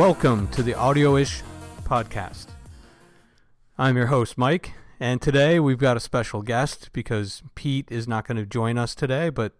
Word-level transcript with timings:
Welcome 0.00 0.48
to 0.52 0.62
the 0.62 0.72
Audio-ish 0.72 1.42
podcast. 1.84 2.46
I'm 3.76 3.98
your 3.98 4.06
host, 4.06 4.38
Mike, 4.38 4.72
and 4.98 5.20
today 5.20 5.60
we've 5.60 5.76
got 5.76 5.94
a 5.94 6.00
special 6.00 6.40
guest 6.40 6.88
because 6.94 7.42
Pete 7.54 7.86
is 7.90 8.08
not 8.08 8.26
going 8.26 8.38
to 8.38 8.46
join 8.46 8.78
us 8.78 8.94
today, 8.94 9.28
but 9.28 9.52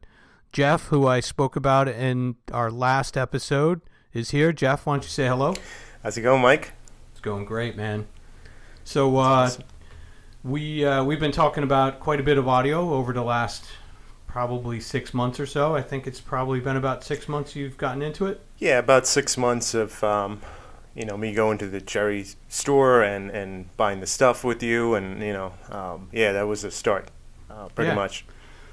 Jeff, 0.51 0.87
who 0.87 1.07
I 1.07 1.21
spoke 1.21 1.57
about 1.57 1.89
in 1.89 2.37
our 2.53 2.71
last 2.71 3.19
episode, 3.19 3.83
is 4.15 4.30
here. 4.30 4.51
Jeff, 4.51 4.87
why 4.87 4.95
don't 4.95 5.03
you 5.03 5.11
say 5.11 5.27
hello? 5.27 5.57
How's 6.03 6.16
it 6.16 6.23
going, 6.23 6.41
Mike? 6.41 6.73
It's 7.13 7.21
going 7.21 7.45
great, 7.45 7.77
man. 7.77 8.07
So 8.83 9.19
uh, 9.19 9.21
Awesome. 9.21 9.65
we 10.43 10.87
uh, 10.87 11.05
we've 11.05 11.21
been 11.21 11.33
talking 11.33 11.65
about 11.65 12.01
quite 12.01 12.19
a 12.19 12.23
bit 12.23 12.38
of 12.38 12.49
audio 12.49 12.95
over 12.95 13.13
the 13.13 13.23
last 13.23 13.66
probably 14.30 14.79
six 14.80 15.12
months 15.12 15.41
or 15.41 15.47
so. 15.47 15.75
I 15.75 15.83
think 15.83 16.07
it's 16.07 16.20
probably 16.20 16.61
been 16.61 16.77
about 16.77 17.02
six 17.02 17.29
months 17.29 17.57
you've 17.57 17.77
gotten 17.77 18.01
into 18.01 18.27
it. 18.27 18.41
Yeah, 18.59 18.79
about 18.79 19.07
six 19.07 19.37
months 19.37 19.75
of 19.75 20.02
um, 20.05 20.41
you 20.95 21.05
know 21.05 21.16
me 21.16 21.33
going 21.34 21.59
to 21.59 21.66
the 21.66 21.80
Jerry 21.80 22.25
store 22.48 23.02
and 23.02 23.30
and 23.30 23.74
buying 23.77 24.01
the 24.01 24.07
stuff 24.07 24.45
with 24.45 24.62
you, 24.62 24.95
and 24.95 25.21
you 25.23 25.33
know, 25.33 25.52
um, 25.71 26.09
yeah, 26.12 26.33
that 26.33 26.47
was 26.47 26.62
the 26.62 26.71
start, 26.71 27.11
uh, 27.51 27.69
pretty 27.74 27.88
Yeah. 27.91 27.95
much. 27.97 28.24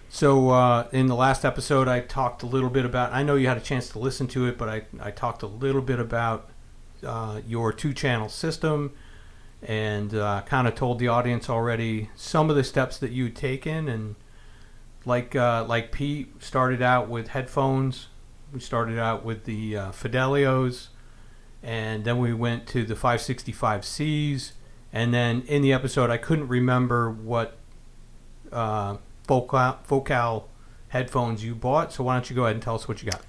So 0.09 0.49
uh, 0.51 0.88
in 0.91 1.07
the 1.07 1.15
last 1.15 1.43
episode, 1.43 1.87
I 1.87 1.99
talked 1.99 2.43
a 2.43 2.45
little 2.45 2.70
bit 2.70 2.85
about. 2.85 3.12
I 3.12 3.23
know 3.23 3.35
you 3.35 3.48
had 3.48 3.57
a 3.57 3.62
chance 3.62 3.89
to 3.89 3.99
listen 3.99 4.27
to 4.27 4.45
it, 4.45 4.57
but 4.57 4.70
I, 4.70 4.84
I 5.01 5.12
talked 5.12 5.41
a 5.41 5.48
little 5.48 5.82
bit 5.82 5.99
about 5.99 6.49
uh, 7.05 7.41
your 7.48 7.73
two 7.73 7.93
channel 7.93 8.29
system, 8.29 8.93
and 9.62 10.13
uh, 10.13 10.43
kind 10.45 10.67
of 10.67 10.76
told 10.76 10.99
the 10.99 11.07
audience 11.07 11.49
already 11.49 12.10
some 12.15 12.49
of 12.49 12.55
the 12.55 12.63
steps 12.63 12.98
that 12.99 13.12
you'd 13.12 13.35
taken. 13.35 13.89
And 13.89 14.15
like 15.08 15.36
uh, 15.36 15.66
like 15.68 15.91
Pete 15.91 16.44
started 16.44 16.82
out 16.82 17.10
with 17.10 17.30
headphones. 17.30 18.08
We 18.54 18.60
started 18.60 19.00
out 19.00 19.26
with 19.26 19.46
the 19.46 19.77
uh, 19.77 19.91
Fidelios, 19.91 20.88
and 21.63 22.05
then 22.05 22.20
we 22.20 22.34
went 22.34 22.68
to 22.68 22.86
the 22.86 22.94
565Cs. 22.96 24.52
And 24.94 25.13
then 25.13 25.44
in 25.48 25.62
the 25.62 25.74
episode, 25.74 26.10
I 26.10 26.18
couldn't 26.18 26.48
remember 26.48 27.10
what 27.10 27.58
uh, 28.52 28.98
Focal, 29.28 29.78
Focal 29.84 30.48
headphones 30.90 31.44
you 31.44 31.55
bought. 31.55 31.91
So 31.91 32.04
why 32.04 32.16
don't 32.16 32.30
you 32.30 32.35
go 32.35 32.44
ahead 32.44 32.55
and 32.55 32.63
tell 32.63 32.76
us 32.76 32.88
what 32.88 33.04
you 33.04 33.12
got? 33.12 33.22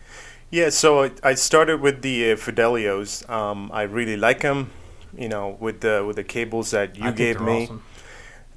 Yeah, 0.50 0.70
so 0.70 1.04
I, 1.04 1.10
I 1.22 1.34
started 1.34 1.80
with 1.80 2.02
the 2.02 2.32
uh, 2.32 2.36
Fidelios. 2.36 3.28
Um, 3.28 3.70
I 3.72 3.82
really 3.82 4.16
like 4.16 4.40
them, 4.40 4.70
you 5.16 5.28
know, 5.28 5.56
with 5.60 5.80
the 5.80 6.04
with 6.06 6.16
the 6.16 6.24
cables 6.24 6.70
that 6.70 6.96
you 6.96 7.04
I 7.04 7.10
gave 7.12 7.40
me. 7.40 7.64
awesome. 7.64 7.82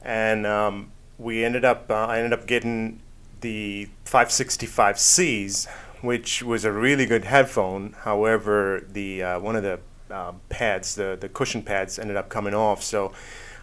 and 0.01 0.45
um, 0.45 0.91
we 1.17 1.43
ended 1.43 1.65
up 1.65 1.89
uh, 1.89 2.05
I 2.05 2.17
ended 2.17 2.33
up 2.33 2.47
getting 2.47 3.01
the 3.41 3.89
565Cs, 4.05 5.67
which 6.01 6.41
was 6.41 6.65
a 6.65 6.71
really 6.71 7.05
good 7.05 7.25
headphone. 7.25 7.95
However, 7.99 8.85
the 8.89 9.23
uh, 9.23 9.39
one 9.39 9.55
of 9.55 9.63
the 9.63 9.79
uh, 10.09 10.33
pads, 10.49 10.95
the 10.95 11.17
the 11.19 11.29
cushion 11.29 11.61
pads, 11.61 11.99
ended 11.99 12.17
up 12.17 12.29
coming 12.29 12.53
off. 12.53 12.83
So 12.83 13.11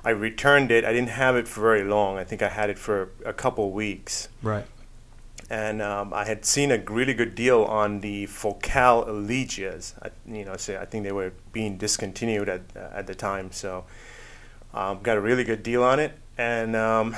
I 0.05 0.11
returned 0.11 0.71
it. 0.71 0.85
I 0.85 0.93
didn't 0.93 1.11
have 1.11 1.37
it 1.37 1.49
for 1.49 1.61
very 1.61 1.85
long. 1.85 2.19
I 2.19 2.25
think 2.25 2.43
I 2.43 2.49
had 2.49 2.71
it 2.71 2.79
for 2.79 3.11
a 3.25 3.33
couple 3.33 3.71
weeks. 3.73 4.29
Right. 4.43 4.67
And 5.51 5.81
um, 5.81 6.13
I 6.13 6.27
had 6.27 6.45
seen 6.45 6.71
a 6.71 6.79
really 6.79 7.15
good 7.15 7.35
deal 7.35 7.65
on 7.65 8.01
the 8.01 8.27
Focal 8.27 9.07
Elegias. 9.07 9.95
I, 10.03 10.11
you 10.31 10.45
know, 10.45 10.57
so 10.57 10.79
I 10.79 10.85
think 10.85 11.05
they 11.05 11.13
were 11.13 11.33
being 11.53 11.79
discontinued 11.79 12.49
at 12.49 12.63
at 12.77 13.07
the 13.07 13.15
time. 13.15 13.51
So 13.51 13.85
um, 14.75 15.01
got 15.03 15.17
a 15.17 15.21
really 15.21 15.45
good 15.45 15.63
deal 15.63 15.83
on 15.83 16.01
it, 16.01 16.13
and 16.37 16.77
um, 16.77 17.17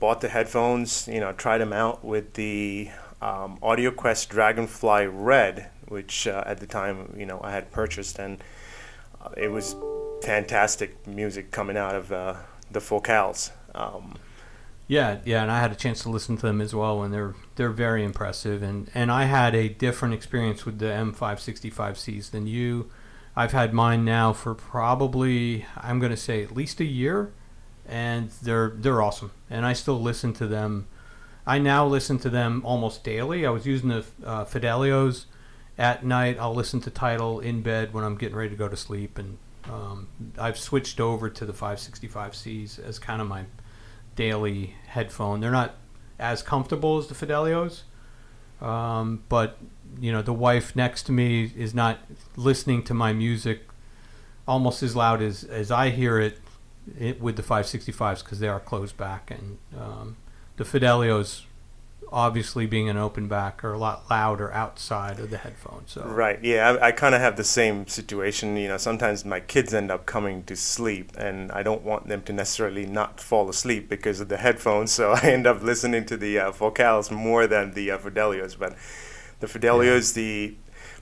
bought 0.00 0.20
the 0.20 0.28
headphones. 0.28 1.08
You 1.08 1.20
know, 1.20 1.32
tried 1.32 1.58
them 1.58 1.72
out 1.72 2.04
with 2.04 2.34
the 2.34 2.90
um, 3.20 3.58
AudioQuest 3.62 4.28
Dragonfly 4.28 5.06
Red, 5.06 5.70
which 5.88 6.26
uh, 6.26 6.44
at 6.46 6.58
the 6.60 6.66
time 6.66 7.14
you 7.16 7.26
know 7.26 7.40
I 7.42 7.52
had 7.52 7.70
purchased, 7.72 8.18
and 8.18 8.42
uh, 9.20 9.30
it 9.36 9.48
was 9.48 9.74
fantastic 10.22 11.06
music 11.06 11.50
coming 11.50 11.76
out 11.76 11.94
of 11.94 12.12
uh, 12.12 12.34
the 12.70 12.80
Focals. 12.80 13.50
Um, 13.74 14.16
Yeah, 14.86 15.18
yeah, 15.24 15.42
and 15.42 15.50
I 15.50 15.60
had 15.60 15.70
a 15.70 15.74
chance 15.74 16.02
to 16.04 16.08
listen 16.08 16.36
to 16.38 16.46
them 16.46 16.60
as 16.62 16.74
well, 16.74 17.02
and 17.02 17.12
they're 17.12 17.34
they're 17.56 17.70
very 17.70 18.04
impressive. 18.04 18.62
And 18.62 18.90
and 18.94 19.10
I 19.12 19.24
had 19.24 19.54
a 19.54 19.68
different 19.68 20.14
experience 20.14 20.64
with 20.64 20.78
the 20.78 20.86
M565Cs 20.86 22.30
than 22.30 22.46
you. 22.46 22.90
I've 23.36 23.52
had 23.52 23.72
mine 23.72 24.04
now 24.04 24.32
for 24.32 24.54
probably 24.54 25.66
I'm 25.76 25.98
going 26.00 26.10
to 26.10 26.16
say 26.16 26.42
at 26.42 26.56
least 26.56 26.80
a 26.80 26.84
year, 26.84 27.32
and 27.88 28.30
they're 28.42 28.72
they're 28.76 29.02
awesome. 29.02 29.30
And 29.50 29.64
I 29.64 29.72
still 29.72 30.00
listen 30.00 30.32
to 30.34 30.46
them. 30.46 30.86
I 31.46 31.58
now 31.58 31.86
listen 31.86 32.18
to 32.20 32.30
them 32.30 32.62
almost 32.64 33.02
daily. 33.02 33.46
I 33.46 33.50
was 33.50 33.66
using 33.66 33.88
the 33.88 34.04
uh, 34.24 34.44
Fidelios 34.44 35.24
at 35.78 36.04
night. 36.04 36.36
I'll 36.38 36.54
listen 36.54 36.80
to 36.82 36.90
Tidal 36.90 37.40
in 37.40 37.62
bed 37.62 37.94
when 37.94 38.04
I'm 38.04 38.16
getting 38.16 38.36
ready 38.36 38.50
to 38.50 38.56
go 38.56 38.68
to 38.68 38.76
sleep, 38.76 39.18
and 39.18 39.38
um, 39.64 40.08
I've 40.38 40.58
switched 40.58 41.00
over 41.00 41.30
to 41.30 41.46
the 41.46 41.52
565Cs 41.52 42.78
as 42.84 42.98
kind 42.98 43.22
of 43.22 43.28
my 43.28 43.44
daily 44.16 44.74
headphone. 44.88 45.40
They're 45.40 45.50
not 45.50 45.76
as 46.18 46.42
comfortable 46.42 46.98
as 46.98 47.06
the 47.06 47.14
Fidelios, 47.14 47.82
um, 48.60 49.22
but 49.28 49.58
you 50.00 50.12
know 50.12 50.20
the 50.20 50.34
wife 50.34 50.76
next 50.76 51.04
to 51.04 51.12
me 51.12 51.50
is 51.56 51.74
not 51.74 51.98
listening 52.36 52.82
to 52.84 52.94
my 52.94 53.12
music 53.12 53.62
almost 54.48 54.82
as 54.82 54.96
loud 54.96 55.20
as, 55.20 55.44
as 55.44 55.70
I 55.70 55.90
hear 55.90 56.18
it, 56.18 56.38
it 56.98 57.20
with 57.20 57.36
the 57.36 57.42
565s 57.42 58.22
because 58.22 58.40
they 58.40 58.48
are 58.48 58.60
closed 58.60 58.96
back, 58.96 59.30
and 59.30 59.58
um, 59.78 60.16
the 60.56 60.64
Fidelios, 60.64 61.42
obviously 62.10 62.66
being 62.66 62.88
an 62.88 62.96
open 62.96 63.28
back, 63.28 63.62
are 63.64 63.72
a 63.72 63.78
lot 63.78 64.04
louder 64.10 64.52
outside 64.52 65.18
of 65.20 65.30
the 65.30 65.38
headphones. 65.38 65.92
So 65.92 66.02
Right. 66.02 66.42
Yeah, 66.42 66.78
I, 66.80 66.88
I 66.88 66.92
kind 66.92 67.14
of 67.14 67.20
have 67.20 67.36
the 67.36 67.44
same 67.44 67.86
situation. 67.86 68.56
You 68.56 68.68
know, 68.68 68.76
sometimes 68.76 69.24
my 69.24 69.40
kids 69.40 69.74
end 69.74 69.90
up 69.90 70.06
coming 70.06 70.44
to 70.44 70.56
sleep, 70.56 71.12
and 71.16 71.50
I 71.52 71.62
don't 71.62 71.82
want 71.82 72.08
them 72.08 72.22
to 72.22 72.32
necessarily 72.32 72.86
not 72.86 73.20
fall 73.20 73.48
asleep 73.48 73.88
because 73.88 74.20
of 74.20 74.28
the 74.28 74.38
headphones. 74.38 74.92
So 74.98 75.12
I 75.12 75.20
end 75.20 75.46
up 75.46 75.62
listening 75.62 76.06
to 76.06 76.16
the 76.16 76.38
uh, 76.40 76.52
Focals 76.52 77.10
more 77.10 77.46
than 77.46 77.74
the 77.74 77.92
uh, 77.92 77.98
Fidelios. 77.98 78.58
But 78.58 78.76
the 79.40 79.46
Fidelios, 79.46 80.14
the 80.14 80.56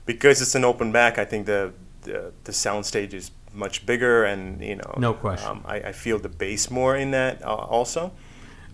because 0.05 0.41
it's 0.41 0.55
an 0.55 0.63
open 0.63 0.91
back, 0.91 1.17
I 1.17 1.25
think 1.25 1.47
the 1.47 1.73
the, 2.03 2.31
the 2.43 2.53
sound 2.53 2.85
stage 2.85 3.13
is 3.13 3.31
much 3.57 3.85
bigger, 3.85 4.23
and 4.23 4.61
you 4.61 4.75
know, 4.75 4.93
No 4.97 5.13
question. 5.13 5.49
Um, 5.49 5.63
I, 5.65 5.77
I 5.77 5.91
feel 5.91 6.19
the 6.19 6.29
bass 6.29 6.69
more 6.69 6.95
in 6.95 7.11
that 7.11 7.43
uh, 7.43 7.55
also. 7.55 8.13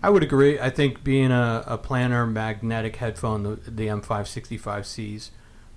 I 0.04 0.10
would 0.10 0.22
agree. 0.22 0.60
I 0.60 0.68
think 0.68 1.02
being 1.02 1.30
a, 1.32 1.64
a 1.66 1.78
planar 1.78 2.30
magnetic 2.30 2.96
headphone, 2.96 3.42
the, 3.42 3.70
the 3.70 3.86
M565Cs, 3.86 5.30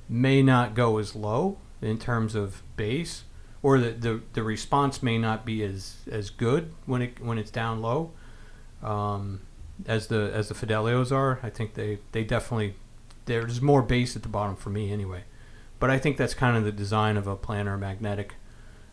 may 0.09 0.43
not 0.43 0.75
go 0.75 0.97
as 0.97 1.15
low 1.15 1.59
in 1.81 1.97
terms 1.97 2.35
of 2.35 2.61
bass, 2.75 3.23
or 3.63 3.79
the, 3.79 3.91
the, 3.91 4.21
the 4.33 4.43
response 4.43 5.01
may 5.01 5.17
not 5.17 5.45
be 5.45 5.63
as, 5.63 5.99
as 6.11 6.29
good 6.29 6.73
when 6.85 7.01
it 7.01 7.21
when 7.21 7.37
it's 7.37 7.51
down 7.51 7.81
low, 7.81 8.11
um, 8.83 9.41
as 9.85 10.07
the 10.07 10.29
as 10.33 10.49
the 10.49 10.55
Fidelios 10.55 11.09
are. 11.11 11.39
I 11.41 11.49
think 11.49 11.75
they, 11.75 11.99
they 12.11 12.25
definitely 12.25 12.75
there's 13.27 13.61
more 13.61 13.81
bass 13.81 14.17
at 14.17 14.23
the 14.23 14.29
bottom 14.29 14.57
for 14.57 14.69
me 14.69 14.91
anyway, 14.91 15.23
but 15.79 15.89
I 15.89 15.99
think 15.99 16.17
that's 16.17 16.33
kind 16.33 16.57
of 16.57 16.65
the 16.65 16.71
design 16.73 17.15
of 17.15 17.27
a 17.27 17.37
planar 17.37 17.79
magnetic. 17.79 18.35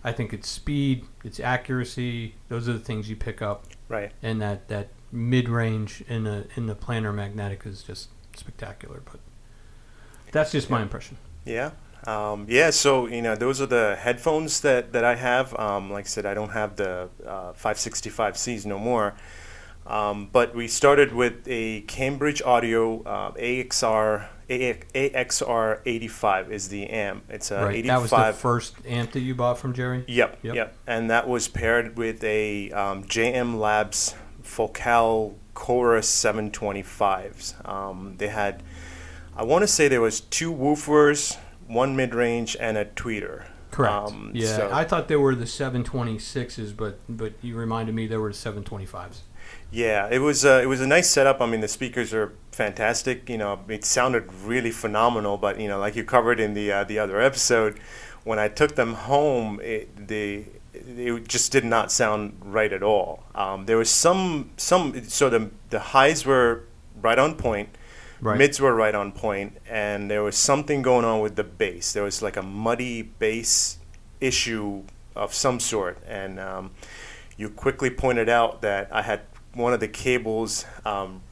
I 0.04 0.12
think 0.12 0.32
it's 0.34 0.48
speed, 0.48 1.06
it's 1.24 1.40
accuracy. 1.40 2.34
Those 2.48 2.68
are 2.68 2.74
the 2.74 2.78
things 2.78 3.08
you 3.08 3.16
pick 3.16 3.40
up 3.40 3.64
Right. 3.88 4.12
and 4.22 4.40
that 4.42 4.68
that 4.68 4.88
mid 5.10 5.48
range 5.48 6.02
in 6.08 6.24
the 6.24 6.46
in 6.56 6.66
the 6.66 6.74
planar 6.74 7.14
magnetic 7.14 7.64
is 7.64 7.82
just 7.82 8.10
spectacular. 8.36 9.00
But 9.04 9.20
that's 10.32 10.52
just 10.52 10.68
my 10.68 10.82
impression. 10.82 11.16
Yeah. 11.44 11.70
Um, 12.06 12.44
yeah, 12.50 12.68
so 12.68 13.06
you 13.06 13.22
know 13.22 13.34
those 13.34 13.62
are 13.62 13.66
the 13.66 13.96
headphones 13.98 14.60
that, 14.60 14.92
that 14.92 15.04
I 15.04 15.14
have. 15.14 15.58
Um, 15.58 15.90
like 15.90 16.04
I 16.04 16.08
said, 16.08 16.26
I 16.26 16.34
don't 16.34 16.50
have 16.50 16.76
the 16.76 17.08
uh, 17.26 17.52
565Cs 17.54 18.66
no 18.66 18.78
more. 18.78 19.14
Um, 19.86 20.28
but 20.32 20.54
we 20.54 20.66
started 20.68 21.12
with 21.12 21.46
a 21.46 21.82
Cambridge 21.82 22.40
Audio 22.42 23.02
uh, 23.02 23.32
AXR 23.32 24.28
AXR 24.48 25.80
85 25.86 26.52
is 26.52 26.68
the 26.68 26.88
amp. 26.90 27.24
It's 27.30 27.50
a 27.50 27.64
right, 27.66 27.76
85. 27.76 27.86
that 27.86 28.02
was 28.02 28.10
the 28.36 28.40
first 28.40 28.74
amp 28.86 29.12
that 29.12 29.20
you 29.20 29.34
bought 29.34 29.58
from 29.58 29.72
Jerry. 29.72 30.04
Yep, 30.06 30.38
Yep. 30.42 30.54
yep, 30.54 30.76
And 30.86 31.10
that 31.10 31.28
was 31.28 31.48
paired 31.48 31.96
with 31.96 32.22
a 32.24 32.70
um, 32.72 33.04
JM 33.04 33.58
Labs 33.58 34.14
Focal 34.42 35.38
Chorus 35.54 36.08
725s. 36.24 37.66
Um, 37.68 38.14
they 38.18 38.28
had, 38.28 38.62
I 39.36 39.44
want 39.44 39.62
to 39.62 39.66
say 39.68 39.88
there 39.88 40.00
was 40.00 40.20
two 40.20 40.52
woofers, 40.52 41.38
one 41.66 41.96
mid-range, 41.96 42.56
and 42.60 42.76
a 42.76 42.84
tweeter. 42.84 43.46
Correct. 43.70 43.94
Um, 43.94 44.30
yeah, 44.34 44.56
so- 44.56 44.70
I 44.72 44.84
thought 44.84 45.08
they 45.08 45.16
were 45.16 45.34
the 45.34 45.46
726s, 45.46 46.76
but 46.76 47.00
but 47.08 47.32
you 47.42 47.56
reminded 47.56 47.94
me 47.94 48.06
there 48.06 48.20
were 48.20 48.30
725s. 48.30 49.20
Yeah, 49.74 50.08
it 50.08 50.20
was 50.20 50.44
uh, 50.44 50.60
it 50.62 50.66
was 50.66 50.80
a 50.80 50.86
nice 50.86 51.10
setup. 51.10 51.40
I 51.40 51.46
mean, 51.46 51.60
the 51.60 51.68
speakers 51.68 52.14
are 52.14 52.32
fantastic. 52.52 53.28
You 53.28 53.38
know, 53.38 53.58
it 53.68 53.84
sounded 53.84 54.32
really 54.32 54.70
phenomenal. 54.70 55.36
But 55.36 55.58
you 55.58 55.66
know, 55.66 55.80
like 55.80 55.96
you 55.96 56.04
covered 56.04 56.38
in 56.38 56.54
the 56.54 56.70
uh, 56.70 56.84
the 56.84 57.00
other 57.00 57.20
episode, 57.20 57.80
when 58.22 58.38
I 58.38 58.46
took 58.46 58.76
them 58.76 58.94
home, 58.94 59.60
it, 59.64 60.08
the 60.08 60.44
it 60.72 61.26
just 61.26 61.50
did 61.50 61.64
not 61.64 61.90
sound 61.90 62.36
right 62.44 62.72
at 62.72 62.84
all. 62.84 63.24
Um, 63.34 63.66
there 63.66 63.76
was 63.76 63.90
some 63.90 64.50
some 64.56 65.08
so 65.08 65.28
the 65.28 65.50
the 65.70 65.80
highs 65.80 66.24
were 66.24 66.62
right 67.02 67.18
on 67.18 67.34
point, 67.34 67.70
Right. 68.20 68.38
Mids 68.38 68.60
were 68.60 68.74
right 68.74 68.94
on 68.94 69.12
point, 69.12 69.58
and 69.68 70.10
there 70.10 70.22
was 70.22 70.36
something 70.36 70.82
going 70.82 71.04
on 71.04 71.20
with 71.20 71.34
the 71.36 71.44
bass. 71.44 71.92
There 71.92 72.04
was 72.04 72.22
like 72.22 72.36
a 72.36 72.42
muddy 72.42 73.02
bass 73.02 73.78
issue 74.20 74.84
of 75.16 75.34
some 75.34 75.58
sort, 75.58 75.98
and 76.06 76.38
um, 76.38 76.70
you 77.36 77.50
quickly 77.50 77.90
pointed 77.90 78.28
out 78.28 78.62
that 78.62 78.88
I 78.92 79.02
had 79.02 79.20
one 79.54 79.72
of 79.72 79.80
the 79.80 79.88
cables 79.88 80.64
um, 80.84 81.22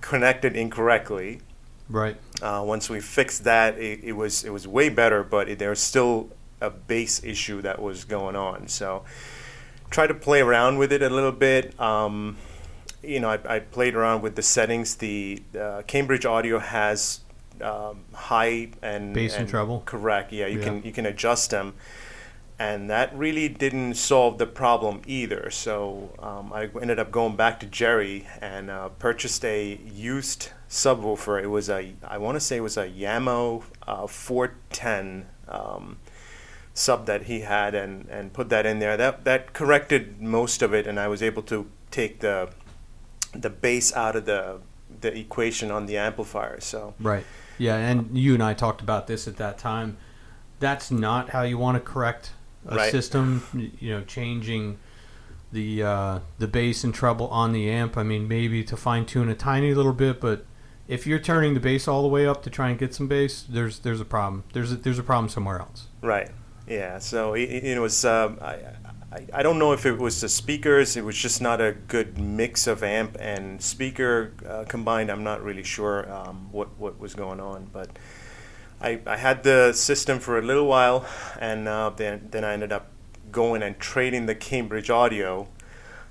connected 0.00 0.56
incorrectly. 0.56 1.40
Right. 1.88 2.16
Uh, 2.42 2.62
once 2.66 2.90
we 2.90 3.00
fixed 3.00 3.44
that, 3.44 3.78
it, 3.78 4.04
it 4.04 4.12
was 4.12 4.44
it 4.44 4.50
was 4.50 4.66
way 4.68 4.88
better, 4.88 5.24
but 5.24 5.48
it, 5.48 5.58
there 5.58 5.70
was 5.70 5.80
still 5.80 6.30
a 6.60 6.70
bass 6.70 7.22
issue 7.24 7.62
that 7.62 7.80
was 7.80 8.04
going 8.04 8.36
on. 8.36 8.68
So 8.68 9.04
try 9.90 10.06
to 10.06 10.14
play 10.14 10.40
around 10.40 10.78
with 10.78 10.92
it 10.92 11.02
a 11.02 11.08
little 11.08 11.32
bit. 11.32 11.78
Um, 11.80 12.36
you 13.02 13.20
know, 13.20 13.30
I, 13.30 13.56
I 13.56 13.58
played 13.60 13.94
around 13.94 14.22
with 14.22 14.34
the 14.36 14.42
settings. 14.42 14.96
The 14.96 15.42
uh, 15.58 15.82
Cambridge 15.86 16.26
Audio 16.26 16.58
has 16.58 17.20
um, 17.62 18.04
high 18.12 18.68
and 18.82 19.14
Bass 19.14 19.34
and 19.36 19.48
treble? 19.48 19.82
Correct. 19.86 20.32
Yeah, 20.32 20.46
you 20.46 20.58
Yeah. 20.58 20.64
can 20.64 20.82
you 20.82 20.92
can 20.92 21.06
adjust 21.06 21.50
them, 21.50 21.74
and 22.58 22.90
that 22.90 23.16
really 23.16 23.48
didn't 23.48 23.94
solve 23.94 24.38
the 24.38 24.46
problem 24.46 25.02
either. 25.06 25.50
So 25.50 26.10
um, 26.18 26.52
I 26.52 26.68
ended 26.80 26.98
up 26.98 27.10
going 27.10 27.36
back 27.36 27.60
to 27.60 27.66
Jerry 27.66 28.26
and 28.40 28.70
uh, 28.70 28.88
purchased 28.88 29.44
a 29.44 29.80
used 29.86 30.50
subwoofer. 30.68 31.42
It 31.42 31.48
was 31.48 31.68
a 31.70 31.94
I 32.02 32.18
want 32.18 32.36
to 32.36 32.40
say 32.40 32.56
it 32.56 32.62
was 32.62 32.76
a 32.76 32.88
Jamo 32.88 33.62
uh, 33.86 34.06
410. 34.06 35.26
Um, 35.48 35.98
sub 36.78 37.06
that 37.06 37.24
he 37.24 37.40
had 37.40 37.74
and, 37.74 38.08
and 38.08 38.32
put 38.32 38.48
that 38.50 38.64
in 38.64 38.78
there. 38.78 38.96
That 38.96 39.24
that 39.24 39.52
corrected 39.52 40.20
most 40.22 40.62
of 40.62 40.72
it, 40.72 40.86
and 40.86 40.98
I 40.98 41.08
was 41.08 41.22
able 41.22 41.42
to 41.44 41.68
take 41.90 42.20
the 42.20 42.50
the 43.32 43.50
bass 43.50 43.92
out 43.94 44.16
of 44.16 44.24
the 44.24 44.60
the 45.00 45.16
equation 45.16 45.70
on 45.70 45.86
the 45.86 45.98
amplifier. 45.98 46.60
So 46.60 46.94
Right. 47.00 47.24
Yeah, 47.58 47.76
and 47.76 48.16
you 48.16 48.34
and 48.34 48.42
I 48.42 48.54
talked 48.54 48.80
about 48.80 49.08
this 49.08 49.26
at 49.26 49.36
that 49.36 49.58
time. 49.58 49.96
That's 50.60 50.90
not 50.90 51.30
how 51.30 51.42
you 51.42 51.58
want 51.58 51.76
to 51.76 51.80
correct 51.80 52.32
a 52.66 52.76
Right. 52.76 52.90
system. 52.90 53.42
You 53.80 53.98
know, 53.98 54.04
changing 54.04 54.78
the 55.52 55.82
uh, 55.82 56.18
the 56.38 56.48
bass 56.48 56.84
and 56.84 56.94
treble 56.94 57.28
on 57.28 57.52
the 57.52 57.70
amp. 57.70 57.96
I 57.96 58.02
mean, 58.02 58.28
maybe 58.28 58.62
to 58.64 58.76
fine 58.76 59.06
tune 59.06 59.28
a 59.28 59.34
tiny 59.34 59.74
little 59.74 59.92
bit, 59.94 60.20
but 60.20 60.44
if 60.86 61.06
you're 61.06 61.18
turning 61.18 61.54
the 61.54 61.60
bass 61.60 61.86
all 61.88 62.02
the 62.02 62.08
way 62.08 62.26
up 62.26 62.42
to 62.44 62.50
try 62.50 62.68
and 62.70 62.78
get 62.78 62.94
some 62.94 63.08
bass, 63.08 63.44
there's 63.48 63.78
there's 63.80 64.00
a 64.00 64.04
problem. 64.04 64.44
There's 64.52 64.72
a, 64.72 64.76
there's 64.76 64.98
a 64.98 65.02
problem 65.02 65.28
somewhere 65.28 65.58
else. 65.60 65.86
right, 66.02 66.30
yeah. 66.66 66.98
So 66.98 67.34
it, 67.34 67.42
it 67.50 67.78
was. 67.80 68.04
Um, 68.04 68.38
I, 68.42 68.54
I 69.10 69.26
I 69.32 69.42
don't 69.42 69.58
know 69.58 69.72
if 69.72 69.86
it 69.86 69.96
was 69.98 70.20
the 70.20 70.28
speakers. 70.28 70.96
It 70.96 71.04
was 71.04 71.16
just 71.16 71.40
not 71.40 71.60
a 71.62 71.72
good 71.72 72.18
mix 72.18 72.66
of 72.66 72.82
amp 72.82 73.16
and 73.18 73.62
speaker 73.62 74.32
uh, 74.46 74.64
combined. 74.68 75.10
I'm 75.10 75.24
not 75.24 75.42
really 75.42 75.62
sure 75.64 76.10
um, 76.12 76.48
what 76.52 76.78
what 76.78 76.98
was 76.98 77.14
going 77.14 77.40
on, 77.40 77.68
but. 77.72 77.88
I, 78.80 79.00
I 79.06 79.16
had 79.16 79.42
the 79.42 79.72
system 79.72 80.18
for 80.20 80.38
a 80.38 80.42
little 80.42 80.66
while, 80.66 81.06
and 81.40 81.66
uh, 81.68 81.90
then 81.96 82.28
then 82.30 82.44
I 82.44 82.52
ended 82.52 82.72
up 82.72 82.86
going 83.32 83.62
and 83.62 83.78
trading 83.78 84.26
the 84.26 84.34
Cambridge 84.34 84.88
Audio, 84.90 85.48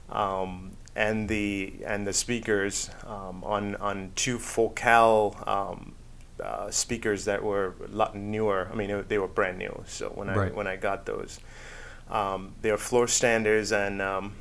um, 0.10 0.72
and 0.96 1.30
the 1.30 1.74
and 1.86 2.06
the 2.06 2.14
speakers 2.14 2.90
um, 3.06 3.44
on 3.44 3.76
on 3.78 4.12
two 4.16 4.38
Focal 4.38 5.36
um, 5.48 5.94
uh, 6.44 6.70
speakers 6.70 7.26
that 7.26 7.44
were 7.44 7.74
a 7.86 7.96
lot 7.96 8.16
newer. 8.16 8.70
I 8.72 8.76
mean, 8.76 9.06
they 9.08 9.18
were 9.18 9.28
brand 9.28 9.58
new. 9.58 9.84
So 9.88 10.10
when 10.10 10.30
I 10.30 10.34
when 10.56 10.68
I 10.68 10.76
got 10.76 11.06
those, 11.06 11.40
um, 12.10 12.54
they 12.62 12.70
are 12.70 12.78
floor 12.78 13.08
standards, 13.08 13.72
and 13.72 14.02
um, 14.02 14.34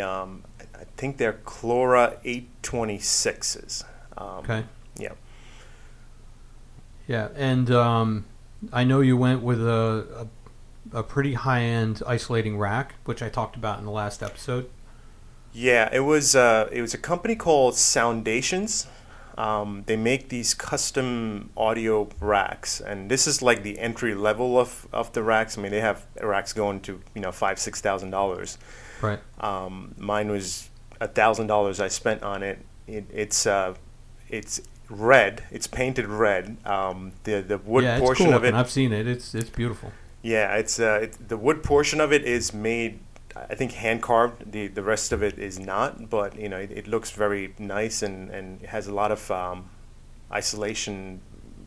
um, 0.00 0.44
I 0.74 0.84
think 0.96 1.16
they're 1.16 1.40
Chora 1.44 2.16
826s. 2.24 3.84
Um, 4.16 4.28
Okay. 4.44 4.64
Yeah. 4.98 5.12
Yeah, 7.12 7.28
and 7.36 7.70
um, 7.70 8.24
I 8.72 8.84
know 8.84 9.02
you 9.02 9.18
went 9.18 9.42
with 9.42 9.60
a, 9.60 10.06
a 10.92 10.98
a 11.00 11.02
pretty 11.02 11.34
high 11.34 11.60
end 11.60 12.02
isolating 12.06 12.56
rack, 12.56 12.94
which 13.04 13.20
I 13.22 13.28
talked 13.28 13.54
about 13.54 13.78
in 13.78 13.84
the 13.84 13.90
last 13.90 14.22
episode. 14.22 14.70
Yeah, 15.52 15.90
it 15.92 16.00
was 16.00 16.34
uh, 16.34 16.70
it 16.72 16.80
was 16.80 16.94
a 16.94 16.98
company 16.98 17.36
called 17.36 17.74
Soundations. 17.74 18.86
Um, 19.36 19.82
they 19.84 19.96
make 19.96 20.30
these 20.30 20.54
custom 20.54 21.50
audio 21.54 22.08
racks, 22.18 22.80
and 22.80 23.10
this 23.10 23.26
is 23.26 23.42
like 23.42 23.62
the 23.62 23.78
entry 23.78 24.14
level 24.14 24.58
of, 24.58 24.88
of 24.90 25.12
the 25.12 25.22
racks. 25.22 25.58
I 25.58 25.60
mean, 25.60 25.70
they 25.70 25.80
have 25.82 26.06
racks 26.18 26.54
going 26.54 26.80
to 26.80 27.02
you 27.14 27.20
know 27.20 27.30
five 27.30 27.58
six 27.58 27.82
thousand 27.82 28.08
dollars. 28.08 28.56
Right. 29.02 29.20
Um, 29.38 29.94
mine 29.98 30.30
was 30.30 30.70
a 30.98 31.08
thousand 31.08 31.48
dollars 31.48 31.78
I 31.78 31.88
spent 31.88 32.22
on 32.22 32.42
it. 32.42 32.58
it 32.86 33.04
it's 33.12 33.46
uh, 33.46 33.74
it's 34.30 34.62
red. 34.92 35.44
It's 35.50 35.66
painted 35.66 36.06
red. 36.06 36.56
Um, 36.64 37.12
the 37.24 37.40
the 37.40 37.58
wood 37.58 37.84
yeah, 37.84 37.98
portion 37.98 38.26
cool 38.26 38.34
of 38.34 38.44
it. 38.44 38.54
I've 38.54 38.70
seen 38.70 38.92
it. 38.92 39.06
It's 39.06 39.34
it's 39.34 39.50
beautiful. 39.50 39.92
Yeah, 40.22 40.54
it's 40.56 40.78
uh, 40.78 41.00
it, 41.02 41.28
the 41.28 41.36
wood 41.36 41.62
portion 41.62 42.00
of 42.00 42.12
it 42.12 42.24
is 42.24 42.54
made, 42.54 43.00
I 43.34 43.54
think, 43.54 43.72
hand 43.72 44.02
carved. 44.02 44.52
The 44.52 44.68
the 44.68 44.82
rest 44.82 45.12
of 45.12 45.22
it 45.22 45.38
is 45.38 45.58
not, 45.58 46.08
but 46.10 46.38
you 46.38 46.48
know, 46.48 46.58
it, 46.58 46.70
it 46.70 46.86
looks 46.86 47.10
very 47.10 47.54
nice 47.58 48.02
and 48.02 48.30
and 48.30 48.62
it 48.62 48.68
has 48.68 48.86
a 48.86 48.94
lot 48.94 49.10
of 49.10 49.30
um, 49.30 49.70
isolation. 50.32 51.20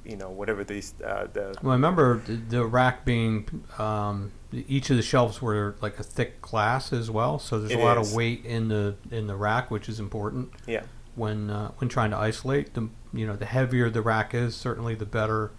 You 0.06 0.18
know, 0.18 0.30
whatever 0.30 0.64
these 0.64 0.94
uh, 1.04 1.28
the 1.34 1.58
Well, 1.64 1.72
I 1.72 1.76
remember 1.76 2.20
the, 2.20 2.36
the 2.36 2.66
rack 2.66 3.06
being 3.06 3.64
um, 3.80 4.32
each 4.54 4.92
of 4.92 4.98
the 4.98 5.02
shelves 5.02 5.42
were 5.42 5.76
like 5.82 6.00
a 6.00 6.04
thick 6.04 6.42
glass 6.42 6.94
as 6.94 7.10
well, 7.10 7.40
so 7.40 7.58
there's 7.58 7.72
It 7.72 7.80
a 7.80 7.84
lot 7.84 7.98
is. 7.98 8.12
of 8.12 8.16
weight 8.16 8.46
in 8.46 8.68
the 8.68 8.96
in 9.10 9.26
the 9.26 9.36
rack, 9.36 9.72
which 9.72 9.90
is 9.90 10.00
important 10.00 10.52
yeah 10.68 10.84
when 11.16 11.50
uh, 11.50 11.72
when 11.78 11.90
trying 11.90 12.12
to 12.12 12.18
isolate. 12.18 12.74
The 12.74 12.90
you 13.14 13.26
know 13.26 13.36
the 13.36 13.46
heavier 13.46 13.90
the 13.90 14.02
rack 14.02 14.34
is, 14.34 14.56
certainly 14.56 14.96
the 14.96 15.06
better 15.06 15.52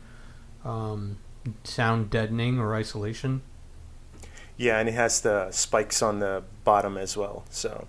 um, 0.64 1.19
sound 1.64 2.11
deadening 2.11 2.58
or 2.58 2.75
isolation. 2.75 3.43
yeah, 4.56 4.79
and 4.79 4.88
it 4.88 4.94
has 4.94 5.20
the 5.20 5.50
spikes 5.50 6.03
on 6.03 6.20
the 6.20 6.43
bottom 6.64 6.97
as 6.97 7.17
well. 7.17 7.44
So. 7.50 7.87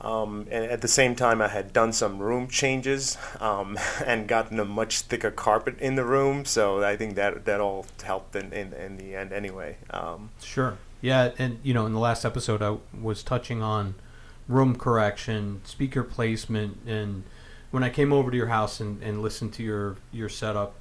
Um, 0.00 0.48
and 0.50 0.66
at 0.66 0.82
the 0.82 0.88
same 0.88 1.14
time, 1.14 1.40
I 1.40 1.48
had 1.48 1.72
done 1.72 1.90
some 1.94 2.18
room 2.18 2.46
changes 2.46 3.16
um, 3.40 3.78
and 4.04 4.28
gotten 4.28 4.60
a 4.60 4.64
much 4.64 5.00
thicker 5.00 5.30
carpet 5.30 5.78
in 5.80 5.94
the 5.94 6.04
room, 6.04 6.44
so 6.44 6.84
I 6.84 6.94
think 6.94 7.14
that 7.14 7.46
that 7.46 7.58
all 7.58 7.86
helped 8.02 8.36
in, 8.36 8.52
in, 8.52 8.74
in 8.74 8.98
the 8.98 9.14
end 9.16 9.32
anyway. 9.32 9.78
Um, 9.88 10.28
Sure. 10.42 10.76
Yeah, 11.00 11.30
and 11.38 11.58
you 11.62 11.72
know, 11.72 11.86
in 11.86 11.94
the 11.94 12.00
last 12.00 12.26
episode, 12.26 12.60
I 12.60 12.76
was 13.00 13.22
touching 13.22 13.62
on 13.62 13.94
room 14.48 14.76
correction, 14.76 15.60
speaker 15.64 16.02
placement, 16.02 16.78
and 16.86 17.24
when 17.70 17.82
I 17.82 17.90
came 17.90 18.12
over 18.12 18.30
to 18.30 18.36
your 18.36 18.48
house 18.48 18.80
and, 18.80 19.02
and 19.02 19.20
listened 19.22 19.52
to 19.54 19.62
your 19.62 19.96
your 20.12 20.28
setup, 20.28 20.74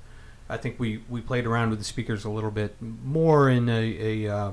I 0.49 0.57
think 0.57 0.79
we, 0.79 1.03
we 1.09 1.21
played 1.21 1.45
around 1.45 1.69
with 1.69 1.79
the 1.79 1.85
speakers 1.85 2.25
a 2.25 2.29
little 2.29 2.51
bit 2.51 2.75
more 2.81 3.49
in 3.49 3.69
a, 3.69 4.25
a 4.25 4.35
uh, 4.35 4.51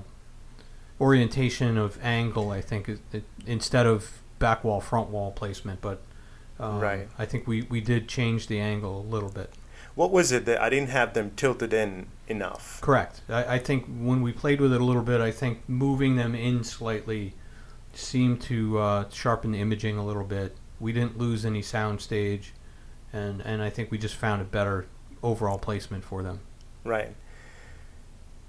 orientation 1.01 1.77
of 1.77 1.99
angle. 2.03 2.51
I 2.51 2.61
think 2.61 2.89
it, 2.89 3.01
it, 3.13 3.25
instead 3.47 3.87
of 3.87 4.21
back 4.39 4.65
wall 4.65 4.81
front 4.81 5.11
wall 5.11 5.33
placement, 5.33 5.81
but 5.81 6.01
um, 6.59 6.79
Right. 6.79 7.09
I 7.19 7.27
think 7.27 7.47
we, 7.47 7.63
we 7.63 7.81
did 7.81 8.09
change 8.09 8.47
the 8.47 8.61
angle 8.61 9.01
a 9.01 9.07
little 9.07 9.31
bit. 9.31 9.51
What 9.95 10.11
was 10.11 10.31
it 10.31 10.45
that 10.45 10.61
I 10.61 10.71
didn't 10.71 10.91
have 10.91 11.15
them 11.15 11.33
tilted 11.37 11.73
in 11.73 12.07
enough? 12.29 12.81
Correct. 12.81 13.23
I, 13.29 13.55
I 13.55 13.59
think 13.59 13.87
when 13.87 14.23
we 14.23 14.33
played 14.33 14.61
with 14.61 14.73
it 14.73 14.81
a 14.81 14.85
little 14.85 15.03
bit, 15.03 15.21
I 15.21 15.31
think 15.31 15.69
moving 15.69 16.17
them 16.17 16.35
in 16.35 16.65
slightly 16.65 17.35
seemed 17.93 18.41
to 18.43 18.79
uh, 18.79 19.09
sharpen 19.11 19.53
the 19.53 19.61
imaging 19.61 19.97
a 19.97 20.05
little 20.05 20.25
bit. 20.25 20.57
We 20.79 20.93
didn't 20.93 21.19
lose 21.19 21.45
any 21.45 21.63
sound 21.63 22.01
stage, 22.01 22.53
and, 23.13 23.41
and 23.43 23.63
I 23.63 23.71
think 23.71 23.91
we 23.91 23.99
just 23.99 24.17
found 24.17 24.41
a 24.41 24.45
better 24.45 24.87
overall 25.23 25.59
placement 25.59 26.05
for 26.05 26.23
them. 26.23 26.41
Right. 26.85 27.15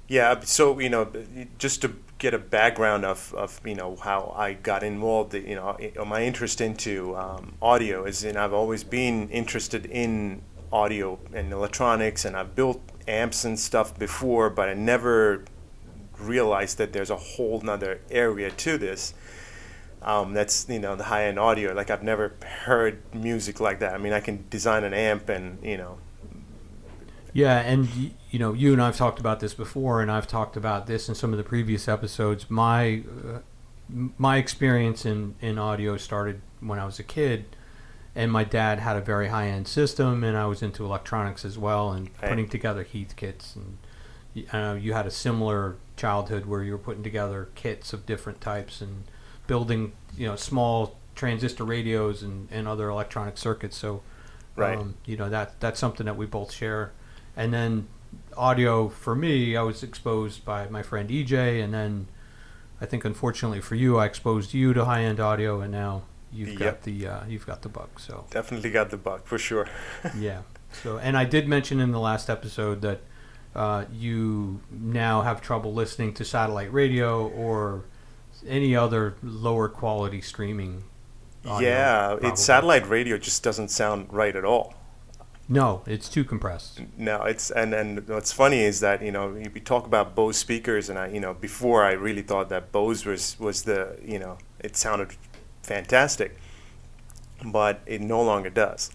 Yeah. 0.07 0.39
So 0.41 0.79
you 0.79 0.89
know, 0.89 1.11
just 1.57 1.81
to 1.81 1.95
get 2.17 2.33
a 2.33 2.39
background 2.39 3.03
of, 3.03 3.33
of 3.33 3.59
you 3.65 3.75
know 3.75 3.95
how 3.95 4.33
I 4.37 4.53
got 4.53 4.83
involved, 4.83 5.33
you 5.33 5.55
know, 5.55 5.77
my 6.05 6.23
interest 6.23 6.61
into 6.61 7.15
um, 7.15 7.55
audio 7.61 8.05
is, 8.05 8.23
and 8.23 8.37
I've 8.37 8.53
always 8.53 8.83
been 8.83 9.29
interested 9.29 9.85
in 9.85 10.41
audio 10.71 11.19
and 11.33 11.51
electronics, 11.51 12.25
and 12.25 12.37
I've 12.37 12.55
built 12.55 12.81
amps 13.07 13.43
and 13.43 13.59
stuff 13.59 13.97
before, 13.97 14.49
but 14.49 14.69
I 14.69 14.73
never 14.73 15.43
realized 16.27 16.77
that 16.77 16.93
there's 16.93 17.09
a 17.09 17.15
whole 17.17 17.61
nother 17.61 18.01
area 18.09 18.51
to 18.51 18.77
this. 18.77 19.13
Um, 20.01 20.33
that's 20.33 20.67
you 20.67 20.79
know 20.79 20.95
the 20.95 21.05
high 21.05 21.25
end 21.25 21.37
audio. 21.37 21.73
Like 21.73 21.89
I've 21.89 22.03
never 22.03 22.33
heard 22.65 23.01
music 23.13 23.59
like 23.59 23.79
that. 23.79 23.93
I 23.93 23.97
mean, 23.97 24.13
I 24.13 24.19
can 24.19 24.45
design 24.49 24.83
an 24.83 24.93
amp 24.93 25.29
and 25.29 25.63
you 25.63 25.77
know 25.77 25.97
Yeah, 27.33 27.59
and 27.59 27.87
you 28.31 28.39
know, 28.39 28.53
you 28.53 28.73
and 28.73 28.81
I've 28.81 28.97
talked 28.97 29.19
about 29.19 29.39
this 29.39 29.53
before, 29.53 30.01
and 30.01 30.11
I've 30.11 30.27
talked 30.27 30.57
about 30.57 30.87
this 30.87 31.07
in 31.07 31.15
some 31.15 31.33
of 31.33 31.37
the 31.37 31.43
previous 31.43 31.87
episodes. 31.87 32.49
My 32.49 33.03
uh, 33.25 33.39
my 34.17 34.37
experience 34.37 35.05
in 35.05 35.35
in 35.41 35.57
audio 35.57 35.97
started 35.97 36.41
when 36.61 36.79
I 36.79 36.85
was 36.85 36.99
a 36.99 37.03
kid, 37.03 37.45
and 38.15 38.31
my 38.31 38.43
dad 38.43 38.79
had 38.79 38.95
a 38.95 39.01
very 39.01 39.27
high 39.27 39.47
end 39.47 39.67
system, 39.67 40.23
and 40.23 40.37
I 40.37 40.45
was 40.45 40.61
into 40.61 40.85
electronics 40.85 41.45
as 41.45 41.57
well, 41.57 41.91
and 41.91 42.13
putting 42.15 42.47
together 42.49 42.83
Heathkits. 42.85 43.55
And 43.55 43.77
know 44.53 44.73
you 44.73 44.93
had 44.93 45.05
a 45.05 45.11
similar 45.11 45.77
childhood 45.97 46.45
where 46.45 46.63
you 46.63 46.71
were 46.71 46.77
putting 46.77 47.03
together 47.03 47.49
kits 47.55 47.93
of 47.93 48.05
different 48.05 48.41
types 48.41 48.81
and 48.81 49.03
building, 49.47 49.93
you 50.17 50.27
know, 50.27 50.35
small 50.35 50.97
transistor 51.13 51.63
radios 51.63 52.23
and, 52.23 52.47
and 52.51 52.67
other 52.67 52.89
electronic 52.89 53.37
circuits. 53.37 53.77
So 53.77 54.01
Right. 54.55 54.77
Um, 54.77 54.95
you 55.05 55.17
know 55.17 55.29
that 55.29 55.59
that's 55.59 55.79
something 55.79 56.05
that 56.05 56.17
we 56.17 56.25
both 56.25 56.51
share. 56.51 56.91
And 57.35 57.53
then 57.53 57.87
audio 58.35 58.89
for 58.89 59.15
me, 59.15 59.55
I 59.55 59.61
was 59.61 59.83
exposed 59.83 60.43
by 60.43 60.67
my 60.67 60.83
friend 60.83 61.09
EJ, 61.09 61.63
and 61.63 61.73
then 61.73 62.07
I 62.79 62.85
think 62.85 63.05
unfortunately 63.05 63.61
for 63.61 63.75
you, 63.75 63.97
I 63.97 64.05
exposed 64.05 64.53
you 64.53 64.73
to 64.73 64.85
high 64.85 65.03
end 65.03 65.19
audio, 65.19 65.61
and 65.61 65.71
now 65.71 66.03
you've 66.33 66.59
got 66.59 66.83
the 66.83 67.07
uh, 67.07 67.25
you've 67.27 67.45
got 67.45 67.61
the 67.61 67.69
bug. 67.69 67.89
So 67.97 68.25
Definitely 68.29 68.71
got 68.71 68.89
the 68.89 68.97
bug 68.97 69.23
for 69.23 69.37
sure. 69.37 69.67
yeah. 70.17 70.41
So 70.83 70.97
and 70.97 71.17
I 71.17 71.25
did 71.25 71.47
mention 71.47 71.79
in 71.79 71.91
the 71.91 71.99
last 71.99 72.29
episode 72.29 72.81
that 72.81 72.99
uh, 73.55 73.85
you 73.91 74.61
now 74.69 75.21
have 75.21 75.41
trouble 75.41 75.73
listening 75.73 76.13
to 76.15 76.25
satellite 76.25 76.71
radio 76.71 77.27
or 77.27 77.85
any 78.47 78.75
other 78.75 79.15
lower 79.21 79.67
quality 79.67 80.21
streaming. 80.21 80.83
audio, 81.45 81.67
yeah, 81.67 82.17
it's 82.21 82.43
satellite 82.43 82.87
radio 82.87 83.17
just 83.17 83.43
doesn't 83.43 83.69
sound 83.69 84.07
right 84.11 84.35
at 84.35 84.45
all. 84.45 84.75
No, 85.49 85.83
it's 85.85 86.07
too 86.07 86.23
compressed. 86.23 86.81
No, 86.97 87.23
it's 87.23 87.51
and 87.51 87.73
and 87.73 88.07
what's 88.07 88.31
funny 88.31 88.61
is 88.61 88.79
that 88.79 89.01
you 89.01 89.11
know 89.11 89.27
we 89.31 89.59
talk 89.59 89.85
about 89.85 90.15
Bose 90.15 90.37
speakers, 90.37 90.89
and 90.89 90.97
I 90.97 91.07
you 91.07 91.19
know 91.19 91.33
before 91.33 91.83
I 91.83 91.91
really 91.91 92.21
thought 92.21 92.47
that 92.49 92.71
Bose 92.71 93.05
was 93.05 93.37
was 93.37 93.63
the 93.63 93.97
you 94.01 94.17
know 94.17 94.37
it 94.61 94.77
sounded 94.77 95.17
fantastic, 95.61 96.37
but 97.43 97.81
it 97.85 97.99
no 97.99 98.21
longer 98.21 98.49
does. 98.49 98.91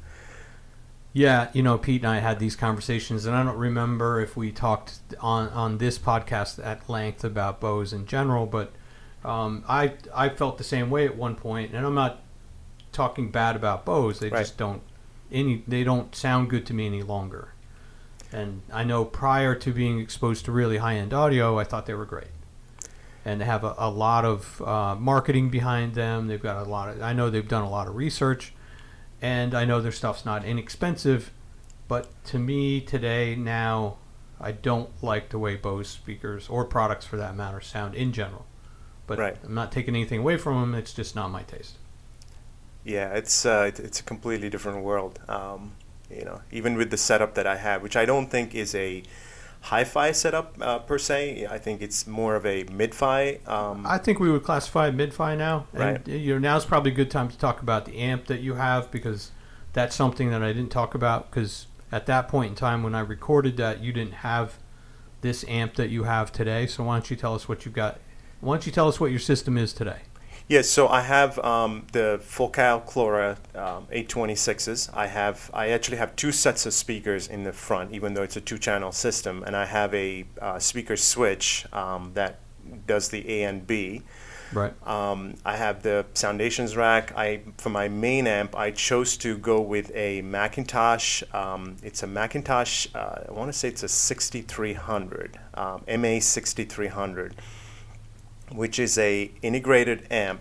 Yeah, 1.16 1.48
you 1.54 1.62
know, 1.62 1.78
Pete 1.78 2.02
and 2.02 2.10
I 2.10 2.18
had 2.18 2.38
these 2.38 2.56
conversations, 2.56 3.24
and 3.24 3.34
I 3.34 3.42
don't 3.42 3.56
remember 3.56 4.20
if 4.20 4.36
we 4.36 4.52
talked 4.52 4.98
on 5.18 5.48
on 5.48 5.78
this 5.78 5.98
podcast 5.98 6.62
at 6.62 6.90
length 6.90 7.24
about 7.24 7.58
Bose 7.58 7.94
in 7.94 8.04
general, 8.04 8.44
but 8.44 8.70
um, 9.24 9.64
I 9.66 9.94
I 10.14 10.28
felt 10.28 10.58
the 10.58 10.64
same 10.64 10.90
way 10.90 11.06
at 11.06 11.16
one 11.16 11.34
point, 11.34 11.72
and 11.72 11.86
I'm 11.86 11.94
not 11.94 12.20
talking 12.92 13.30
bad 13.30 13.56
about 13.56 13.86
Bose. 13.86 14.18
They 14.18 14.28
Right. 14.28 14.40
just 14.40 14.58
don't 14.58 14.82
any 15.32 15.64
they 15.66 15.84
don't 15.84 16.14
sound 16.14 16.50
good 16.50 16.66
to 16.66 16.74
me 16.74 16.84
any 16.84 17.02
longer. 17.02 17.54
And 18.30 18.60
I 18.70 18.84
know 18.84 19.06
prior 19.06 19.54
to 19.54 19.72
being 19.72 19.98
exposed 19.98 20.44
to 20.44 20.52
really 20.52 20.76
high 20.76 20.96
end 20.96 21.14
audio, 21.14 21.58
I 21.58 21.64
thought 21.64 21.86
they 21.86 21.94
were 21.94 22.04
great, 22.04 22.28
and 23.24 23.40
they 23.40 23.46
have 23.46 23.64
a, 23.64 23.74
a 23.78 23.88
lot 23.88 24.26
of 24.26 24.60
uh, 24.60 24.94
marketing 24.96 25.48
behind 25.48 25.94
them. 25.94 26.26
They've 26.26 26.42
got 26.42 26.66
a 26.66 26.68
lot 26.68 26.90
of 26.90 27.00
I 27.00 27.14
know 27.14 27.30
they've 27.30 27.48
done 27.48 27.64
a 27.64 27.70
lot 27.70 27.88
of 27.88 27.96
research 27.96 28.52
and 29.26 29.54
I 29.54 29.64
know 29.64 29.80
their 29.80 29.90
stuff's 29.90 30.24
not 30.24 30.44
inexpensive, 30.44 31.32
but 31.88 32.06
to 32.26 32.38
me 32.38 32.80
today 32.80 33.34
now, 33.34 33.96
I 34.40 34.52
don't 34.52 34.90
like 35.02 35.30
the 35.30 35.38
way 35.40 35.56
Bose 35.56 35.88
speakers 35.88 36.48
or 36.48 36.64
products 36.64 37.06
for 37.06 37.16
that 37.16 37.34
matter 37.34 37.60
sound 37.60 37.96
in 37.96 38.12
general. 38.12 38.46
But 39.08 39.18
Right. 39.18 39.36
I'm 39.44 39.54
not 39.54 39.72
taking 39.72 39.96
anything 39.96 40.20
away 40.20 40.36
from 40.36 40.60
them. 40.60 40.74
It's 40.76 40.92
just 40.92 41.16
not 41.16 41.32
my 41.32 41.42
taste. 41.42 41.74
Yeah, 42.84 43.14
it's 43.14 43.44
uh, 43.44 43.64
it, 43.68 43.80
it's 43.80 43.98
a 43.98 44.04
completely 44.04 44.48
different 44.48 44.84
world. 44.84 45.18
Um, 45.28 45.72
you 46.08 46.24
know, 46.24 46.42
even 46.52 46.76
with 46.76 46.90
the 46.92 46.96
setup 46.96 47.34
that 47.34 47.48
I 47.48 47.56
have, 47.56 47.82
which 47.82 47.96
I 47.96 48.04
don't 48.04 48.30
think 48.30 48.54
is 48.54 48.76
a 48.76 49.02
hi-fi 49.66 50.12
setup 50.12 50.56
uh, 50.60 50.78
per 50.78 50.96
se. 50.96 51.46
I 51.50 51.58
think 51.58 51.82
it's 51.82 52.06
more 52.06 52.36
of 52.36 52.46
a 52.46 52.64
mid-fi. 52.70 53.40
Um, 53.46 53.84
I 53.84 53.98
think 53.98 54.20
we 54.20 54.30
would 54.30 54.44
classify 54.44 54.90
mid-fi 54.90 55.34
now. 55.34 55.66
And, 55.72 55.80
Right. 55.80 56.08
You 56.08 56.34
know, 56.34 56.38
now's 56.38 56.64
probably 56.64 56.92
a 56.92 56.94
good 56.94 57.10
time 57.10 57.28
to 57.28 57.36
talk 57.36 57.60
about 57.62 57.84
the 57.84 57.98
amp 57.98 58.26
that 58.26 58.40
you 58.40 58.54
have 58.54 58.90
because 58.92 59.32
that's 59.72 59.96
something 59.96 60.30
that 60.30 60.42
I 60.42 60.52
didn't 60.52 60.70
talk 60.70 60.94
about 60.94 61.30
because 61.30 61.66
at 61.90 62.06
that 62.06 62.28
point 62.28 62.50
in 62.50 62.54
time 62.54 62.84
when 62.84 62.94
I 62.94 63.00
recorded 63.00 63.56
that, 63.56 63.80
you 63.80 63.92
didn't 63.92 64.14
have 64.14 64.58
this 65.20 65.44
amp 65.48 65.74
that 65.74 65.90
you 65.90 66.04
have 66.04 66.30
today. 66.30 66.68
So 66.68 66.84
why 66.84 66.94
don't 66.94 67.10
you 67.10 67.16
tell 67.16 67.34
us 67.34 67.48
what 67.48 67.64
you've 67.64 67.74
got? 67.74 67.98
Why 68.40 68.54
don't 68.54 68.66
you 68.66 68.72
tell 68.72 68.86
us 68.86 69.00
what 69.00 69.10
your 69.10 69.20
system 69.20 69.58
is 69.58 69.72
today? 69.72 70.02
Yes, 70.48 70.68
so 70.68 70.86
I 70.86 71.00
have 71.00 71.40
um, 71.40 71.86
the 71.90 72.20
Focal 72.22 72.80
Chora 72.82 73.36
um, 73.56 73.86
826s. 73.86 74.90
I 74.94 75.08
have 75.08 75.50
I 75.52 75.70
actually 75.70 75.96
have 75.96 76.14
two 76.14 76.30
sets 76.30 76.66
of 76.66 76.72
speakers 76.72 77.26
in 77.26 77.42
the 77.42 77.52
front, 77.52 77.92
even 77.92 78.14
though 78.14 78.22
it's 78.22 78.36
a 78.36 78.40
two-channel 78.40 78.92
system, 78.92 79.42
and 79.42 79.56
I 79.56 79.66
have 79.66 79.92
a 79.92 80.24
uh, 80.40 80.60
speaker 80.60 80.96
switch 80.96 81.66
um, 81.72 82.12
that 82.14 82.38
does 82.86 83.08
the 83.08 83.28
A 83.28 83.42
and 83.44 83.66
B. 83.66 84.02
Right. 84.52 84.72
Um, 84.86 85.34
I 85.44 85.56
have 85.56 85.82
the 85.82 86.06
Soundations 86.14 86.76
rack. 86.76 87.12
I 87.16 87.40
for 87.58 87.70
my 87.70 87.88
main 87.88 88.28
amp, 88.28 88.54
I 88.56 88.70
chose 88.70 89.16
to 89.18 89.36
go 89.38 89.60
with 89.60 89.90
a 89.94 90.22
McIntosh. 90.22 91.34
Um, 91.34 91.76
it's 91.82 92.04
a 92.04 92.06
McIntosh. 92.06 92.94
Uh, 92.94 93.24
I 93.28 93.32
want 93.32 93.52
to 93.52 93.58
say 93.58 93.68
it's 93.68 93.82
a 93.82 93.88
6300, 93.88 95.40
um, 95.54 95.82
MA 96.00 96.20
6300, 96.20 97.34
which 98.52 98.78
is 98.78 98.98
a 98.98 99.30
integrated 99.42 100.06
amp. 100.10 100.40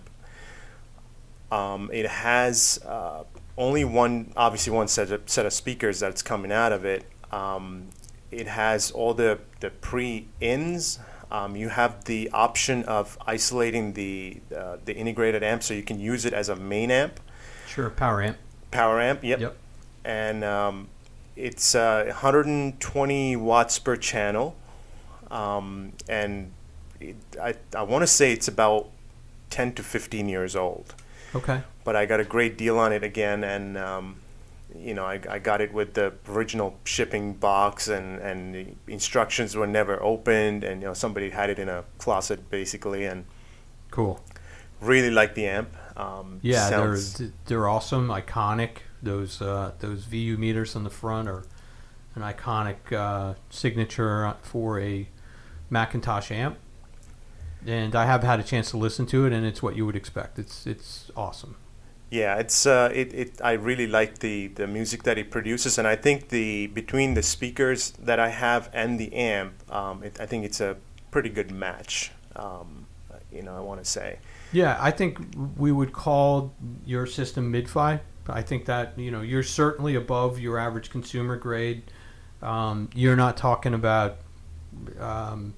Um, 1.51 1.89
it 1.93 2.07
has 2.07 2.79
uh, 2.85 3.23
only 3.57 3.85
one, 3.85 4.33
obviously 4.35 4.73
one 4.73 4.87
set 4.87 5.11
of, 5.11 5.21
set 5.29 5.45
of 5.45 5.53
speakers 5.53 5.99
that's 5.99 6.21
coming 6.21 6.51
out 6.51 6.71
of 6.71 6.85
it. 6.85 7.05
Um, 7.31 7.87
it 8.31 8.47
has 8.47 8.91
all 8.91 9.13
the 9.13 9.39
the 9.59 9.69
pre-ins. 9.69 10.99
Um, 11.31 11.55
you 11.55 11.69
have 11.69 12.03
the 12.05 12.29
option 12.33 12.83
of 12.83 13.17
isolating 13.25 13.93
the 13.93 14.41
uh, 14.55 14.77
the 14.85 14.95
integrated 14.95 15.43
amp, 15.43 15.63
so 15.63 15.73
you 15.73 15.83
can 15.83 15.99
use 15.99 16.25
it 16.25 16.33
as 16.33 16.49
a 16.49 16.55
main 16.55 16.91
amp, 16.91 17.19
Sure. 17.67 17.89
Power 17.89 18.21
amp. 18.21 18.37
power 18.71 18.99
amp. 19.01 19.23
Yep. 19.23 19.39
Yep. 19.39 19.57
And 20.03 20.43
um, 20.43 20.87
it's 21.35 21.73
uh, 21.75 22.03
120 22.07 23.35
watts 23.37 23.79
per 23.79 23.95
channel, 23.95 24.55
um, 25.31 25.93
and 26.07 26.51
I 27.41 27.53
I 27.75 27.83
want 27.83 28.01
to 28.03 28.07
say 28.07 28.31
it's 28.33 28.47
about 28.47 28.89
10 29.49 29.73
to 29.73 29.83
15 29.83 30.27
years 30.29 30.55
old 30.55 30.95
Okay. 31.33 31.61
but 31.83 31.95
I 31.95 32.05
got 32.05 32.19
a 32.19 32.23
great 32.23 32.57
deal 32.57 32.77
on 32.79 32.91
it 32.93 33.03
again, 33.03 33.43
and 33.43 33.77
um, 33.77 34.15
you 34.75 34.93
know 34.93 35.05
I, 35.05 35.19
I 35.29 35.39
got 35.39 35.61
it 35.61 35.71
with 35.73 35.93
the 35.93 36.13
original 36.29 36.77
shipping 36.85 37.33
box, 37.33 37.87
and 37.87 38.19
and 38.19 38.55
the 38.55 38.65
instructions 38.87 39.55
were 39.55 39.67
never 39.67 40.01
opened, 40.01 40.63
and 40.63 40.81
you 40.81 40.87
know 40.87 40.93
somebody 40.93 41.29
had 41.29 41.49
it 41.49 41.59
in 41.59 41.69
a 41.69 41.83
closet 41.97 42.49
basically, 42.49 43.05
and 43.05 43.25
Cool. 43.91 44.19
really 44.81 45.11
like 45.11 45.35
the 45.35 45.47
amp. 45.47 45.69
Um, 45.97 46.39
Yeah, 46.41 46.69
sounds- 46.69 47.13
they're 47.17 47.31
they're 47.45 47.67
awesome, 47.69 48.07
iconic. 48.09 48.69
Those 49.03 49.41
uh, 49.41 49.71
those 49.79 50.05
VU 50.05 50.37
meters 50.37 50.75
on 50.75 50.83
the 50.83 50.89
front 50.89 51.27
are 51.29 51.43
an 52.15 52.21
iconic 52.23 52.91
uh, 52.91 53.33
signature 53.49 54.33
for 54.41 54.79
a 54.79 55.07
McIntosh 55.71 56.31
amp. 56.31 56.57
And 57.65 57.95
I 57.95 58.05
have 58.05 58.23
had 58.23 58.39
a 58.39 58.43
chance 58.43 58.69
to 58.71 58.77
listen 58.77 59.05
to 59.07 59.25
it, 59.25 59.33
and 59.33 59.45
it's 59.45 59.63
what 59.63 59.75
you 59.75 59.85
would 59.85 59.95
expect. 59.95 60.37
It's 60.37 60.67
it's 60.67 61.11
awesome. 61.15 61.55
Yeah, 62.11 62.37
it's 62.37 62.65
uh, 62.65 62.91
it, 62.93 63.13
it. 63.13 63.41
I 63.43 63.53
really 63.53 63.87
like 63.87 64.19
the 64.19 64.47
the 64.47 64.67
music 64.67 65.03
that 65.03 65.17
it 65.17 65.31
produces, 65.31 65.77
and 65.77 65.87
I 65.87 65.95
think 65.95 66.29
the 66.29 66.67
between 66.67 67.15
the 67.15 67.23
speakers 67.23 67.91
that 67.91 68.19
I 68.19 68.29
have 68.29 68.69
and 68.73 68.99
the 68.99 69.13
amp, 69.13 69.53
um, 69.73 70.03
it, 70.03 70.19
I 70.21 70.25
think 70.25 70.45
it's 70.45 70.61
a 70.61 70.77
pretty 71.11 71.29
good 71.29 71.51
match. 71.51 72.11
Um, 72.35 72.85
you 73.31 73.41
know, 73.41 73.55
I 73.55 73.59
want 73.59 73.83
to 73.83 73.89
say. 73.89 74.19
Yeah, 74.51 74.77
I 74.79 74.91
think 74.91 75.19
we 75.57 75.71
would 75.71 75.91
call 75.91 76.53
your 76.85 77.05
system 77.05 77.51
mid-fi. 77.51 77.99
I 78.27 78.41
think 78.41 78.65
that 78.65 78.97
you 78.97 79.11
know 79.11 79.21
you're 79.21 79.43
certainly 79.43 79.95
above 79.95 80.39
your 80.39 80.57
average 80.57 80.89
consumer 80.89 81.35
grade. 81.35 81.83
Um, 82.41 82.89
you're 82.93 83.15
not 83.15 83.37
talking 83.37 83.73
about 83.73 84.17
um, 84.99 85.53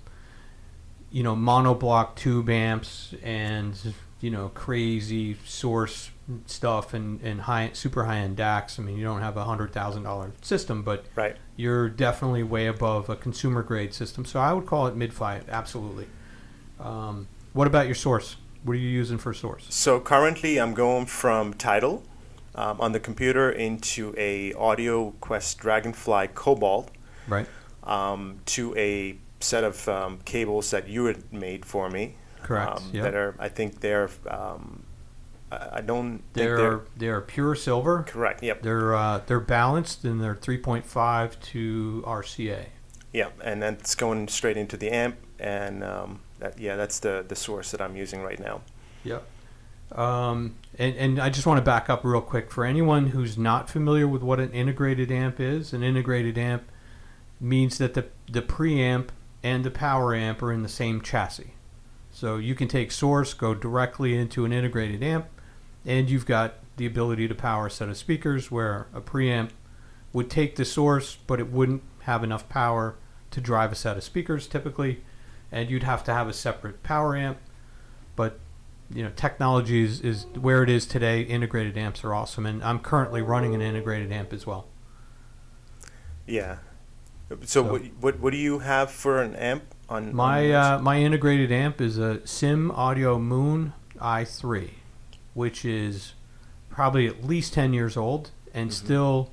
you 1.12 1.24
know 1.24 1.36
monoblock 1.36 2.16
tube 2.16 2.50
amps 2.50 3.14
and 3.24 3.76
you 4.20 4.30
know 4.30 4.50
crazy 4.50 5.38
source 5.46 6.12
stuff 6.46 6.94
and, 6.94 7.22
and 7.22 7.42
high 7.42 7.70
super 7.74 8.04
high 8.06 8.18
end 8.18 8.38
DACs. 8.38 8.78
I 8.80 8.84
mean, 8.84 8.98
you 8.98 9.04
don't 9.06 9.22
have 9.22 9.38
a 9.38 9.46
hundred 9.46 9.72
thousand 9.72 10.04
dollar 10.04 10.32
system, 10.42 10.84
but 10.84 11.06
Right. 11.16 11.38
you're 11.56 11.88
definitely 11.88 12.44
way 12.44 12.68
above 12.68 13.10
a 13.10 13.16
consumer 13.16 13.64
grade 13.64 13.94
system. 13.94 14.26
So 14.26 14.40
I 14.40 14.52
would 14.54 14.66
call 14.66 14.88
it 14.88 14.96
mid-fi, 14.96 15.42
absolutely. 15.50 16.08
Um, 16.80 17.28
what 17.54 17.66
about 17.68 17.86
your 17.86 17.96
source? 17.96 18.36
What 18.64 18.74
are 18.74 18.80
you 18.80 18.90
using 18.90 19.18
for 19.18 19.34
source? 19.34 19.66
So 19.70 20.00
currently, 20.02 20.60
I'm 20.60 20.74
going 20.74 21.06
from 21.06 21.54
Tidal 21.54 22.04
um, 22.56 22.82
on 22.82 22.92
the 22.92 23.00
computer 23.00 23.50
into 23.50 24.14
a 24.18 24.52
Audio 24.54 25.12
Quest 25.22 25.58
Dragonfly 25.60 26.30
Cobalt 26.36 26.92
Right. 27.28 27.48
um, 27.84 28.40
to 28.48 28.76
a 28.76 29.18
set 29.40 29.64
of 29.64 29.88
um, 29.88 30.20
cables 30.26 30.72
that 30.72 30.88
you 30.88 31.06
had 31.06 31.32
made 31.34 31.66
for 31.66 31.90
me. 31.90 32.16
Correct, 32.44 32.78
Um, 32.78 32.90
yep. 32.94 33.04
That 33.04 33.16
are, 33.16 33.36
I 33.40 33.50
think 33.50 33.82
they're. 33.82 34.10
Um, 34.30 34.84
I 35.50 35.80
don't 35.80 36.18
think 36.18 36.34
They're 36.34 36.58
they're 36.58 36.82
they're 36.98 37.22
pure 37.22 37.56
silver. 37.56 38.04
correct. 38.06 38.44
Yep. 38.44 38.64
They're 38.64 38.94
uh, 38.94 39.22
they're 39.28 39.40
balanced 39.40 40.04
and 40.04 40.22
they're 40.22 40.36
3.5 40.36 41.40
to 41.40 42.04
RCA. 42.06 42.66
Yeah, 43.14 43.30
and 43.42 43.62
that's 43.64 43.96
going 43.96 44.28
straight 44.28 44.58
into 44.58 44.76
the 44.76 44.90
amp, 44.90 45.16
and 45.40 45.84
um, 45.86 46.20
that, 46.40 46.60
yeah, 46.60 46.76
that's 46.76 47.00
the 47.00 47.24
the 47.26 47.36
source 47.36 47.72
that 47.72 47.82
I'm 47.82 47.96
using 47.96 48.22
right 48.24 48.40
now. 48.40 48.62
Yep. 49.06 49.26
Um, 49.94 50.56
and, 50.78 50.96
and 50.98 51.20
I 51.20 51.30
just 51.30 51.48
want 51.48 51.60
to 51.60 51.62
back 51.64 51.90
up 51.90 52.04
real 52.04 52.20
quick 52.20 52.52
for 52.52 52.66
anyone 52.66 53.08
who's 53.08 53.38
not 53.38 53.70
familiar 53.70 54.06
with 54.06 54.22
what 54.22 54.42
an 54.42 54.52
integrated 54.52 55.10
amp 55.14 55.40
is. 55.40 55.72
An 55.72 55.82
integrated 55.82 56.38
amp 56.38 56.64
means 57.40 57.78
that 57.78 57.94
the 57.94 58.06
the 58.30 58.42
preamp 58.42 59.08
and 59.44 59.64
the 59.64 59.72
power 59.72 60.16
amp 60.16 60.42
are 60.42 60.52
in 60.52 60.64
the 60.64 60.70
same 60.70 61.02
chassis. 61.02 61.54
So 62.12 62.38
you 62.38 62.56
can 62.56 62.68
take 62.68 62.92
source, 62.92 63.34
go 63.34 63.54
directly 63.54 64.18
into 64.18 64.44
an 64.46 64.52
integrated 64.52 65.04
amp, 65.04 65.28
and 65.86 66.10
you've 66.10 66.26
got 66.26 66.56
the 66.78 66.86
ability 66.86 67.28
to 67.28 67.36
power 67.36 67.68
a 67.68 67.72
set 67.72 67.90
of 67.90 67.98
speakers 67.98 68.52
where 68.52 68.88
a 68.94 69.02
preamp 69.02 69.50
would 70.14 70.30
take 70.30 70.56
the 70.56 70.66
source, 70.66 71.18
but 71.28 71.40
it 71.40 71.52
wouldn't 71.52 71.84
have 72.02 72.24
enough 72.24 72.50
power 72.50 72.96
to 73.32 73.42
drive 73.42 73.72
a 73.72 73.76
set 73.76 73.98
of 73.98 74.04
speakers 74.04 74.48
typically, 74.48 75.04
and 75.52 75.70
you'd 75.70 75.84
have 75.84 76.04
to 76.04 76.14
have 76.14 76.28
a 76.28 76.34
separate 76.34 76.82
power 76.84 77.16
amp. 77.16 77.38
But 78.16 78.40
you 78.90 79.04
know, 79.04 79.12
technology 79.16 79.84
is, 79.84 80.02
is 80.02 80.26
where 80.40 80.64
it 80.64 80.70
is 80.70 80.86
today. 80.86 81.22
Integrated 81.22 81.78
amps 81.78 82.04
are 82.04 82.14
awesome, 82.14 82.46
and 82.46 82.64
I'm 82.64 82.80
currently 82.80 83.22
running 83.22 83.54
an 83.54 83.62
integrated 83.62 84.12
amp 84.12 84.34
as 84.34 84.48
well. 84.48 84.68
Yeah. 86.26 86.58
So, 87.30 87.38
So- 87.44 87.64
what, 87.64 87.82
what 88.00 88.20
what 88.20 88.32
do 88.32 88.38
you 88.38 88.60
have 88.60 88.90
for 88.92 89.22
an 89.22 89.36
amp 89.36 89.64
on 89.90 90.16
My 90.16 90.54
on 90.54 90.74
uh, 90.74 90.80
my 90.82 90.98
integrated 91.02 91.52
amp 91.52 91.82
is 91.82 91.98
a 91.98 92.26
Sim 92.26 92.72
Audio 92.72 93.20
Moon 93.20 93.74
i3, 94.00 94.70
which 95.34 95.66
is 95.66 96.14
probably 96.70 97.08
at 97.08 97.24
least 97.26 97.54
10 97.54 97.74
years 97.74 97.98
old 97.98 98.32
and 98.54 98.70
Mhm. 98.70 98.74
still 98.74 99.32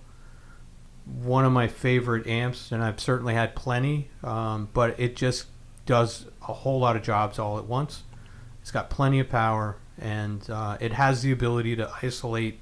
one 1.05 1.45
of 1.45 1.53
my 1.53 1.69
favorite 1.69 2.27
amps. 2.27 2.73
And 2.73 2.83
I've 2.83 2.99
certainly 2.99 3.35
had 3.35 3.55
plenty, 3.55 4.09
um, 4.23 4.69
but 4.73 4.99
it 4.99 5.15
just 5.17 5.47
does 5.87 6.27
a 6.49 6.53
whole 6.53 6.81
lot 6.81 6.97
of 6.97 7.03
jobs 7.03 7.39
all 7.39 7.59
at 7.59 7.67
once. 7.67 8.05
It's 8.63 8.71
got 8.71 8.89
plenty 8.89 9.21
of 9.21 9.29
power, 9.29 9.77
and 9.99 10.49
uh, 10.49 10.79
it 10.81 10.93
has 10.95 11.21
the 11.23 11.31
ability 11.31 11.77
to 11.77 11.91
isolate 12.03 12.61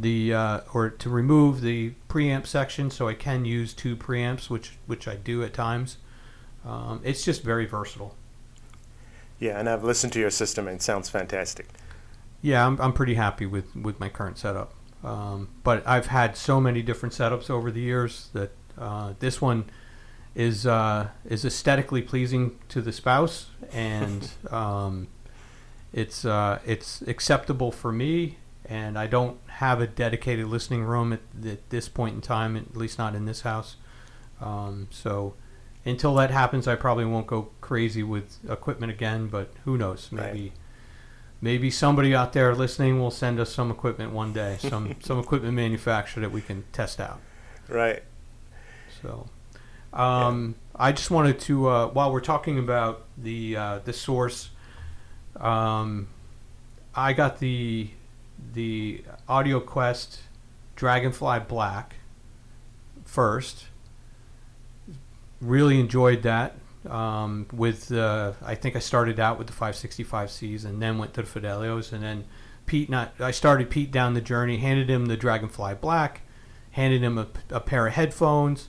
the 0.00 0.34
uh, 0.34 0.60
or 0.72 0.90
to 0.90 1.10
remove 1.10 1.60
the 1.60 1.92
preamp 2.08 2.46
section, 2.46 2.90
so 2.90 3.08
I 3.08 3.14
can 3.14 3.44
use 3.44 3.74
two 3.74 3.96
preamps, 3.96 4.48
which 4.50 4.78
which 4.86 5.08
I 5.08 5.16
do 5.16 5.42
at 5.42 5.54
times. 5.54 5.98
Um, 6.64 7.00
it's 7.04 7.24
just 7.24 7.42
very 7.42 7.66
versatile. 7.66 8.14
yeah, 9.38 9.58
and 9.58 9.68
I've 9.68 9.84
listened 9.84 10.12
to 10.14 10.20
your 10.20 10.30
system 10.30 10.66
and 10.66 10.76
it 10.76 10.82
sounds 10.82 11.08
fantastic. 11.08 11.68
Yeah, 12.42 12.66
I'm, 12.66 12.80
I'm 12.80 12.92
pretty 12.92 13.14
happy 13.14 13.46
with, 13.46 13.74
with 13.74 13.98
my 13.98 14.08
current 14.08 14.38
setup. 14.38 14.74
Um, 15.02 15.48
but 15.62 15.86
I've 15.86 16.06
had 16.06 16.36
so 16.36 16.60
many 16.60 16.82
different 16.82 17.14
setups 17.14 17.50
over 17.50 17.70
the 17.70 17.80
years 17.80 18.30
that 18.32 18.50
uh, 18.76 19.14
this 19.18 19.40
one 19.40 19.70
is 20.34 20.66
uh, 20.66 21.08
is 21.24 21.44
aesthetically 21.44 22.02
pleasing 22.02 22.58
to 22.68 22.80
the 22.80 22.92
spouse, 22.92 23.46
and 23.72 24.28
um, 24.50 25.08
it's 25.92 26.24
uh, 26.24 26.58
it's 26.66 27.02
acceptable 27.02 27.70
for 27.72 27.92
me. 27.92 28.38
And 28.68 28.98
I 28.98 29.06
don't 29.06 29.38
have 29.46 29.80
a 29.80 29.86
dedicated 29.86 30.46
listening 30.46 30.84
room 30.84 31.12
at, 31.12 31.20
at 31.46 31.70
this 31.70 31.88
point 31.88 32.14
in 32.14 32.20
time, 32.20 32.56
at 32.56 32.76
least 32.76 32.98
not 32.98 33.14
in 33.14 33.24
this 33.24 33.40
house. 33.40 33.76
Um, 34.40 34.88
so 34.90 35.34
until 35.84 36.14
that 36.16 36.30
happens, 36.30 36.68
I 36.68 36.74
probably 36.74 37.04
won't 37.04 37.26
go 37.26 37.50
crazy 37.60 38.02
with 38.02 38.38
equipment 38.48 38.92
again. 38.92 39.28
But 39.28 39.52
who 39.64 39.78
knows? 39.78 40.08
Right. 40.12 40.32
Maybe 40.32 40.52
maybe 41.40 41.70
somebody 41.70 42.14
out 42.14 42.32
there 42.32 42.54
listening 42.54 42.98
will 42.98 43.10
send 43.10 43.38
us 43.40 43.52
some 43.52 43.70
equipment 43.70 44.12
one 44.12 44.32
day, 44.32 44.58
some 44.60 44.96
some 45.00 45.18
equipment 45.18 45.54
manufacturer 45.54 46.20
that 46.20 46.30
we 46.30 46.40
can 46.40 46.64
test 46.72 47.00
out. 47.00 47.20
Right. 47.68 48.02
So, 49.02 49.28
um, 49.92 50.56
I 50.74 50.92
just 50.92 51.10
wanted 51.10 51.38
to 51.40 51.68
uh, 51.68 51.86
while 51.88 52.12
we're 52.12 52.20
talking 52.20 52.58
about 52.58 53.04
the 53.16 53.56
uh, 53.56 53.78
the 53.84 53.92
source, 53.92 54.50
um, 55.36 56.08
I 56.94 57.12
got 57.12 57.38
the 57.38 57.90
the 58.52 59.04
Audio 59.28 59.60
Quest 59.60 60.20
Dragonfly 60.76 61.40
Black 61.48 61.96
first. 63.04 63.66
Really 65.40 65.80
enjoyed 65.80 66.22
that. 66.22 66.56
Um, 66.88 67.46
with 67.52 67.92
uh, 67.92 68.32
I 68.42 68.54
think 68.54 68.76
I 68.76 68.78
started 68.78 69.18
out 69.18 69.36
with 69.38 69.48
the 69.48 69.52
565Cs 69.52 70.64
and 70.64 70.80
then 70.80 70.96
went 70.96 71.12
to 71.14 71.22
the 71.22 71.28
Fidelios 71.28 71.92
and 71.92 72.02
then 72.02 72.24
Pete 72.66 72.88
not 72.88 73.14
I 73.18 73.32
started 73.32 73.68
Pete 73.68 73.90
down 73.90 74.14
the 74.14 74.20
journey. 74.20 74.58
Handed 74.58 74.88
him 74.88 75.06
the 75.06 75.16
Dragonfly 75.16 75.74
Black, 75.80 76.22
handed 76.72 77.02
him 77.02 77.18
a, 77.18 77.26
a 77.50 77.60
pair 77.60 77.86
of 77.86 77.94
headphones, 77.94 78.68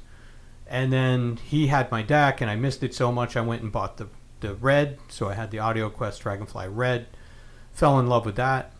and 0.66 0.92
then 0.92 1.38
he 1.38 1.68
had 1.68 1.92
my 1.92 2.04
DAC 2.04 2.42
and 2.42 2.50
I 2.50 2.56
missed 2.56 2.82
it 2.82 2.96
so 2.96 3.12
much 3.12 3.38
I 3.38 3.42
went 3.42 3.62
and 3.62 3.72
bought 3.72 3.98
the 3.98 4.08
the 4.40 4.56
red. 4.56 4.98
So 5.10 5.30
I 5.30 5.34
had 5.34 5.52
the 5.52 5.60
Audio 5.60 5.90
Quest 5.90 6.22
Dragonfly 6.22 6.68
Red. 6.70 7.08
Fell 7.72 8.00
in 8.00 8.08
love 8.08 8.26
with 8.26 8.36
that. 8.38 8.74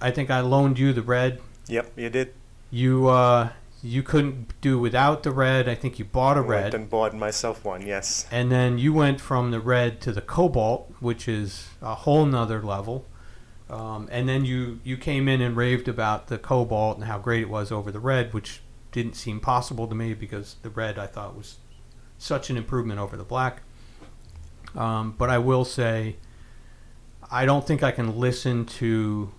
I 0.00 0.10
think 0.10 0.30
I 0.30 0.40
loaned 0.40 0.78
you 0.78 0.92
the 0.92 1.02
red. 1.02 1.40
Yep, 1.68 1.92
you 1.96 2.10
did. 2.10 2.34
You 2.70 3.08
uh, 3.08 3.50
you 3.84 4.02
couldn't 4.02 4.58
do 4.62 4.78
without 4.78 5.22
the 5.22 5.30
red. 5.30 5.68
I 5.68 5.74
think 5.74 5.98
you 5.98 6.06
bought 6.06 6.38
a 6.38 6.40
red. 6.40 6.72
and 6.72 6.88
bought 6.88 7.14
myself 7.14 7.64
one. 7.64 7.86
Yes. 7.86 8.26
And 8.30 8.50
then 8.50 8.78
you 8.78 8.94
went 8.94 9.20
from 9.20 9.50
the 9.50 9.60
red 9.60 10.00
to 10.02 10.12
the 10.12 10.22
cobalt, 10.22 10.90
which 11.00 11.28
is 11.28 11.68
a 11.82 11.94
whole 11.94 12.24
nother 12.24 12.62
level. 12.62 13.04
Um, 13.68 14.08
and 14.10 14.26
then 14.26 14.46
you, 14.46 14.80
you 14.84 14.96
came 14.96 15.28
in 15.28 15.42
and 15.42 15.54
raved 15.54 15.86
about 15.86 16.28
the 16.28 16.38
cobalt 16.38 16.96
and 16.96 17.06
how 17.06 17.18
great 17.18 17.42
it 17.42 17.50
was 17.50 17.70
over 17.70 17.92
the 17.92 18.00
red, 18.00 18.32
which 18.32 18.62
didn't 18.90 19.16
seem 19.16 19.38
possible 19.38 19.86
to 19.86 19.94
me 19.94 20.14
because 20.14 20.56
the 20.62 20.70
red 20.70 20.98
I 20.98 21.06
thought 21.06 21.36
was 21.36 21.58
such 22.16 22.48
an 22.48 22.56
improvement 22.56 23.00
over 23.00 23.18
the 23.18 23.24
black. 23.24 23.62
Um, 24.74 25.14
but 25.18 25.28
I 25.28 25.38
will 25.38 25.64
say, 25.64 26.16
I 27.30 27.44
don't 27.44 27.66
think 27.66 27.82
I 27.82 27.90
can 27.90 28.18
listen 28.18 28.64
to 28.66 29.30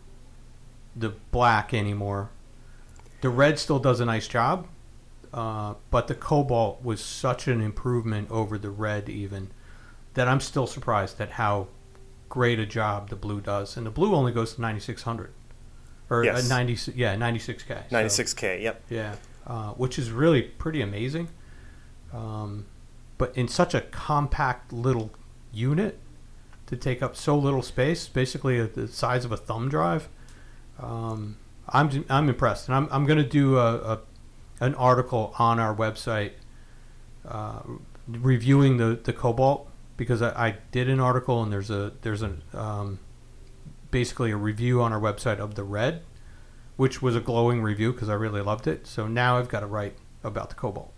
the 0.96 1.10
black 1.32 1.74
anymore. 1.74 2.30
The 3.22 3.30
red 3.30 3.60
still 3.60 3.80
does 3.80 4.00
a 4.00 4.06
nice 4.06 4.28
job, 4.28 4.68
uh, 5.34 5.76
but 5.92 6.08
the 6.08 6.16
cobalt 6.16 6.84
was 6.84 7.02
such 7.02 7.48
an 7.48 7.62
improvement 7.62 8.30
over 8.32 8.58
the 8.58 8.70
red 8.70 9.10
even 9.10 9.50
that 10.14 10.28
I'm 10.28 10.40
still 10.40 10.68
surprised 10.68 11.20
at 11.20 11.32
how 11.32 11.68
great 12.30 12.60
a 12.60 12.66
job 12.66 13.10
the 13.10 13.16
blue 13.16 13.42
does. 13.42 13.76
And 13.78 13.86
the 13.86 13.90
blue 13.92 14.14
only 14.16 14.32
goes 14.32 14.56
to 14.56 14.62
9600 14.62 15.32
or 16.10 16.24
Yes. 16.24 16.46
uh, 16.52 16.56
90 16.56 16.92
yeah 16.96 17.16
96k. 17.16 17.90
96K. 17.90 18.62
Yep. 18.62 18.84
yeah, 18.90 19.16
uh, 19.48 19.72
which 19.72 19.98
is 20.00 20.12
really 20.12 20.42
pretty 20.44 20.82
amazing. 20.82 21.28
Um, 22.14 22.66
but 23.18 23.36
in 23.36 23.48
such 23.48 23.74
a 23.74 23.82
compact 23.82 24.72
little 24.72 25.12
unit 25.52 26.00
to 26.68 26.76
take 26.78 27.02
up 27.02 27.16
so 27.16 27.38
little 27.38 27.62
space, 27.62 28.08
basically 28.08 28.66
the 28.66 28.88
size 28.88 29.26
of 29.26 29.32
a 29.32 29.38
thumb 29.38 29.70
drive, 29.70 30.08
um, 30.80 31.38
I'm 31.70 32.06
I'm 32.10 32.30
impressed, 32.30 32.68
and 32.68 32.76
I'm 32.76 32.88
I'm 32.92 33.06
going 33.06 33.18
to 33.18 33.28
do 33.28 33.58
a, 33.58 33.76
a 33.76 34.00
an 34.60 34.76
article 34.76 35.34
on 35.38 35.60
our 35.60 35.76
website 35.76 36.32
uh, 37.28 37.62
reviewing 38.08 38.78
the 38.78 39.00
the 39.04 39.14
Cobalt 39.14 39.70
because 39.98 40.22
I, 40.22 40.48
I 40.48 40.58
did 40.72 40.90
an 40.90 41.00
article 41.00 41.42
and 41.42 41.52
there's 41.52 41.70
a 41.70 41.94
there's 42.02 42.22
a 42.22 42.36
um, 42.54 43.00
basically 43.92 44.32
a 44.32 44.38
review 44.38 44.82
on 44.82 44.94
our 44.94 45.00
website 45.00 45.40
of 45.40 45.56
the 45.56 45.64
red, 45.64 46.04
which 46.76 47.02
was 47.02 47.16
a 47.16 47.22
glowing 47.22 47.62
review 47.62 47.94
because 47.94 48.10
I 48.10 48.14
really 48.14 48.42
loved 48.42 48.68
it. 48.68 48.88
So 48.88 49.08
now 49.08 49.38
I've 49.38 49.50
got 49.50 49.62
to 49.62 49.68
write 49.68 49.96
about 50.24 50.50
the 50.50 50.56
Cobalt. 50.56 50.92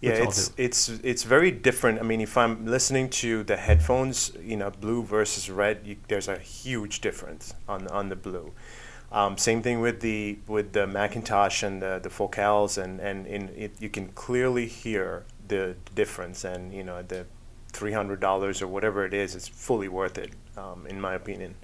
Yeah, 0.00 0.10
it's 0.10 0.52
it's 0.58 0.88
it's 0.88 1.22
very 1.22 1.50
different. 1.50 2.00
I 2.00 2.02
mean, 2.02 2.20
if 2.20 2.36
I'm 2.36 2.66
listening 2.66 3.08
to 3.10 3.42
the 3.44 3.56
headphones, 3.56 4.32
you 4.42 4.56
know, 4.56 4.70
blue 4.70 5.02
versus 5.02 5.48
red, 5.48 5.80
you, 5.84 5.96
there's 6.08 6.28
a 6.28 6.38
huge 6.38 7.00
difference 7.00 7.54
on 7.66 7.88
on 7.88 8.10
the 8.10 8.16
blue. 8.16 8.52
Um, 9.12 9.38
same 9.38 9.62
thing 9.62 9.80
with 9.80 10.00
the 10.00 10.38
with 10.46 10.72
the 10.72 10.86
McIntosh 10.86 11.62
and 11.62 11.80
the 11.80 12.00
the 12.02 12.10
Focals, 12.10 12.76
and 12.76 13.00
and 13.00 13.26
in 13.26 13.48
it, 13.50 13.72
you 13.80 13.88
can 13.88 14.08
clearly 14.08 14.66
hear 14.66 15.24
the 15.46 15.76
difference. 15.94 16.44
And 16.44 16.72
you 16.72 16.82
know, 16.82 17.02
the 17.02 17.26
three 17.72 17.92
hundred 17.92 18.20
dollars 18.20 18.60
or 18.60 18.66
whatever 18.66 19.04
it 19.04 19.14
is, 19.14 19.34
it's 19.34 19.48
fully 19.48 19.88
worth 19.88 20.18
it, 20.18 20.32
um, 20.56 20.86
in 20.88 21.00
my 21.00 21.14
opinion. 21.14 21.54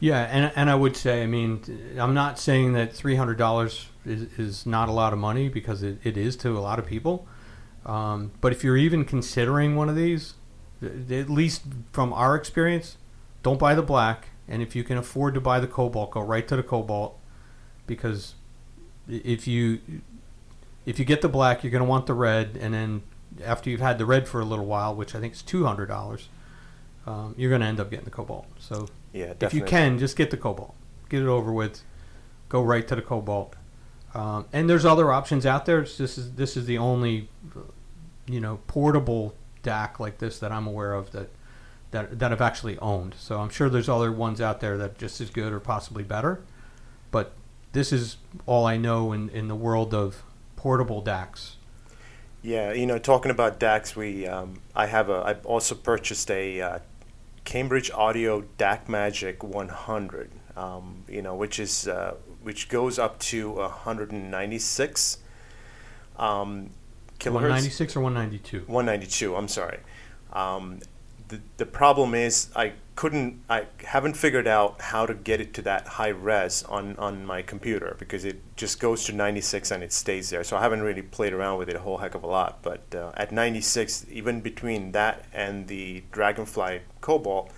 Yeah, 0.00 0.20
and 0.30 0.52
and 0.56 0.70
I 0.70 0.74
would 0.74 0.96
say, 0.96 1.22
I 1.22 1.26
mean, 1.26 1.96
I'm 1.98 2.14
not 2.14 2.38
saying 2.38 2.72
that 2.74 2.92
three 2.92 3.16
hundred 3.16 3.38
dollars 3.38 3.88
is, 4.04 4.22
is 4.38 4.66
not 4.66 4.88
a 4.88 4.92
lot 4.92 5.12
of 5.12 5.18
money 5.18 5.48
because 5.48 5.82
it, 5.82 5.98
it 6.04 6.16
is 6.16 6.36
to 6.38 6.56
a 6.56 6.60
lot 6.60 6.78
of 6.78 6.86
people. 6.86 7.26
Um, 7.84 8.32
but 8.40 8.52
if 8.52 8.64
you're 8.64 8.76
even 8.76 9.04
considering 9.04 9.76
one 9.76 9.88
of 9.88 9.96
these, 9.96 10.34
th- 10.80 11.10
at 11.10 11.30
least 11.30 11.62
from 11.92 12.12
our 12.12 12.34
experience, 12.34 12.96
don't 13.42 13.58
buy 13.58 13.74
the 13.74 13.82
black. 13.82 14.28
And 14.48 14.62
if 14.62 14.76
you 14.76 14.84
can 14.84 14.96
afford 14.96 15.34
to 15.34 15.40
buy 15.40 15.60
the 15.60 15.66
cobalt, 15.66 16.12
go 16.12 16.20
right 16.20 16.46
to 16.48 16.56
the 16.56 16.62
cobalt, 16.62 17.18
because 17.86 18.34
if 19.08 19.46
you 19.46 19.80
if 20.84 20.98
you 20.98 21.04
get 21.04 21.20
the 21.20 21.28
black, 21.28 21.64
you're 21.64 21.72
going 21.72 21.82
to 21.82 21.88
want 21.88 22.06
the 22.06 22.14
red, 22.14 22.56
and 22.60 22.72
then 22.72 23.02
after 23.44 23.68
you've 23.70 23.80
had 23.80 23.98
the 23.98 24.06
red 24.06 24.28
for 24.28 24.40
a 24.40 24.44
little 24.44 24.66
while, 24.66 24.94
which 24.94 25.14
I 25.14 25.20
think 25.20 25.32
is 25.34 25.42
two 25.42 25.64
hundred 25.64 25.86
dollars, 25.86 26.28
um, 27.06 27.34
you're 27.36 27.50
going 27.50 27.60
to 27.60 27.66
end 27.66 27.80
up 27.80 27.90
getting 27.90 28.04
the 28.04 28.10
cobalt. 28.10 28.46
So 28.58 28.88
Yeah, 29.12 29.32
if 29.40 29.54
you 29.54 29.62
can, 29.62 29.98
just 29.98 30.16
get 30.16 30.30
the 30.30 30.36
Cobalt. 30.36 30.74
Get 31.08 31.22
it 31.22 31.28
over 31.28 31.52
with. 31.52 31.82
Go 32.48 32.62
right 32.62 32.86
to 32.86 32.94
the 32.94 33.02
Cobalt. 33.02 33.54
Um, 34.14 34.46
and 34.52 34.68
there's 34.68 34.84
other 34.84 35.12
options 35.12 35.44
out 35.44 35.66
there. 35.66 35.80
It's, 35.80 35.96
this 35.96 36.16
is 36.18 36.32
this 36.34 36.56
is 36.56 36.66
the 36.66 36.78
only, 36.78 37.28
you 38.26 38.40
know, 38.40 38.60
portable 38.66 39.34
DAC 39.62 39.98
like 39.98 40.18
this 40.18 40.38
that 40.38 40.52
I'm 40.52 40.66
aware 40.66 40.94
of 40.94 41.10
that 41.12 41.28
that 41.90 42.18
that 42.18 42.32
I've 42.32 42.40
actually 42.40 42.78
owned. 42.78 43.14
So 43.18 43.40
I'm 43.40 43.50
sure 43.50 43.68
there's 43.68 43.88
other 43.88 44.12
ones 44.12 44.40
out 44.40 44.60
there 44.60 44.76
that 44.78 44.90
are 44.90 44.94
just 44.98 45.20
as 45.20 45.30
good 45.30 45.52
or 45.52 45.60
possibly 45.60 46.02
better. 46.02 46.42
But 47.10 47.32
this 47.72 47.92
is 47.92 48.16
all 48.46 48.66
I 48.66 48.76
know 48.76 49.12
in, 49.12 49.28
in 49.30 49.48
the 49.48 49.54
world 49.54 49.94
of 49.94 50.22
portable 50.56 51.02
DACs. 51.02 51.52
Yeah, 52.42 52.72
you 52.72 52.86
know, 52.86 52.98
talking 52.98 53.30
about 53.30 53.58
DACs, 53.58 53.96
we 53.96 54.26
um, 54.26 54.60
I 54.74 54.86
have 54.86 55.08
a 55.08 55.14
I 55.14 55.34
also 55.44 55.74
purchased 55.74 56.30
a 56.30 56.60
uh, 56.60 56.78
Cambridge 57.44 57.90
Audio 57.90 58.42
DAC 58.58 58.88
Magic 58.88 59.42
100, 59.42 60.30
um, 60.56 61.04
you 61.08 61.22
know, 61.22 61.34
which 61.34 61.58
is 61.58 61.88
uh, 61.88 62.14
which 62.42 62.68
goes 62.68 62.98
up 62.98 63.18
to 63.18 63.50
196 63.52 65.18
um, 66.18 66.70
kilohertz. 67.18 67.32
196 67.32 67.96
or 67.96 68.00
192? 68.00 68.58
192. 68.66 69.36
I'm 69.36 69.48
sorry. 69.48 69.78
Um, 70.32 70.80
the 71.28 71.40
the 71.56 71.66
problem 71.66 72.14
is 72.14 72.48
I 72.54 72.74
couldn't 72.94 73.42
I 73.48 73.66
haven't 73.84 74.14
figured 74.14 74.46
out 74.46 74.80
how 74.80 75.06
to 75.06 75.14
get 75.14 75.40
it 75.40 75.52
to 75.54 75.62
that 75.62 75.86
high 75.86 76.08
res 76.08 76.62
on 76.62 76.96
on 76.96 77.26
my 77.26 77.42
computer 77.42 77.96
because 77.98 78.24
it 78.24 78.40
just 78.56 78.80
goes 78.80 79.04
to 79.04 79.12
96 79.12 79.70
and 79.70 79.82
it 79.82 79.92
stays 79.92 80.30
there. 80.30 80.44
So 80.44 80.56
I 80.56 80.62
haven't 80.62 80.82
really 80.82 81.02
played 81.02 81.32
around 81.32 81.58
with 81.58 81.68
it 81.68 81.76
a 81.76 81.80
whole 81.80 81.98
heck 81.98 82.14
of 82.14 82.22
a 82.22 82.26
lot. 82.26 82.62
But 82.62 82.94
uh, 82.94 83.12
at 83.14 83.32
96, 83.32 84.06
even 84.10 84.40
between 84.40 84.92
that 84.92 85.24
and 85.32 85.68
the 85.68 86.04
Dragonfly 86.10 86.80
Cobalt, 87.00 87.50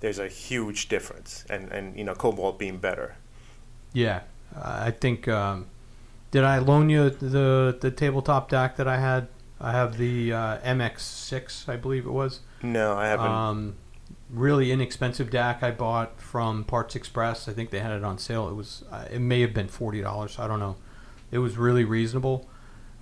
there's 0.00 0.18
a 0.18 0.28
huge 0.28 0.88
difference. 0.88 1.44
And 1.50 1.72
and 1.72 1.96
you 1.98 2.04
know 2.04 2.14
Cobalt 2.14 2.58
being 2.58 2.78
better. 2.78 3.16
Yeah, 3.92 4.20
I 4.54 4.90
think. 4.90 5.28
Um, 5.28 5.66
did 6.30 6.44
I 6.44 6.58
loan 6.58 6.90
you 6.90 7.10
the 7.10 7.76
the 7.80 7.90
tabletop 7.90 8.50
DAC 8.50 8.76
that 8.76 8.86
I 8.86 8.98
had? 8.98 9.28
I 9.60 9.72
have 9.72 9.98
the 9.98 10.32
uh, 10.32 10.58
MX6, 10.58 11.68
I 11.68 11.76
believe 11.76 12.06
it 12.06 12.12
was. 12.12 12.40
No, 12.62 12.96
I 12.96 13.06
haven't. 13.06 13.26
Um, 13.26 13.76
really 14.30 14.72
inexpensive 14.72 15.30
DAC 15.30 15.62
I 15.62 15.70
bought 15.70 16.20
from 16.20 16.64
Parts 16.64 16.96
Express. 16.96 17.48
I 17.48 17.52
think 17.52 17.70
they 17.70 17.78
had 17.80 17.92
it 17.92 18.04
on 18.04 18.18
sale. 18.18 18.48
It 18.48 18.54
was 18.54 18.84
uh, 18.90 19.06
it 19.10 19.20
may 19.20 19.40
have 19.40 19.54
been 19.54 19.68
forty 19.68 20.00
dollars. 20.00 20.38
I 20.38 20.46
don't 20.46 20.60
know. 20.60 20.76
It 21.30 21.38
was 21.38 21.56
really 21.56 21.84
reasonable. 21.84 22.48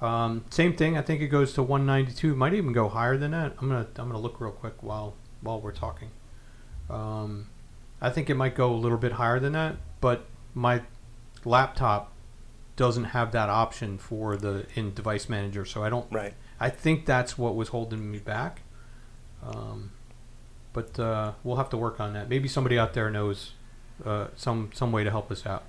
Um, 0.00 0.44
same 0.50 0.76
thing. 0.76 0.98
I 0.98 1.02
think 1.02 1.22
it 1.22 1.28
goes 1.28 1.52
to 1.54 1.62
one 1.62 1.86
ninety 1.86 2.12
two. 2.12 2.34
Might 2.34 2.54
even 2.54 2.72
go 2.72 2.88
higher 2.88 3.16
than 3.16 3.30
that. 3.32 3.54
I'm 3.58 3.68
gonna 3.68 3.86
I'm 3.96 4.08
gonna 4.08 4.18
look 4.18 4.40
real 4.40 4.52
quick 4.52 4.82
while 4.82 5.14
while 5.40 5.60
we're 5.60 5.72
talking. 5.72 6.10
Um, 6.90 7.48
I 8.00 8.10
think 8.10 8.28
it 8.30 8.34
might 8.34 8.54
go 8.54 8.72
a 8.72 8.76
little 8.76 8.98
bit 8.98 9.12
higher 9.12 9.40
than 9.40 9.54
that, 9.54 9.76
but 10.00 10.26
my 10.54 10.82
laptop 11.44 12.12
doesn't 12.76 13.04
have 13.04 13.32
that 13.32 13.48
option 13.48 13.96
for 13.96 14.36
the 14.36 14.66
in 14.74 14.92
device 14.92 15.28
manager, 15.28 15.64
so 15.64 15.82
I 15.82 15.88
don't. 15.88 16.10
right. 16.12 16.34
I 16.60 16.70
think 16.70 17.06
that's 17.06 17.36
what 17.36 17.54
was 17.54 17.68
holding 17.68 18.10
me 18.10 18.18
back. 18.18 18.62
Um, 19.42 19.92
but 20.72 20.98
uh, 20.98 21.32
we'll 21.42 21.56
have 21.56 21.70
to 21.70 21.76
work 21.76 22.00
on 22.00 22.12
that. 22.14 22.28
Maybe 22.28 22.48
somebody 22.48 22.78
out 22.78 22.94
there 22.94 23.10
knows 23.10 23.52
uh, 24.04 24.28
some 24.36 24.70
some 24.74 24.92
way 24.92 25.04
to 25.04 25.10
help 25.10 25.30
us 25.30 25.46
out. 25.46 25.64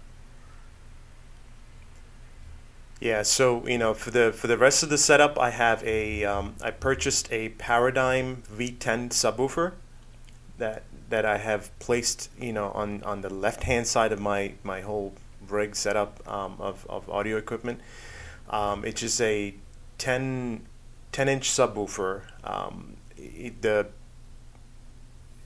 Yeah, 2.99 3.21
so 3.21 3.65
you 3.67 3.77
know, 3.77 3.93
for 3.93 4.12
the 4.12 4.34
for 4.34 4.47
the 4.47 4.58
rest 4.58 4.84
of 4.84 4.89
the 4.89 4.97
setup, 4.97 5.39
I 5.39 5.51
have 5.51 5.84
a 5.84 6.25
um, 6.25 6.56
I 6.62 6.71
purchased 6.71 7.32
a 7.32 7.49
Paradigm 7.49 8.43
V10 8.51 9.10
subwoofer 9.10 9.73
that 10.58 10.84
that 11.10 11.25
I 11.25 11.38
have 11.38 11.77
placed 11.80 12.30
you 12.39 12.51
know 12.51 12.71
on 12.71 13.03
on 13.03 13.21
the 13.21 13.30
left 13.30 13.63
hand 13.63 13.88
side 13.88 14.12
of 14.12 14.19
my 14.19 14.53
my 14.63 14.82
whole 14.82 15.13
rig 15.47 15.75
setup 15.75 16.27
um, 16.27 16.56
of 16.60 16.86
of 16.89 17.10
audio 17.10 17.38
equipment. 17.38 17.82
Um, 18.49 18.86
it's 18.86 19.01
just 19.01 19.21
a 19.21 19.56
10, 19.97 20.65
10 21.12 21.30
inch 21.30 21.49
subwoofer. 21.49 22.21
Um, 22.43 22.96
the 23.62 23.88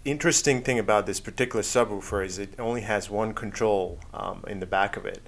interesting 0.04 0.62
thing 0.62 0.80
about 0.80 1.06
this 1.06 1.20
particular 1.20 1.62
subwoofer 1.62 2.26
is 2.26 2.40
it 2.40 2.54
only 2.60 2.82
has 2.82 3.10
one 3.10 3.34
control 3.34 4.00
um, 4.14 4.44
in 4.48 4.60
the 4.60 4.66
back 4.66 4.98
of 4.98 5.06
it 5.06 5.22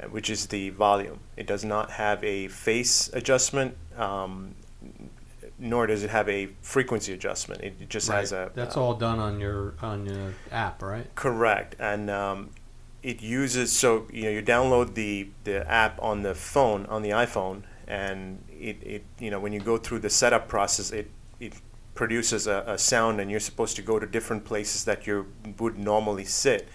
uh, 0.00 0.06
which 0.06 0.30
is 0.30 0.46
the 0.46 0.70
volume. 0.70 1.20
It 1.36 1.46
does 1.46 1.64
not 1.64 1.90
have 1.92 2.22
a 2.24 2.48
phase 2.48 3.10
adjustment, 3.12 3.76
um, 3.96 4.54
nor 5.58 5.86
does 5.86 6.02
it 6.02 6.10
have 6.10 6.28
a 6.28 6.48
frequency 6.62 7.12
adjustment. 7.12 7.62
It 7.62 7.88
just 7.88 8.08
has 8.08 8.32
a. 8.32 8.50
That's 8.54 8.76
uh, 8.76 8.82
all 8.82 8.94
done 8.94 9.18
on 9.18 9.38
your 9.38 9.74
on 9.82 10.06
your 10.06 10.34
app, 10.50 10.82
right? 10.82 11.14
Correct, 11.14 11.76
and 11.78 12.08
um, 12.08 12.50
it 13.02 13.20
uses 13.20 13.72
so 13.72 14.06
you 14.10 14.22
know 14.24 14.30
you 14.30 14.42
download 14.42 14.94
the 14.94 15.28
the 15.44 15.70
app 15.70 16.00
on 16.00 16.22
the 16.22 16.34
phone 16.34 16.86
on 16.86 17.02
the 17.02 17.10
iPhone, 17.10 17.62
and 17.86 18.42
it, 18.50 18.78
it 18.82 19.04
you 19.18 19.30
know 19.30 19.40
when 19.40 19.52
you 19.52 19.60
go 19.60 19.76
through 19.76 19.98
the 19.98 20.10
setup 20.10 20.48
process, 20.48 20.90
it 20.90 21.10
it 21.38 21.52
produces 21.94 22.46
a, 22.46 22.64
a 22.66 22.78
sound, 22.78 23.20
and 23.20 23.30
you're 23.30 23.40
supposed 23.40 23.76
to 23.76 23.82
go 23.82 23.98
to 23.98 24.06
different 24.06 24.44
places 24.44 24.84
that 24.84 25.06
you 25.06 25.26
would 25.58 25.78
normally 25.78 26.24
sit, 26.24 26.68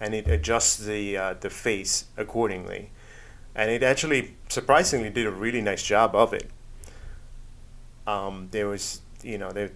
and 0.00 0.14
it 0.14 0.28
adjusts 0.28 0.76
the 0.76 1.16
uh, 1.16 1.34
the 1.34 1.50
phase 1.50 2.04
accordingly, 2.16 2.90
and 3.54 3.70
it 3.70 3.82
actually 3.82 4.36
surprisingly 4.48 5.10
did 5.10 5.26
a 5.26 5.30
really 5.30 5.60
nice 5.60 5.82
job 5.82 6.14
of 6.14 6.32
it. 6.32 6.50
Um, 8.06 8.48
there 8.50 8.68
was 8.68 9.00
you 9.22 9.38
know 9.38 9.50
there 9.50 9.70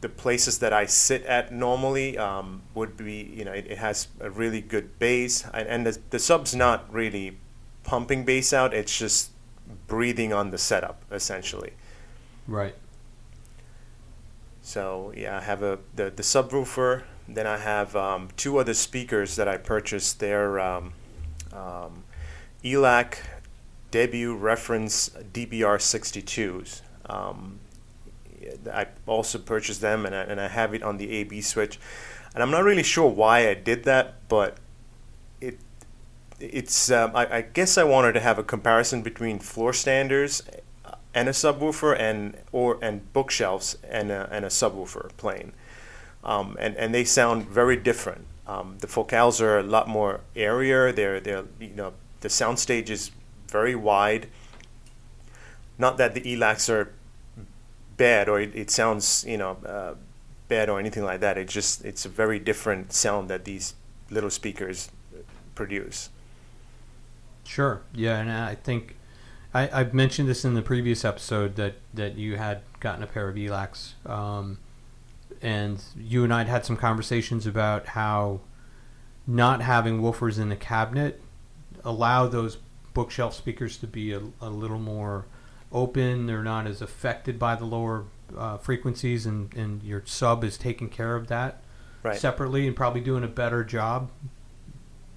the 0.00 0.08
places 0.08 0.58
that 0.58 0.72
I 0.72 0.86
sit 0.86 1.24
at 1.24 1.52
normally 1.52 2.18
um, 2.18 2.62
would 2.74 2.96
be, 2.96 3.32
you 3.34 3.44
know, 3.44 3.52
it, 3.52 3.66
it 3.66 3.78
has 3.78 4.08
a 4.20 4.30
really 4.30 4.60
good 4.60 4.98
bass, 4.98 5.44
and, 5.52 5.68
and 5.68 5.86
the, 5.86 5.98
the 6.10 6.18
sub's 6.18 6.54
not 6.54 6.92
really 6.92 7.38
pumping 7.82 8.24
bass 8.24 8.52
out, 8.52 8.74
it's 8.74 8.96
just 8.96 9.30
breathing 9.86 10.32
on 10.32 10.50
the 10.50 10.58
setup, 10.58 11.02
essentially. 11.10 11.72
Right. 12.46 12.74
So, 14.66 15.12
yeah, 15.16 15.36
I 15.36 15.42
have 15.42 15.62
a 15.62 15.78
the, 15.94 16.10
the 16.10 16.24
subwoofer, 16.24 17.04
then 17.28 17.46
I 17.46 17.56
have 17.56 17.94
um, 17.94 18.30
two 18.36 18.58
other 18.58 18.74
speakers 18.74 19.36
that 19.36 19.46
I 19.46 19.58
purchased. 19.58 20.18
They're 20.18 20.58
um, 20.58 20.92
um, 21.52 22.02
ELAC 22.64 23.18
debut 23.92 24.34
reference 24.34 25.10
DBR62s. 25.32 26.80
Um, 27.08 27.60
I 28.72 28.88
also 29.06 29.38
purchased 29.38 29.82
them 29.82 30.04
and 30.04 30.12
I, 30.12 30.22
and 30.22 30.40
I 30.40 30.48
have 30.48 30.74
it 30.74 30.82
on 30.82 30.96
the 30.96 31.12
AB 31.12 31.42
switch. 31.42 31.78
And 32.34 32.42
I'm 32.42 32.50
not 32.50 32.64
really 32.64 32.82
sure 32.82 33.08
why 33.08 33.48
I 33.48 33.54
did 33.54 33.84
that, 33.84 34.28
but 34.28 34.58
it 35.40 35.60
it's 36.40 36.90
um, 36.90 37.12
I, 37.14 37.36
I 37.36 37.40
guess 37.42 37.78
I 37.78 37.84
wanted 37.84 38.14
to 38.14 38.20
have 38.20 38.36
a 38.36 38.42
comparison 38.42 39.02
between 39.02 39.38
floor 39.38 39.72
standers 39.72 40.42
and 41.16 41.30
a 41.30 41.32
subwoofer 41.32 41.98
and 41.98 42.36
or 42.52 42.78
and 42.82 43.10
bookshelves 43.14 43.78
and 43.88 44.10
a, 44.10 44.28
and 44.30 44.44
a 44.44 44.48
subwoofer 44.48 45.08
playing. 45.16 45.54
Um, 46.22 46.56
and, 46.60 46.76
and 46.76 46.94
they 46.94 47.04
sound 47.04 47.48
very 47.48 47.76
different. 47.76 48.26
Um, 48.46 48.76
the 48.80 48.86
focals 48.86 49.40
are 49.40 49.58
a 49.58 49.62
lot 49.62 49.88
more 49.88 50.20
airier. 50.36 50.92
They're, 50.92 51.18
they're 51.18 51.44
you 51.58 51.74
know 51.74 51.94
the 52.20 52.28
sound 52.28 52.58
stage 52.58 52.90
is 52.90 53.10
very 53.48 53.74
wide. 53.74 54.28
Not 55.78 55.96
that 55.96 56.14
the 56.14 56.20
ELACs 56.20 56.68
are 56.68 56.92
bad 57.96 58.28
or 58.28 58.38
it, 58.38 58.54
it 58.54 58.70
sounds 58.70 59.24
you 59.26 59.38
know 59.38 59.56
uh, 59.64 59.94
bad 60.48 60.68
or 60.68 60.78
anything 60.78 61.02
like 61.02 61.20
that. 61.20 61.38
It 61.38 61.48
just 61.48 61.82
it's 61.82 62.04
a 62.04 62.10
very 62.10 62.38
different 62.38 62.92
sound 62.92 63.30
that 63.30 63.46
these 63.46 63.74
little 64.10 64.30
speakers 64.30 64.90
produce. 65.54 66.10
Sure. 67.44 67.80
Yeah, 67.94 68.18
and 68.18 68.30
I 68.30 68.54
think 68.54 68.95
I, 69.56 69.80
I've 69.80 69.94
mentioned 69.94 70.28
this 70.28 70.44
in 70.44 70.54
the 70.54 70.62
previous 70.62 71.04
episode 71.04 71.56
that 71.56 71.74
that 71.94 72.16
you 72.16 72.36
had 72.36 72.60
gotten 72.80 73.02
a 73.02 73.06
pair 73.06 73.28
of 73.28 73.36
ELACs, 73.36 73.94
um, 74.08 74.58
and 75.40 75.82
you 75.96 76.24
and 76.24 76.32
I 76.34 76.38
had 76.38 76.48
had 76.48 76.66
some 76.66 76.76
conversations 76.76 77.46
about 77.46 77.86
how 77.86 78.40
not 79.26 79.62
having 79.62 80.00
woofers 80.00 80.38
in 80.38 80.50
the 80.50 80.56
cabinet 80.56 81.22
allow 81.84 82.26
those 82.26 82.58
bookshelf 82.94 83.34
speakers 83.34 83.76
to 83.78 83.86
be 83.86 84.12
a, 84.12 84.20
a 84.40 84.50
little 84.50 84.78
more 84.78 85.24
open. 85.72 86.26
They're 86.26 86.42
not 86.42 86.66
as 86.66 86.82
affected 86.82 87.38
by 87.38 87.56
the 87.56 87.64
lower 87.64 88.04
uh, 88.36 88.58
frequencies, 88.58 89.24
and, 89.26 89.52
and 89.54 89.82
your 89.82 90.02
sub 90.04 90.44
is 90.44 90.58
taking 90.58 90.88
care 90.88 91.16
of 91.16 91.28
that 91.28 91.62
Right. 92.02 92.16
separately 92.16 92.68
and 92.68 92.76
probably 92.76 93.00
doing 93.00 93.24
a 93.24 93.28
better 93.28 93.64
job. 93.64 94.10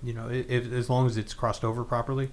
You 0.01 0.13
know, 0.13 0.27
if, 0.27 0.71
as 0.71 0.89
long 0.89 1.05
as 1.05 1.17
it's 1.17 1.35
crossed 1.35 1.63
over 1.63 1.83
properly, 1.83 2.31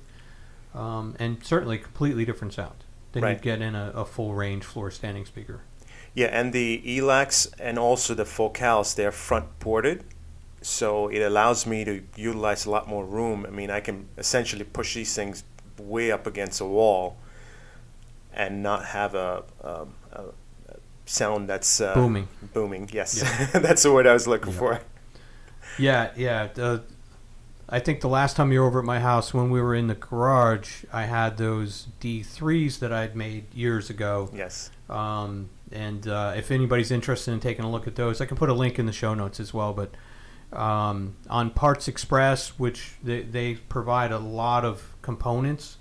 um, 0.76 1.16
and 1.18 1.44
certainly 1.44 1.78
completely 1.78 2.24
different 2.24 2.52
sound 2.54 2.84
than 3.12 3.24
you'd 3.24 3.42
get 3.42 3.62
in 3.62 3.74
a, 3.74 3.92
a 3.94 4.04
full 4.04 4.34
range 4.34 4.64
floor 4.64 4.90
standing 4.90 5.24
speaker. 5.24 5.60
Yeah, 6.14 6.26
and 6.26 6.52
the 6.52 6.82
ELACs 6.84 7.52
and 7.58 7.78
also 7.78 8.14
the 8.14 8.24
focals, 8.24 8.94
they're 8.94 9.12
front 9.12 9.58
ported. 9.58 10.04
So 10.62 11.08
it 11.08 11.20
allows 11.20 11.66
me 11.66 11.84
to 11.84 12.02
utilize 12.16 12.64
a 12.66 12.70
lot 12.70 12.88
more 12.88 13.04
room. 13.04 13.44
I 13.46 13.50
mean, 13.50 13.70
I 13.70 13.80
can 13.80 14.08
essentially 14.18 14.64
push 14.64 14.94
these 14.94 15.14
things 15.14 15.44
way 15.78 16.10
up 16.10 16.26
against 16.26 16.60
a 16.60 16.64
wall 16.64 17.18
and 18.32 18.62
not 18.62 18.86
have 18.86 19.14
a, 19.14 19.44
a, 19.60 19.86
a 20.12 20.24
sound 21.04 21.48
that's 21.48 21.80
uh, 21.80 21.94
Booming. 21.94 22.28
Booming, 22.54 22.88
yes. 22.92 23.22
that's 23.52 23.82
the 23.82 23.92
word 23.92 24.06
I 24.06 24.12
was 24.14 24.26
looking 24.26 24.52
Yeah. 24.52 24.58
for. 24.58 24.80
Yeah, 25.78 26.10
yeah. 26.16 26.48
The, 26.52 26.82
I 27.68 27.81
think 27.81 28.00
the 28.00 28.09
last 28.09 28.37
time 28.37 28.52
you 28.52 28.61
were 28.61 28.66
over 28.66 28.79
at 28.79 28.85
my 28.85 29.00
house 29.00 29.35
when 29.35 29.50
we 29.50 29.61
were 29.61 29.74
in 29.74 29.88
the 29.88 29.94
garage, 29.94 30.85
I 30.92 31.05
had 31.05 31.37
those 31.37 31.88
D3s 32.00 32.79
that 32.79 32.92
I'd 32.92 33.16
made 33.16 33.52
years 33.52 33.90
ago. 33.90 34.31
Yes. 34.33 34.70
Um, 34.88 35.50
and 35.72 36.07
uh, 36.07 36.35
if 36.37 36.52
anybody's 36.52 36.92
interested 36.92 37.33
in 37.33 37.40
taking 37.40 37.64
a 37.64 37.70
look 37.70 37.88
at 37.88 37.96
those, 37.96 38.20
I 38.20 38.26
can 38.26 38.37
put 38.37 38.48
a 38.48 38.55
link 38.55 38.79
in 38.79 38.87
the 38.87 38.92
show 38.92 39.14
notes 39.14 39.40
as 39.40 39.52
well. 39.52 39.72
But 39.72 39.96
um, 40.57 41.16
on 41.29 41.50
Parts 41.50 41.88
Express, 41.88 42.50
which 42.59 42.92
they, 43.02 43.22
they 43.22 43.55
provide 43.55 44.12
a 44.12 44.18
lot 44.18 44.64
of 44.64 44.94
components 45.02 45.79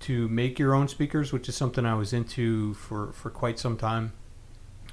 to 0.00 0.26
make 0.28 0.58
your 0.58 0.74
own 0.74 0.88
speakers, 0.88 1.34
which 1.34 1.50
is 1.50 1.54
something 1.54 1.84
I 1.84 1.94
was 1.94 2.14
into 2.14 2.72
for, 2.74 3.12
for 3.12 3.28
quite 3.28 3.58
some 3.58 3.76
time. 3.76 4.12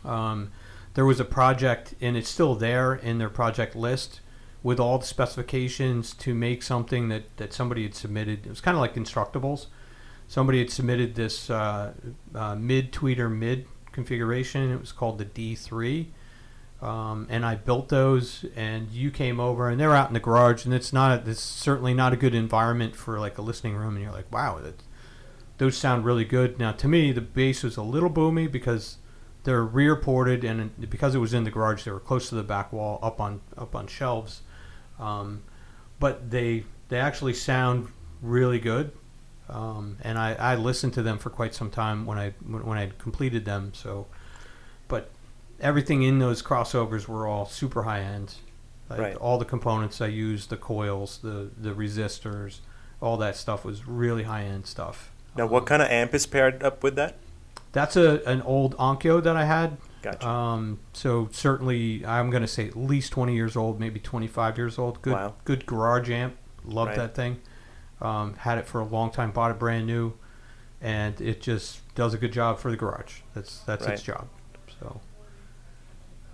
Um, 0.04 0.52
there 0.94 1.06
was 1.06 1.22
a 1.22 1.26
project, 1.26 1.96
and 2.02 2.18
it's 2.18 2.28
still 2.28 2.56
there 2.56 2.96
in 2.96 3.18
their 3.18 3.30
project 3.30 3.78
list 3.78 4.20
with 4.67 4.82
all 4.82 4.97
the 4.97 5.06
specifications 5.06 6.13
to 6.13 6.36
make 6.36 6.62
something 6.62 7.08
that, 7.08 7.23
that 7.38 7.53
somebody 7.53 7.84
had 7.84 7.95
submitted. 7.95 8.45
It 8.45 8.49
was 8.49 8.60
kind 8.60 8.75
of 8.75 8.82
like 8.82 8.95
Instructables. 8.95 9.67
Somebody 10.27 10.60
had 10.60 10.69
submitted 10.69 11.15
this 11.15 11.49
uh, 11.49 11.93
uh, 12.36 12.56
mid 12.56 12.91
tweeter 12.91 13.34
mid 13.34 13.65
configuration. 13.93 14.69
It 14.69 14.82
was 14.82 14.91
called 14.91 15.19
the 15.19 15.25
D3. 15.25 16.08
Um, 16.82 17.27
and 17.30 17.45
I 17.45 17.56
built 17.56 17.88
those, 17.88 18.43
and 18.58 18.91
you 18.91 19.10
came 19.10 19.39
over, 19.39 19.69
and 19.69 19.80
they're 19.80 19.95
out 19.95 20.10
in 20.10 20.13
the 20.13 20.19
garage, 20.19 20.65
and 20.65 20.73
it's 20.73 20.91
not, 20.91 21.25
it's 21.25 21.39
certainly 21.39 21.93
not 21.93 22.12
a 22.12 22.17
good 22.17 22.36
environment 22.36 22.93
for 22.93 23.21
like 23.21 23.38
a 23.38 23.41
listening 23.41 23.77
room. 23.77 23.95
And 23.95 24.03
you're 24.03 24.12
like, 24.12 24.30
wow, 24.34 24.60
that, 24.60 24.84
those 25.60 25.77
sound 25.77 26.03
really 26.03 26.25
good. 26.25 26.60
Now, 26.60 26.73
to 26.73 26.89
me, 26.89 27.13
the 27.13 27.21
bass 27.21 27.63
was 27.63 27.77
a 27.77 27.84
little 27.84 28.10
boomy 28.10 28.51
because 28.51 28.97
they're 29.45 29.63
rear 29.63 29.95
ported, 29.95 30.43
and 30.43 30.77
because 30.89 31.15
it 31.15 31.19
was 31.19 31.34
in 31.34 31.45
the 31.45 31.51
garage, 31.51 31.86
they 31.86 31.91
were 31.91 32.01
close 32.01 32.27
to 32.27 32.36
the 32.36 32.43
back 32.43 32.73
wall, 32.73 32.99
up 33.01 33.21
on 33.21 33.39
up 33.58 33.73
on 33.73 33.88
shelves. 33.88 34.41
Um, 35.00 35.44
but 36.00 36.30
they 36.32 36.64
they 36.90 37.00
actually 37.00 37.34
sound 37.34 37.90
really 38.22 38.60
good, 38.60 38.92
um, 39.50 39.98
and 40.04 40.18
I, 40.18 40.34
I 40.34 40.56
listened 40.56 40.94
to 40.94 41.02
them 41.04 41.18
for 41.18 41.30
quite 41.30 41.54
some 41.54 41.70
time 41.70 42.06
when 42.06 42.18
I 42.18 42.32
when, 42.46 42.78
I 42.78 42.92
completed 42.98 43.46
them. 43.46 43.72
So, 43.74 44.08
but 44.88 45.10
everything 45.60 46.04
in 46.04 46.20
those 46.20 46.42
crossovers 46.42 47.08
were 47.08 47.28
all 47.28 47.46
super 47.46 47.84
high 47.84 48.02
end. 48.02 48.36
Like 48.90 49.00
Right. 49.00 49.16
all 49.18 49.38
the 49.38 49.46
components 49.46 50.00
I 50.02 50.08
used, 50.08 50.50
the 50.50 50.58
coils, 50.58 51.20
the 51.20 51.50
the 51.58 51.74
resistors, 51.74 52.60
all 53.02 53.18
that 53.18 53.36
stuff 53.36 53.66
was 53.66 53.88
really 53.88 54.24
high 54.24 54.44
end 54.44 54.66
stuff. 54.66 55.12
Now, 55.36 55.46
what 55.48 55.64
Um, 55.64 55.66
kind 55.66 55.82
of 55.82 55.90
amp 55.90 56.14
is 56.14 56.26
paired 56.26 56.64
up 56.64 56.84
with 56.84 56.96
that? 56.96 57.16
That's 57.72 57.96
a 57.96 58.22
an 58.26 58.42
old 58.44 58.76
Onkyo 58.78 59.22
that 59.24 59.36
I 59.36 59.46
had. 59.46 59.78
Gotcha. 60.02 60.28
Um, 60.28 60.80
so 60.94 61.30
certainly, 61.32 62.06
I'm 62.06 62.30
going 62.30 62.42
to 62.42 62.48
say 62.48 62.68
at 62.68 62.76
least 62.76 63.12
20 63.12 63.34
years 63.36 63.56
old, 63.56 63.80
maybe 63.80 64.00
25 64.00 64.58
years 64.58 64.78
old. 64.78 65.02
Good, 65.02 65.14
Wow. 65.14 65.34
good 65.46 65.66
garage 65.66 66.10
amp. 66.10 66.36
Loved 66.64 66.90
Right. 66.90 66.98
that 66.98 67.16
thing. 67.16 67.42
Um, 68.02 68.36
had 68.36 68.58
it 68.58 68.68
for 68.68 68.80
a 68.80 68.86
long 68.86 69.10
time. 69.12 69.32
Bought 69.32 69.52
it 69.52 69.60
brand 69.60 69.88
new, 69.88 70.14
and 70.82 71.20
it 71.20 71.42
just 71.42 71.80
does 71.96 72.14
a 72.14 72.18
good 72.18 72.32
job 72.32 72.60
for 72.60 72.70
the 72.70 72.78
garage. 72.78 73.22
That's 73.34 73.60
that's 73.62 73.88
its 73.88 74.04
job. 74.04 74.28
So, 74.80 75.02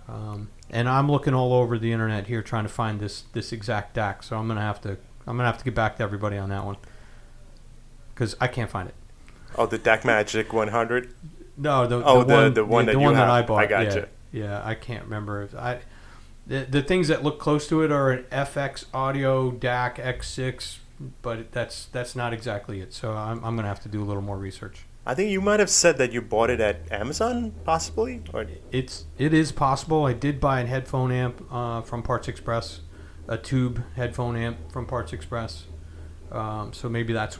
um, 0.08 0.50
and 0.70 0.88
I'm 0.88 1.10
looking 1.10 1.32
all 1.32 1.54
over 1.54 1.78
the 1.78 1.90
internet 1.92 2.26
here 2.26 2.42
trying 2.42 2.64
to 2.64 2.68
find 2.68 3.00
this 3.00 3.22
this 3.32 3.52
exact 3.52 3.94
DAC. 3.96 4.22
So 4.24 4.36
I'm 4.38 4.46
gonna 4.46 4.60
have 4.60 4.80
to 4.82 4.90
I'm 5.26 5.36
gonna 5.38 5.44
have 5.46 5.56
to 5.58 5.64
get 5.64 5.74
back 5.74 5.96
to 5.96 6.02
everybody 6.02 6.36
on 6.36 6.50
that 6.50 6.64
one 6.66 6.76
because 8.14 8.36
I 8.40 8.46
can't 8.48 8.70
find 8.70 8.88
it. 8.90 8.94
oh, 9.56 9.64
the 9.66 9.78
DAC 9.78 10.04
Magic 10.04 10.52
100. 10.52 11.14
No, 11.56 11.86
the, 11.86 12.04
Oh, 12.04 12.20
the, 12.20 12.24
the- 12.24 12.34
one, 12.34 12.54
the 12.54 12.64
one 12.64 12.86
the, 12.86 12.92
that 12.92 12.96
the 12.96 13.00
you 13.00 13.04
one 13.06 13.14
that. 13.14 13.28
I 13.30 13.38
I 13.38 13.42
bought. 13.42 13.68
gotcha. 13.68 14.08
Yeah, 14.32 14.42
yeah, 14.44 14.62
I 14.64 14.74
can't 14.74 15.04
remember. 15.04 15.48
I 15.56 15.78
the, 16.46 16.66
the 16.68 16.82
things 16.82 17.08
that 17.08 17.22
look 17.22 17.38
close 17.38 17.66
to 17.68 17.82
it 17.82 17.90
are 17.92 18.10
an 18.10 18.24
FX 18.24 18.84
Audio 18.92 19.50
DAC 19.52 19.96
X6, 19.96 20.78
but 21.22 21.52
that's 21.52 21.86
that's 21.86 22.14
not 22.16 22.32
exactly 22.32 22.80
it. 22.80 22.92
So 22.92 23.12
I'm 23.12 23.42
I'm 23.44 23.56
gonna 23.56 23.68
have 23.68 23.80
to 23.84 23.88
do 23.88 24.02
a 24.02 24.06
little 24.06 24.22
more 24.22 24.36
research. 24.36 24.84
I 25.06 25.14
think 25.14 25.30
you 25.30 25.40
might 25.42 25.60
have 25.60 25.68
said 25.70 25.98
that 25.98 26.12
you 26.12 26.22
bought 26.22 26.48
it 26.50 26.60
at 26.60 26.90
Amazon, 26.90 27.52
possibly. 27.64 28.22
Or 28.32 28.46
It's 28.72 29.04
it 29.18 29.32
is 29.34 29.52
possible. 29.52 30.06
I 30.06 30.14
did 30.14 30.40
buy 30.40 30.60
a 30.62 30.66
headphone 30.66 31.12
amp 31.12 31.46
uh, 31.52 31.82
from 31.82 32.02
Parts 32.02 32.26
Express, 32.26 32.80
a 33.28 33.36
tube 33.36 33.82
headphone 33.96 34.34
amp 34.36 34.72
from 34.72 34.86
Parts 34.86 35.12
Express. 35.12 35.64
Um, 36.32 36.72
so 36.72 36.88
maybe 36.88 37.12
that's 37.12 37.38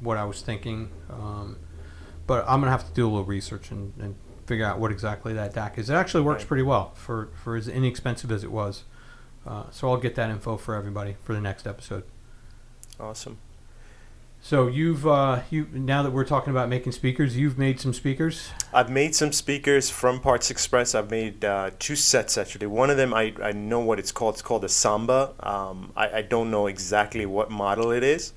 what 0.00 0.16
I 0.16 0.24
was 0.24 0.40
thinking. 0.40 0.90
Um, 1.10 1.58
but 2.26 2.44
I'm 2.48 2.60
gonna 2.60 2.70
have 2.70 2.86
to 2.86 2.92
do 2.92 3.04
a 3.06 3.08
little 3.10 3.24
research 3.24 3.70
and, 3.70 3.92
and 4.00 4.14
figure 4.46 4.64
out 4.64 4.78
what 4.78 4.90
exactly 4.92 5.32
that 5.34 5.54
DAC 5.54 5.78
is. 5.78 5.90
It 5.90 5.94
actually 5.94 6.22
works 6.22 6.42
Right. 6.42 6.48
pretty 6.48 6.62
well 6.62 6.92
for 6.94 7.28
for 7.42 7.56
as 7.56 7.68
inexpensive 7.68 8.30
as 8.32 8.44
it 8.44 8.50
was. 8.52 8.84
Uh, 9.46 9.64
so 9.70 9.88
I'll 9.90 9.96
get 9.96 10.14
that 10.16 10.28
info 10.30 10.56
for 10.56 10.74
everybody 10.74 11.16
for 11.22 11.32
the 11.34 11.40
next 11.40 11.66
episode. 11.66 12.04
awesome. 12.98 13.38
So 14.40 14.68
you've 14.68 15.06
uh, 15.06 15.40
you 15.50 15.66
now 15.72 16.02
that 16.04 16.12
we're 16.12 16.24
talking 16.24 16.50
about 16.52 16.68
making 16.68 16.92
speakers, 16.92 17.36
you've 17.36 17.58
made 17.58 17.80
some 17.80 17.92
speakers. 17.92 18.50
I've 18.72 18.90
made 18.90 19.14
some 19.16 19.32
speakers 19.32 19.90
from 19.90 20.20
Parts 20.20 20.50
Express. 20.52 20.94
I've 20.94 21.10
made 21.10 21.44
uh, 21.44 21.70
two 21.80 21.96
sets 21.96 22.38
actually. 22.38 22.66
One 22.68 22.88
of 22.90 22.96
them 22.96 23.12
I, 23.12 23.34
I 23.42 23.50
know 23.52 23.80
what 23.80 23.98
it's 23.98 24.12
called. 24.12 24.34
It's 24.34 24.42
called 24.42 24.64
a 24.64 24.68
Samba. 24.68 25.32
Um, 25.40 25.92
I, 25.96 26.18
I 26.18 26.22
don't 26.22 26.50
know 26.52 26.68
exactly 26.68 27.26
what 27.26 27.50
model 27.50 27.90
it 27.90 28.04
is. 28.04 28.32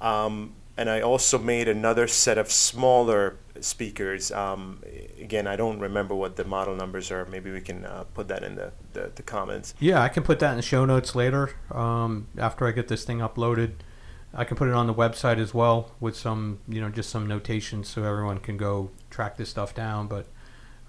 Um, 0.00 0.52
and 0.76 0.90
I 0.90 1.00
also 1.00 1.38
made 1.38 1.68
another 1.68 2.06
set 2.06 2.38
of 2.38 2.50
smaller 2.50 3.38
speakers. 3.60 4.30
Um, 4.30 4.82
again, 5.20 5.46
I 5.46 5.56
don't 5.56 5.78
remember 5.78 6.14
what 6.14 6.36
the 6.36 6.44
model 6.44 6.76
numbers 6.76 7.10
are. 7.10 7.24
Maybe 7.24 7.50
we 7.50 7.60
can 7.60 7.84
uh, 7.84 8.04
put 8.14 8.28
that 8.28 8.42
in 8.42 8.56
the, 8.56 8.72
the, 8.92 9.10
the 9.14 9.22
comments. 9.22 9.74
Yeah, 9.80 10.02
I 10.02 10.08
can 10.08 10.22
put 10.22 10.38
that 10.40 10.50
in 10.50 10.56
the 10.56 10.62
show 10.62 10.84
notes 10.84 11.14
later 11.14 11.54
um, 11.70 12.28
after 12.36 12.66
I 12.66 12.72
get 12.72 12.88
this 12.88 13.04
thing 13.04 13.18
uploaded. 13.18 13.72
I 14.34 14.44
can 14.44 14.56
put 14.56 14.68
it 14.68 14.74
on 14.74 14.86
the 14.86 14.94
website 14.94 15.38
as 15.38 15.54
well 15.54 15.92
with 15.98 16.14
some, 16.14 16.58
you 16.68 16.80
know, 16.80 16.90
just 16.90 17.08
some 17.08 17.26
notations 17.26 17.88
so 17.88 18.02
everyone 18.04 18.38
can 18.38 18.58
go 18.58 18.90
track 19.08 19.38
this 19.38 19.48
stuff 19.48 19.74
down. 19.74 20.08
But 20.08 20.26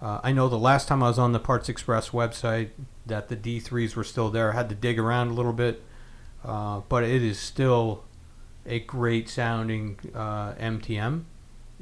uh, 0.01 0.19
I 0.21 0.33
know 0.33 0.49
the 0.49 0.57
last 0.57 0.89
time 0.89 1.01
I 1.01 1.07
was 1.07 1.17
on 1.17 1.31
the 1.31 1.39
Parts 1.39 1.69
Express 1.69 2.09
website 2.09 2.71
that 3.05 3.29
the 3.29 3.37
D3s 3.37 3.95
were 3.95 4.03
still 4.03 4.29
there. 4.29 4.51
I 4.51 4.55
had 4.55 4.67
to 4.69 4.75
dig 4.75 4.99
around 4.99 5.29
a 5.29 5.33
little 5.33 5.53
bit, 5.53 5.81
uh, 6.43 6.81
but 6.89 7.05
it 7.05 7.23
is 7.23 7.39
still 7.39 8.03
a 8.67 8.79
great 8.81 9.29
sounding 9.29 9.97
uh, 10.13 10.53
MTM. 10.53 11.23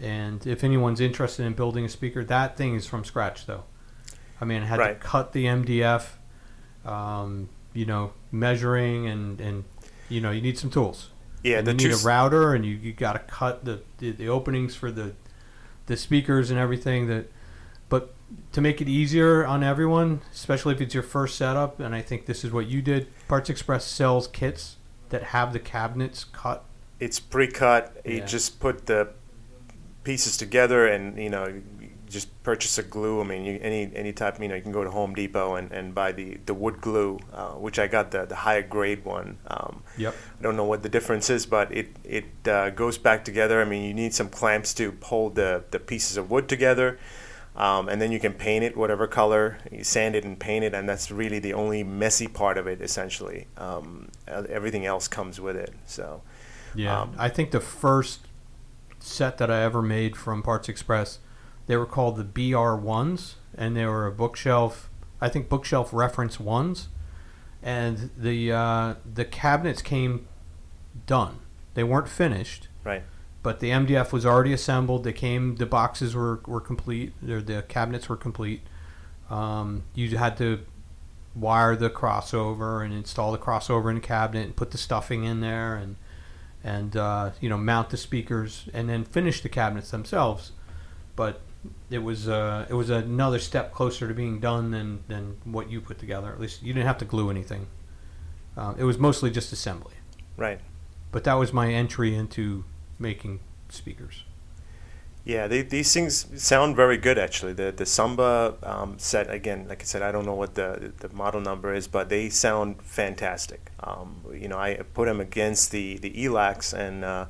And 0.01 0.45
if 0.45 0.63
anyone's 0.63 0.99
interested 1.01 1.45
in 1.45 1.53
building 1.53 1.85
a 1.85 1.89
speaker, 1.89 2.23
that 2.25 2.57
thing 2.57 2.75
is 2.75 2.85
from 2.85 3.03
scratch 3.03 3.45
though. 3.45 3.63
I 4.39 4.45
mean, 4.45 4.61
I 4.63 4.65
had 4.65 4.79
Right. 4.79 4.99
to 5.01 5.07
cut 5.07 5.31
the 5.31 5.45
MDF, 5.45 6.17
um, 6.85 7.49
you 7.73 7.85
know, 7.85 8.13
measuring 8.31 9.07
and, 9.07 9.39
and 9.39 9.63
you 10.09 10.21
know, 10.21 10.31
you 10.31 10.41
need 10.41 10.57
some 10.57 10.69
tools. 10.69 11.09
Yeah, 11.43 11.59
and 11.59 11.67
the 11.67 11.71
you 11.73 11.77
two 11.77 11.87
need 11.89 11.93
a 12.01 12.03
router, 12.05 12.53
and 12.55 12.65
you, 12.65 12.75
you 12.75 12.91
got 12.91 13.13
to 13.13 13.19
cut 13.19 13.65
the, 13.65 13.81
the 13.99 14.11
the 14.11 14.27
openings 14.29 14.75
for 14.75 14.91
the 14.91 15.13
the 15.85 15.95
speakers 15.95 16.49
and 16.49 16.59
everything. 16.59 17.07
That, 17.07 17.31
but 17.87 18.13
to 18.53 18.61
make 18.61 18.81
it 18.81 18.89
easier 18.89 19.45
on 19.45 19.63
everyone, 19.63 20.21
especially 20.33 20.73
if 20.73 20.81
it's 20.81 20.93
your 20.95 21.03
first 21.03 21.37
setup, 21.37 21.79
and 21.79 21.93
I 21.93 22.01
think 22.01 22.25
this 22.25 22.43
is 22.43 22.51
what 22.51 22.67
you 22.67 22.81
did. 22.81 23.07
Parts 23.27 23.49
Express 23.49 23.85
sells 23.85 24.27
kits 24.27 24.77
that 25.09 25.21
have 25.23 25.53
the 25.53 25.59
cabinets 25.59 26.23
cut. 26.23 26.65
It's 26.99 27.19
pre-cut. 27.19 28.01
You 28.05 28.17
Yeah. 28.17 28.25
just 28.25 28.59
put 28.59 28.85
the 28.85 29.09
pieces 30.03 30.37
together, 30.37 30.87
and 30.87 31.17
you 31.17 31.29
know, 31.29 31.47
you 31.47 31.63
just 32.07 32.27
purchase 32.43 32.77
a 32.77 32.83
glue. 32.83 33.19
I 33.21 33.23
mean, 33.23 33.43
you, 33.45 33.59
any 33.61 33.91
any 33.95 34.13
type. 34.13 34.39
You 34.39 34.47
know, 34.47 34.55
you 34.55 34.61
can 34.61 34.71
go 34.71 34.83
to 34.83 34.91
Home 34.91 35.13
Depot 35.15 35.55
and, 35.55 35.71
and 35.71 35.93
buy 35.93 36.11
the, 36.11 36.37
the 36.45 36.53
wood 36.53 36.79
glue, 36.79 37.19
uh, 37.33 37.51
which 37.53 37.79
I 37.79 37.87
got 37.87 38.11
the 38.11 38.25
the 38.25 38.35
higher 38.35 38.61
grade 38.61 39.03
one. 39.03 39.37
Um, 39.47 39.83
Yep. 39.97 40.13
I 40.39 40.43
don't 40.43 40.55
know 40.55 40.65
what 40.65 40.83
the 40.83 40.89
difference 40.89 41.29
is, 41.29 41.45
but 41.45 41.71
it 41.71 41.87
it 42.03 42.25
uh, 42.47 42.69
goes 42.69 42.97
back 42.97 43.25
together. 43.25 43.61
I 43.61 43.65
mean, 43.65 43.83
you 43.83 43.93
need 43.93 44.13
some 44.13 44.29
clamps 44.29 44.73
to 44.75 44.95
hold 45.01 45.35
the 45.35 45.63
the 45.71 45.79
pieces 45.79 46.17
of 46.17 46.29
wood 46.31 46.47
together. 46.47 46.99
Um, 47.57 47.87
and 47.87 48.01
then 48.01 48.11
you 48.11 48.19
can 48.19 48.33
paint 48.33 48.65
it 48.65 48.75
whatever 48.75 49.07
color, 49.07 49.59
you 49.71 49.85
sand 49.85 50.13
it 50.13 50.25
and 50.25 50.37
paint 50.37 50.65
it, 50.65 50.73
and 50.73 50.89
that's 50.89 51.09
really 51.09 51.39
the 51.39 51.53
only 51.53 51.83
messy 51.85 52.27
part 52.27 52.57
of 52.57 52.67
it. 52.67 52.81
Essentially, 52.81 53.47
um, 53.55 54.09
everything 54.27 54.85
else 54.85 55.07
comes 55.07 55.39
with 55.39 55.55
it. 55.55 55.73
So, 55.85 56.21
Yeah, 56.75 57.01
Um, 57.01 57.15
I 57.17 57.29
think 57.29 57.51
the 57.51 57.59
first 57.59 58.21
set 58.99 59.37
that 59.37 59.51
I 59.51 59.61
ever 59.61 59.81
made 59.81 60.15
from 60.15 60.41
Parts 60.41 60.67
Express, 60.67 61.19
they 61.67 61.77
were 61.77 61.85
called 61.85 62.17
the 62.17 62.23
BR 62.23 62.75
ones, 62.75 63.35
and 63.57 63.75
they 63.75 63.85
were 63.85 64.05
a 64.05 64.11
bookshelf. 64.11 64.89
I 65.21 65.29
think 65.29 65.49
bookshelf 65.49 65.91
reference 65.93 66.39
ones, 66.39 66.89
and 67.63 68.09
the 68.17 68.51
uh, 68.51 68.95
the 69.11 69.25
cabinets 69.25 69.81
came 69.81 70.27
done. 71.05 71.39
They 71.73 71.83
weren't 71.83 72.09
finished, 72.09 72.67
right. 72.83 73.03
but 73.43 73.59
the 73.59 73.69
MDF 73.69 74.11
was 74.11 74.25
already 74.25 74.53
assembled. 74.53 75.03
They 75.03 75.13
came. 75.13 75.55
The 75.55 75.65
boxes 75.65 76.15
were 76.15 76.41
were 76.45 76.61
complete. 76.61 77.13
Or 77.27 77.41
the 77.41 77.63
cabinets 77.63 78.09
were 78.09 78.17
complete. 78.17 78.61
Um, 79.29 79.83
you 79.93 80.17
had 80.17 80.37
to 80.37 80.59
wire 81.35 81.75
the 81.75 81.89
crossover 81.89 82.83
and 82.83 82.93
install 82.93 83.31
the 83.31 83.37
crossover 83.37 83.89
in 83.89 83.95
the 83.95 84.01
cabinet 84.01 84.45
and 84.45 84.55
put 84.55 84.71
the 84.71 84.77
stuffing 84.77 85.25
in 85.25 85.41
there 85.41 85.75
and 85.75 85.97
and 86.65 86.97
uh, 86.97 87.29
you 87.39 87.47
know 87.47 87.57
mount 87.57 87.91
the 87.91 87.97
speakers 87.97 88.67
and 88.73 88.89
then 88.89 89.05
finish 89.05 89.41
the 89.41 89.47
cabinets 89.47 89.91
themselves. 89.91 90.51
But 91.15 91.41
it 91.89 91.99
was 91.99 92.27
uh, 92.27 92.65
it 92.67 92.73
was 92.73 92.89
another 92.89 93.39
step 93.39 93.71
closer 93.71 94.07
to 94.07 94.13
being 94.13 94.39
done 94.39 94.71
than 94.71 95.03
than 95.07 95.37
what 95.45 95.69
you 95.69 95.79
put 95.79 95.99
together. 95.99 96.33
At 96.33 96.41
least 96.41 96.63
you 96.63 96.73
didn't 96.73 96.87
have 96.87 96.97
to 96.97 97.05
glue 97.05 97.29
anything. 97.29 97.67
Um, 98.57 98.75
it 98.77 98.83
was 98.83 98.97
mostly 98.97 99.29
just 99.29 99.53
assembly. 99.53 99.93
Right. 100.35 100.59
But 101.11 101.23
that 101.23 101.35
was 101.35 101.53
my 101.53 101.71
entry 101.71 102.15
into 102.15 102.65
making 102.99 103.39
speakers. 103.69 104.23
Yeah, 105.25 105.47
they, 105.47 105.63
these 105.63 105.91
things 105.91 106.27
sound 106.41 106.75
very 106.75 106.97
good 106.97 107.17
actually. 107.17 107.53
The 107.53 107.71
the 107.75 107.85
Samba 107.85 108.55
um, 108.61 108.99
set 108.99 109.27
again, 109.29 109.67
like 109.67 109.81
I 109.81 109.85
said, 109.85 110.03
I 110.03 110.11
don't 110.11 110.25
know 110.25 110.35
what 110.35 110.53
the 110.53 110.93
the 110.99 111.09
model 111.09 111.41
number 111.41 111.73
is, 111.73 111.87
but 111.87 112.09
they 112.09 112.29
sound 112.29 112.81
fantastic. 112.83 113.71
Um, 113.79 114.21
you 114.31 114.47
know, 114.47 114.59
I 114.59 114.75
put 114.93 115.05
them 115.07 115.19
against 115.19 115.71
the 115.71 115.97
the 115.97 116.11
ELACs, 116.11 116.73
and 116.73 117.03
uh, 117.03 117.25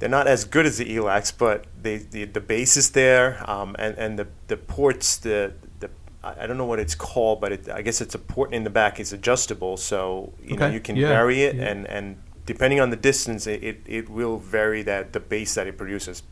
they're 0.00 0.08
not 0.08 0.26
as 0.26 0.44
good 0.44 0.66
as 0.66 0.78
the 0.78 0.86
ELACs, 0.96 1.32
but 1.38 1.66
they 1.80 1.98
the, 1.98 2.24
the 2.24 2.40
bass 2.40 2.76
is 2.76 2.90
there, 2.90 3.48
um, 3.48 3.76
and 3.78 3.96
and 3.96 4.18
the 4.18 4.26
the 4.48 4.56
ports 4.56 5.18
the 5.18 5.52
the 5.78 5.90
I 6.24 6.48
don't 6.48 6.58
know 6.58 6.66
what 6.66 6.80
it's 6.80 6.96
called, 6.96 7.40
but 7.40 7.52
it, 7.52 7.68
I 7.70 7.80
guess 7.82 8.00
it's 8.00 8.16
a 8.16 8.18
port 8.18 8.52
in 8.52 8.64
the 8.64 8.70
back. 8.70 8.98
It's 8.98 9.12
adjustable, 9.12 9.76
so 9.76 10.32
you 10.42 10.56
know 10.56 10.66
you 10.66 10.80
can 10.80 10.96
Yeah. 10.96 11.10
vary 11.10 11.42
it, 11.44 11.54
Yeah. 11.54 11.68
and 11.68 11.86
and 11.86 12.16
depending 12.44 12.80
on 12.80 12.90
the 12.90 12.96
distance, 12.96 13.46
it, 13.46 13.62
it, 13.62 13.80
it 13.86 14.08
will 14.08 14.38
vary 14.38 14.82
that 14.82 15.12
the 15.12 15.20
bass 15.20 15.54
that 15.54 15.68
it 15.68 15.76
produces. 15.78 16.24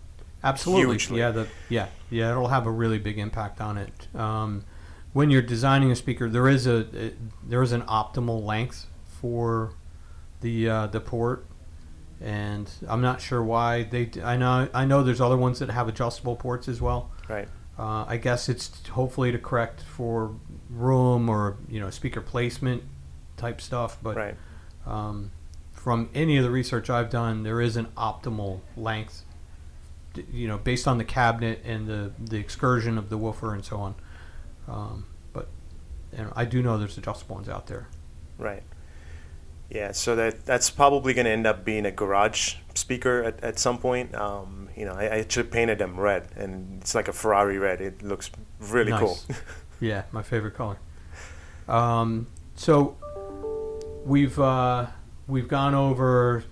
Absolutely. 0.43 0.95
Hugely. 0.95 1.19
Yeah, 1.19 1.31
the 1.31 1.49
yeah 1.69 1.89
yeah 2.11 2.31
it'll 2.31 2.49
have 2.49 2.67
a 2.67 2.71
really 2.71 2.99
big 2.99 3.19
impact 3.19 3.61
on 3.61 3.79
it. 3.79 4.15
Um, 4.15 4.65
when 5.13 5.31
you're 5.31 5.43
designing 5.43 5.91
a 5.91 5.97
speaker, 5.97 6.29
there 6.29 6.49
is 6.49 6.67
a 6.67 6.79
it, 7.07 7.49
there 7.49 7.63
is 7.63 7.73
an 7.73 7.83
optimal 7.83 8.45
length 8.45 8.87
for 9.21 9.73
the 10.41 10.69
uh, 10.69 10.87
the 10.89 11.01
port, 11.01 11.47
and 12.21 12.71
I'm 12.89 13.01
not 13.01 13.21
sure 13.21 13.43
why 13.43 13.85
they. 13.85 14.11
I 14.23 14.37
know 14.37 14.69
I 14.73 14.85
know 14.85 15.03
there's 15.03 15.21
other 15.21 15.37
ones 15.37 15.59
that 15.59 15.71
have 15.71 15.89
adjustable 15.89 16.37
ports 16.37 16.69
as 16.69 16.81
well. 16.81 17.11
Right. 17.29 17.49
Uh, 17.79 18.05
I 18.09 18.17
guess 18.17 18.49
it's 18.49 18.89
hopefully 18.89 19.33
to 19.33 19.39
correct 19.39 19.83
for 19.83 20.35
room 20.71 21.29
or 21.29 21.59
you 21.69 21.81
know 21.81 21.91
speaker 21.91 22.21
placement 22.21 22.83
type 23.37 23.61
stuff, 23.61 23.99
but 24.03 24.17
right. 24.17 24.35
um, 24.87 25.31
from 25.73 26.09
any 26.15 26.39
of 26.39 26.45
the 26.45 26.51
research 26.51 26.89
I've 26.89 27.11
done, 27.11 27.43
there 27.43 27.61
is 27.61 27.77
an 27.77 27.87
optimal 27.97 28.61
length, 28.77 29.25
you 30.33 30.49
know, 30.49 30.59
based 30.59 30.87
on 30.89 30.99
the 30.99 31.05
cabinet 31.05 31.61
and 31.65 31.87
the, 31.87 32.13
the 32.19 32.37
excursion 32.39 32.99
of 32.99 33.09
the 33.11 33.19
woofer 33.19 33.55
and 33.55 33.65
so 33.65 33.77
on. 33.79 33.95
Um, 34.69 35.07
but 35.33 35.49
you 36.17 36.25
know, 36.25 36.33
I 36.37 36.45
do 36.45 36.63
know 36.63 36.79
there's 36.79 36.99
adjustable 36.99 37.37
ones 37.37 37.49
out 37.49 37.67
there. 37.67 37.89
Right. 38.39 38.63
Yeah, 39.69 39.91
so 39.93 40.15
that 40.15 40.47
that's 40.47 40.71
probably 40.71 41.13
going 41.13 41.25
to 41.25 41.31
end 41.33 41.47
up 41.47 41.65
being 41.65 41.87
a 41.87 41.91
garage 41.91 42.55
speaker 42.75 43.25
at, 43.25 43.43
at 43.43 43.59
some 43.59 43.79
point. 43.79 44.15
Um, 44.15 44.69
you 44.77 44.85
know, 44.85 44.93
I, 44.95 45.05
I 45.05 45.19
actually 45.19 45.49
painted 45.49 45.79
them 45.79 45.99
red, 45.99 46.29
and 46.37 46.81
it's 46.81 46.95
like 46.95 47.09
a 47.09 47.13
Ferrari 47.13 47.59
red. 47.59 47.81
It 47.81 48.01
looks 48.03 48.31
really 48.61 48.91
Nice. 48.93 49.01
cool. 49.01 49.19
Yeah, 49.81 50.05
my 50.11 50.23
favorite 50.23 50.55
color. 50.55 50.79
Um, 51.69 52.29
so 52.55 52.97
we've 54.07 54.39
uh, 54.39 54.87
we've 55.27 55.49
gone 55.49 55.75
over 55.75 56.45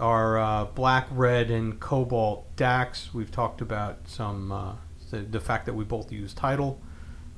our 0.00 0.38
uh, 0.38 0.64
black, 0.66 1.06
red, 1.10 1.50
and 1.50 1.78
cobalt 1.80 2.54
DACs. 2.56 3.12
We've 3.12 3.30
talked 3.30 3.60
about 3.60 4.08
some 4.08 4.52
uh, 4.52 4.74
the, 5.10 5.18
the 5.18 5.40
fact 5.40 5.66
that 5.66 5.74
we 5.74 5.84
both 5.84 6.12
use 6.12 6.34
Tidal. 6.34 6.80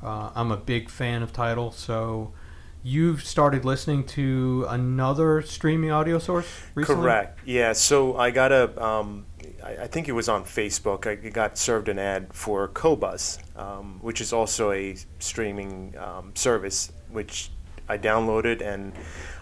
Uh, 0.03 0.31
I'm 0.35 0.51
a 0.51 0.57
big 0.57 0.89
fan 0.89 1.23
of 1.23 1.33
Tidal, 1.33 1.73
so 1.73 2.33
you've 2.83 3.25
started 3.25 3.65
listening 3.65 4.05
to 4.05 4.65
another 4.69 5.43
streaming 5.43 5.91
audio 5.91 6.19
source 6.19 6.47
recently. 6.75 7.03
Correct. 7.03 7.41
Yeah. 7.45 7.73
So 7.73 8.17
I 8.17 8.31
got 8.31 8.53
a, 8.53 8.83
um, 8.83 9.27
I, 9.65 9.77
I 9.83 9.87
think 9.89 10.09
it 10.09 10.13
was 10.13 10.29
on 10.29 10.45
Facebook. 10.45 11.07
I 11.07 11.17
got 11.31 11.59
served 11.59 11.89
an 11.89 11.99
ad 11.99 12.33
for 12.33 12.69
Qobuz, 12.69 13.39
um, 13.59 13.99
which 14.03 14.21
is 14.21 14.33
also 14.33 14.71
a 14.71 14.97
streaming 15.19 15.97
um, 15.99 16.33
service, 16.37 16.93
which 17.11 17.51
I 17.89 17.99
downloaded 17.99 18.61
and 18.61 18.93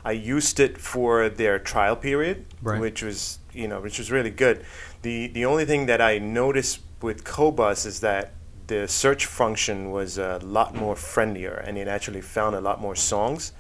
I 0.04 0.12
used 0.12 0.60
it 0.60 0.78
for 0.78 1.28
their 1.28 1.58
trial 1.58 1.96
period, 1.96 2.44
Right. 2.62 2.80
which 2.80 3.02
was 3.02 3.38
you 3.52 3.68
know 3.68 3.80
which 3.80 3.98
was 3.98 4.10
really 4.10 4.30
good. 4.30 4.64
The 5.02 5.28
the 5.28 5.44
only 5.44 5.64
thing 5.64 5.86
that 5.86 6.00
I 6.00 6.18
noticed 6.18 6.80
with 7.00 7.24
Qobuz 7.24 7.86
is 7.86 8.00
that 8.00 8.32
the 8.66 8.88
search 8.88 9.26
function 9.26 9.90
was 9.90 10.16
a 10.18 10.38
lot 10.42 10.74
more 10.74 10.96
friendlier, 10.96 11.52
and 11.66 11.76
it 11.76 11.86
actually 11.88 12.22
found 12.22 12.56
a 12.56 12.60
lot 12.60 12.80
more 12.80 12.96
songs 12.96 13.52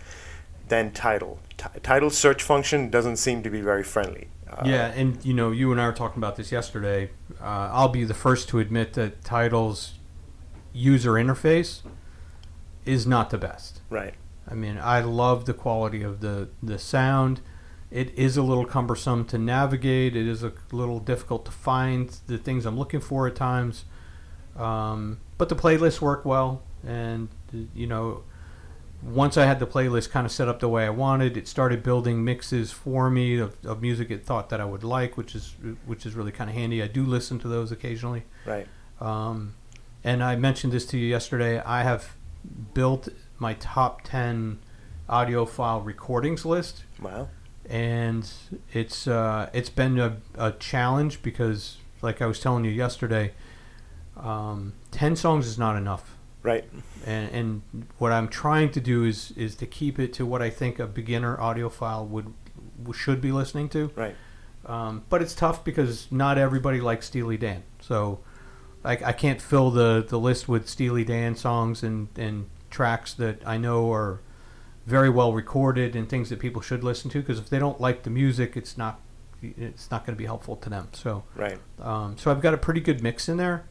than 0.68 0.90
Tidal. 0.92 1.38
T- 1.58 1.66
Tidal 1.82 2.08
search 2.10 2.42
function 2.42 2.88
doesn't 2.90 3.16
seem 3.18 3.42
to 3.42 3.50
be 3.50 3.60
very 3.60 3.82
friendly. 3.84 4.28
Uh, 4.50 4.62
Yeah, 4.64 4.86
and 4.96 5.22
you 5.24 5.34
know, 5.34 5.50
you 5.50 5.70
and 5.72 5.80
I 5.80 5.86
were 5.86 5.92
talking 5.92 6.18
about 6.22 6.36
this 6.36 6.50
yesterday. 6.50 7.10
Uh, 7.40 7.68
I'll 7.72 7.90
be 7.90 8.04
the 8.04 8.14
first 8.14 8.48
to 8.50 8.58
admit 8.60 8.94
that 8.94 9.22
Tidal's 9.24 9.92
user 10.72 11.12
interface 11.12 11.82
is 12.86 13.06
not 13.06 13.28
the 13.30 13.38
best. 13.38 13.80
Right. 13.90 14.14
I 14.48 14.54
mean, 14.54 14.78
I 14.78 15.00
love 15.00 15.46
the 15.46 15.54
quality 15.54 16.02
of 16.02 16.20
the 16.20 16.48
the 16.62 16.78
sound. 16.78 17.40
It 17.90 18.10
is 18.18 18.36
a 18.36 18.42
little 18.42 18.64
cumbersome 18.64 19.24
to 19.26 19.38
navigate. 19.38 20.16
It 20.16 20.26
is 20.26 20.42
a 20.42 20.52
little 20.72 20.98
difficult 20.98 21.44
to 21.46 21.52
find 21.52 22.10
the 22.26 22.38
things 22.38 22.66
I'm 22.66 22.78
looking 22.78 23.00
for 23.00 23.26
at 23.26 23.36
times. 23.36 23.84
Um, 24.56 25.20
but 25.38 25.48
the 25.48 25.54
playlists 25.54 26.00
work 26.00 26.24
well, 26.24 26.62
and 26.86 27.28
you 27.74 27.86
know, 27.86 28.24
once 29.02 29.36
I 29.36 29.46
had 29.46 29.60
the 29.60 29.66
playlist 29.66 30.10
kind 30.10 30.26
of 30.26 30.32
set 30.32 30.48
up 30.48 30.60
the 30.60 30.68
way 30.68 30.84
I 30.84 30.90
wanted, 30.90 31.36
it 31.36 31.46
started 31.46 31.82
building 31.82 32.24
mixes 32.24 32.72
for 32.72 33.10
me 33.10 33.38
of, 33.38 33.56
of 33.64 33.82
music 33.82 34.10
it 34.10 34.24
thought 34.24 34.48
that 34.50 34.60
I 34.60 34.64
would 34.64 34.84
like, 34.84 35.16
which 35.16 35.34
is 35.34 35.54
which 35.86 36.06
is 36.06 36.14
really 36.14 36.32
kind 36.32 36.48
of 36.48 36.56
handy. 36.56 36.82
I 36.82 36.88
do 36.88 37.04
listen 37.04 37.38
to 37.40 37.48
those 37.48 37.70
occasionally. 37.70 38.24
Right. 38.44 38.66
Um, 39.00 39.54
and 40.02 40.22
I 40.22 40.36
mentioned 40.36 40.72
this 40.72 40.86
to 40.86 40.98
you 40.98 41.06
yesterday. 41.06 41.60
I 41.60 41.82
have 41.82 42.14
built 42.74 43.08
my 43.44 43.52
top 43.60 44.00
10 44.04 44.58
audiophile 45.06 45.84
recordings 45.84 46.46
list, 46.46 46.84
Wow. 46.98 47.28
and 47.68 48.26
it's 48.72 49.06
uh, 49.06 49.50
it's 49.52 49.68
been 49.68 49.98
a, 49.98 50.16
a 50.38 50.52
challenge 50.52 51.20
because, 51.22 51.76
like 52.00 52.22
I 52.22 52.26
was 52.26 52.40
telling 52.40 52.64
you 52.64 52.70
yesterday, 52.70 53.32
um, 54.16 54.72
10 54.92 55.14
songs 55.16 55.46
is 55.46 55.58
not 55.58 55.76
enough. 55.76 56.16
Right. 56.42 56.64
And, 57.06 57.30
and 57.38 57.86
what 57.98 58.12
I'm 58.12 58.28
trying 58.28 58.70
to 58.72 58.80
do 58.80 59.04
is 59.04 59.32
is 59.36 59.54
to 59.56 59.66
keep 59.66 59.98
it 59.98 60.14
to 60.14 60.24
what 60.24 60.40
I 60.40 60.48
think 60.50 60.78
a 60.78 60.86
beginner 60.86 61.36
audiophile 61.36 62.06
would 62.08 62.32
should 62.94 63.20
be 63.20 63.30
listening 63.32 63.68
to. 63.70 63.90
Right. 63.94 64.16
Um, 64.64 65.04
but 65.10 65.20
it's 65.20 65.34
tough 65.34 65.62
because 65.64 66.10
not 66.10 66.38
everybody 66.38 66.80
likes 66.80 67.06
Steely 67.06 67.36
Dan. 67.36 67.62
So 67.80 68.20
I, 68.82 68.92
I 68.92 69.12
can't 69.12 69.40
fill 69.40 69.70
the, 69.70 70.02
the 70.08 70.18
list 70.18 70.48
with 70.48 70.66
Steely 70.68 71.04
Dan 71.04 71.34
songs 71.36 71.82
and, 71.82 72.08
and 72.16 72.48
tracks 72.74 73.14
that 73.14 73.40
I 73.46 73.56
know 73.56 73.90
are 73.92 74.20
very 74.84 75.08
well 75.08 75.32
recorded 75.32 75.94
and 75.96 76.08
things 76.08 76.28
that 76.28 76.40
people 76.40 76.60
should 76.60 76.82
listen 76.84 77.08
to 77.12 77.20
because 77.20 77.38
if 77.38 77.48
they 77.48 77.58
don't 77.58 77.80
like 77.80 78.02
the 78.02 78.10
music, 78.10 78.56
it's 78.56 78.76
not 78.76 79.00
it's 79.42 79.90
not 79.90 80.04
going 80.04 80.16
to 80.16 80.18
be 80.18 80.24
helpful 80.24 80.56
to 80.56 80.68
them. 80.70 80.88
So 80.92 81.22
Right. 81.36 81.58
um, 81.80 82.16
so 82.18 82.30
I've 82.30 82.40
got 82.40 82.52
a 82.54 82.58
pretty 82.58 82.80
good 82.80 83.02
mix 83.02 83.28
in 83.28 83.36
there. 83.36 83.64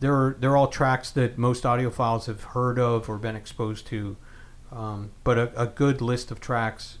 They're 0.00 0.36
they're 0.38 0.56
all 0.56 0.68
tracks 0.68 1.10
that 1.12 1.36
most 1.36 1.64
audiophiles 1.64 2.26
have 2.26 2.42
heard 2.56 2.78
of 2.78 3.08
or 3.08 3.18
been 3.18 3.36
exposed 3.36 3.86
to, 3.88 4.16
um, 4.70 5.10
but 5.24 5.36
a, 5.38 5.60
a 5.60 5.66
good 5.66 6.00
list 6.00 6.30
of 6.30 6.40
tracks 6.40 6.98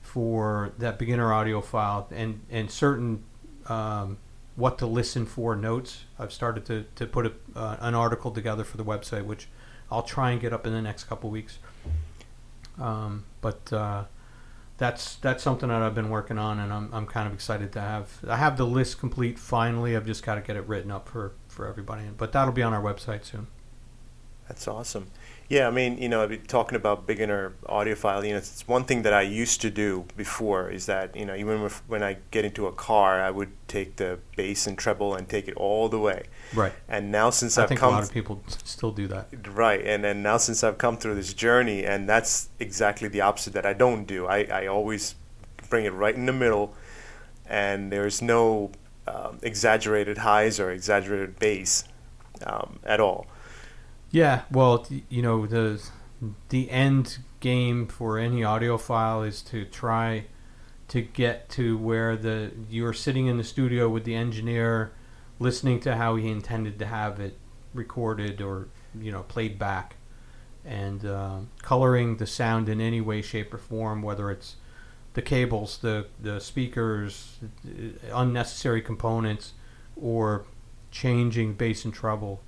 for 0.00 0.72
that 0.78 0.98
beginner 0.98 1.28
audiophile 1.28 2.06
and 2.10 2.40
and 2.50 2.70
certain 2.70 3.22
um, 3.66 4.18
what 4.56 4.78
to 4.78 4.86
listen 4.86 5.24
for 5.26 5.54
notes. 5.54 6.04
I've 6.18 6.32
started 6.32 6.64
to 6.66 6.84
to 6.96 7.06
put 7.06 7.26
a, 7.26 7.32
uh, 7.54 7.76
an 7.80 7.94
article 7.94 8.30
together 8.30 8.64
for 8.64 8.76
the 8.76 8.84
website, 8.84 9.24
which 9.24 9.48
I'll 9.90 10.02
try 10.02 10.30
and 10.30 10.40
get 10.40 10.52
up 10.52 10.66
in 10.66 10.72
the 10.72 10.82
next 10.82 11.04
couple 11.04 11.30
weeks. 11.30 11.58
Um, 12.80 13.24
but 13.40 13.72
uh, 13.72 14.04
that's 14.78 15.16
that's 15.16 15.42
something 15.42 15.68
that 15.68 15.82
I've 15.82 15.94
been 15.94 16.08
working 16.10 16.38
on, 16.38 16.58
and 16.58 16.72
I'm, 16.72 16.88
I'm 16.92 17.06
kind 17.06 17.26
of 17.26 17.34
excited 17.34 17.72
to 17.72 17.80
have. 17.80 18.18
I 18.26 18.36
have 18.36 18.56
the 18.56 18.66
list 18.66 18.98
complete 18.98 19.38
finally. 19.38 19.96
I've 19.96 20.06
just 20.06 20.24
got 20.24 20.36
to 20.36 20.40
get 20.40 20.56
it 20.56 20.66
written 20.66 20.90
up 20.90 21.08
for, 21.08 21.32
for 21.48 21.66
everybody, 21.66 22.04
but 22.16 22.32
that'll 22.32 22.54
be 22.54 22.62
on 22.62 22.72
our 22.72 22.82
website 22.82 23.24
soon. 23.24 23.48
That's 24.48 24.66
awesome. 24.66 25.10
Yeah, 25.50 25.66
I 25.66 25.72
mean, 25.72 25.98
you 25.98 26.08
know, 26.08 26.28
talking 26.46 26.76
about 26.76 27.08
beginner 27.08 27.54
audiophile, 27.64 28.24
you 28.24 28.30
know, 28.30 28.36
it's 28.36 28.68
one 28.68 28.84
thing 28.84 29.02
that 29.02 29.12
I 29.12 29.22
used 29.22 29.60
to 29.62 29.70
do 29.70 30.06
before 30.16 30.70
is 30.70 30.86
that, 30.86 31.16
you 31.16 31.26
know, 31.26 31.34
even 31.34 31.62
if, 31.62 31.82
when 31.88 32.04
I 32.04 32.18
get 32.30 32.44
into 32.44 32.68
a 32.68 32.72
car, 32.72 33.20
I 33.20 33.32
would 33.32 33.50
take 33.66 33.96
the 33.96 34.20
bass 34.36 34.68
and 34.68 34.78
treble 34.78 35.16
and 35.16 35.28
take 35.28 35.48
it 35.48 35.54
all 35.56 35.88
the 35.88 35.98
way. 35.98 36.26
Right. 36.54 36.72
And 36.88 37.10
now 37.10 37.30
since 37.30 37.58
I 37.58 37.64
I've 37.64 37.68
think 37.68 37.80
a 37.80 37.82
come 37.82 37.94
lot 37.94 38.04
of 38.04 38.12
people 38.12 38.40
still 38.46 38.92
do 38.92 39.08
that. 39.08 39.26
Right, 39.48 39.84
and 39.84 40.04
then 40.04 40.22
now 40.22 40.36
since 40.36 40.62
I've 40.62 40.78
come 40.78 40.96
through 40.96 41.16
this 41.16 41.34
journey, 41.34 41.84
and 41.84 42.08
that's 42.08 42.48
exactly 42.60 43.08
the 43.08 43.22
opposite 43.22 43.52
that 43.54 43.66
I 43.66 43.72
don't 43.72 44.04
do. 44.04 44.28
I, 44.28 44.44
I 44.44 44.66
always 44.68 45.16
bring 45.68 45.84
it 45.84 45.92
right 45.92 46.14
in 46.14 46.26
the 46.26 46.32
middle, 46.32 46.76
and 47.44 47.90
there's 47.90 48.22
no 48.22 48.70
um, 49.08 49.40
exaggerated 49.42 50.18
highs 50.18 50.60
or 50.60 50.70
exaggerated 50.70 51.40
bass 51.40 51.82
um, 52.46 52.78
at 52.84 53.00
all. 53.00 53.26
Yeah, 54.10 54.42
well, 54.50 54.86
you 55.08 55.22
know 55.22 55.46
the 55.46 55.80
the 56.48 56.70
end 56.70 57.18
game 57.40 57.86
for 57.86 58.18
any 58.18 58.40
audiophile 58.42 59.26
is 59.26 59.40
to 59.42 59.64
try 59.64 60.26
to 60.88 61.00
get 61.00 61.48
to 61.50 61.78
where 61.78 62.16
the 62.16 62.50
you're 62.68 62.92
sitting 62.92 63.26
in 63.26 63.36
the 63.36 63.44
studio 63.44 63.88
with 63.88 64.04
the 64.04 64.14
engineer, 64.14 64.92
listening 65.38 65.80
to 65.80 65.96
how 65.96 66.16
he 66.16 66.28
intended 66.28 66.78
to 66.80 66.86
have 66.86 67.20
it 67.20 67.38
recorded 67.72 68.40
or 68.40 68.68
you 69.00 69.12
know 69.12 69.22
played 69.22 69.58
back, 69.58 69.94
and 70.64 71.04
um 71.06 71.50
coloring 71.62 72.16
the 72.16 72.26
sound 72.26 72.68
in 72.68 72.80
any 72.80 73.00
way, 73.00 73.22
shape, 73.22 73.54
or 73.54 73.58
form, 73.58 74.02
whether 74.02 74.30
it's 74.30 74.56
the 75.14 75.22
cables, 75.22 75.78
the 75.78 76.06
the 76.20 76.40
speakers, 76.40 77.38
uh, 77.66 77.90
unnecessary 78.12 78.82
components, 78.82 79.52
or 79.96 80.44
changing 80.90 81.54
bass 81.54 81.84
and 81.84 81.94
treble 81.94 82.42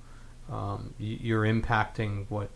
um, 0.51 0.93
y- 0.99 1.17
you're 1.21 1.43
impacting 1.43 2.25
what 2.29 2.49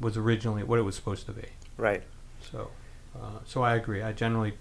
was 0.00 0.16
originally 0.16 0.62
what 0.62 0.78
it 0.78 0.82
was 0.82 0.94
supposed 0.96 1.26
to 1.26 1.32
be. 1.32 1.46
Right, 1.76 2.02
So, 2.40 2.70
uh, 3.14 3.38
so 3.44 3.62
I 3.62 3.74
agree. 3.76 4.02
I 4.02 4.12
generally 4.12 4.54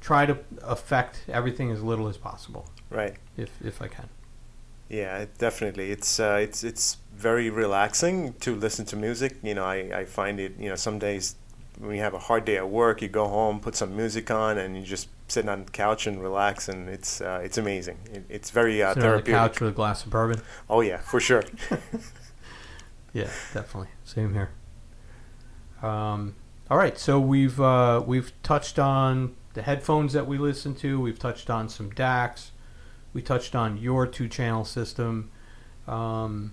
try 0.00 0.26
to 0.26 0.38
affect 0.62 1.24
everything 1.28 1.70
as 1.70 1.82
little 1.82 2.08
as 2.08 2.16
possible, 2.16 2.68
right. 2.90 3.16
if 3.36 3.50
if 3.64 3.80
I 3.82 3.88
can. 3.88 4.08
Yeah, 4.88 5.26
definitely. 5.38 5.90
It's 5.90 6.18
uh, 6.20 6.38
it's 6.40 6.64
it's 6.64 6.96
very 7.14 7.50
relaxing 7.50 8.34
to 8.40 8.54
listen 8.54 8.84
to 8.86 8.96
music. 8.96 9.36
You 9.42 9.54
know, 9.54 9.64
I, 9.64 10.00
I 10.00 10.04
find 10.06 10.40
it. 10.40 10.52
You 10.58 10.70
know, 10.70 10.76
some 10.76 10.98
days 10.98 11.36
when 11.78 11.96
you 11.96 12.02
have 12.02 12.14
a 12.14 12.18
hard 12.18 12.44
day 12.44 12.56
at 12.56 12.68
work, 12.68 13.02
you 13.02 13.08
go 13.08 13.28
home, 13.28 13.60
put 13.60 13.74
some 13.74 13.96
music 13.96 14.30
on, 14.30 14.58
and 14.58 14.76
you 14.76 14.82
just 14.82 15.08
sit 15.28 15.48
on 15.48 15.64
the 15.64 15.70
couch 15.70 16.06
and 16.06 16.22
relax, 16.22 16.68
and 16.68 16.88
it's 16.88 17.20
uh, 17.20 17.40
it's 17.42 17.58
amazing. 17.58 17.98
It, 18.12 18.24
it's 18.28 18.50
very 18.50 18.82
uh, 18.82 18.94
Sit 18.94 18.98
on 18.98 19.02
the 19.02 19.08
therapeutic. 19.08 19.34
couch 19.34 19.60
with 19.60 19.70
a 19.70 19.72
glass 19.72 20.04
of 20.04 20.10
bourbon. 20.10 20.40
Oh 20.68 20.80
yeah, 20.80 20.98
for 20.98 21.20
sure. 21.20 21.42
Yeah, 23.14 23.30
definitely. 23.54 23.88
Same 24.04 24.34
here. 24.34 24.50
Um, 25.82 26.34
all 26.70 26.76
right, 26.76 26.98
so 26.98 27.18
we've 27.18 27.58
uh, 27.60 28.02
we've 28.06 28.32
touched 28.42 28.78
on 28.78 29.34
the 29.54 29.62
headphones 29.62 30.12
that 30.12 30.26
we 30.26 30.36
listen 30.38 30.74
to. 30.76 31.00
We've 31.00 31.18
touched 31.18 31.48
on 31.48 31.68
some 31.68 31.90
DACs. 31.90 32.50
We 33.14 33.22
touched 33.22 33.54
on 33.54 33.78
your 33.78 34.06
two-channel 34.06 34.66
system. 34.66 35.30
Um, 35.86 36.52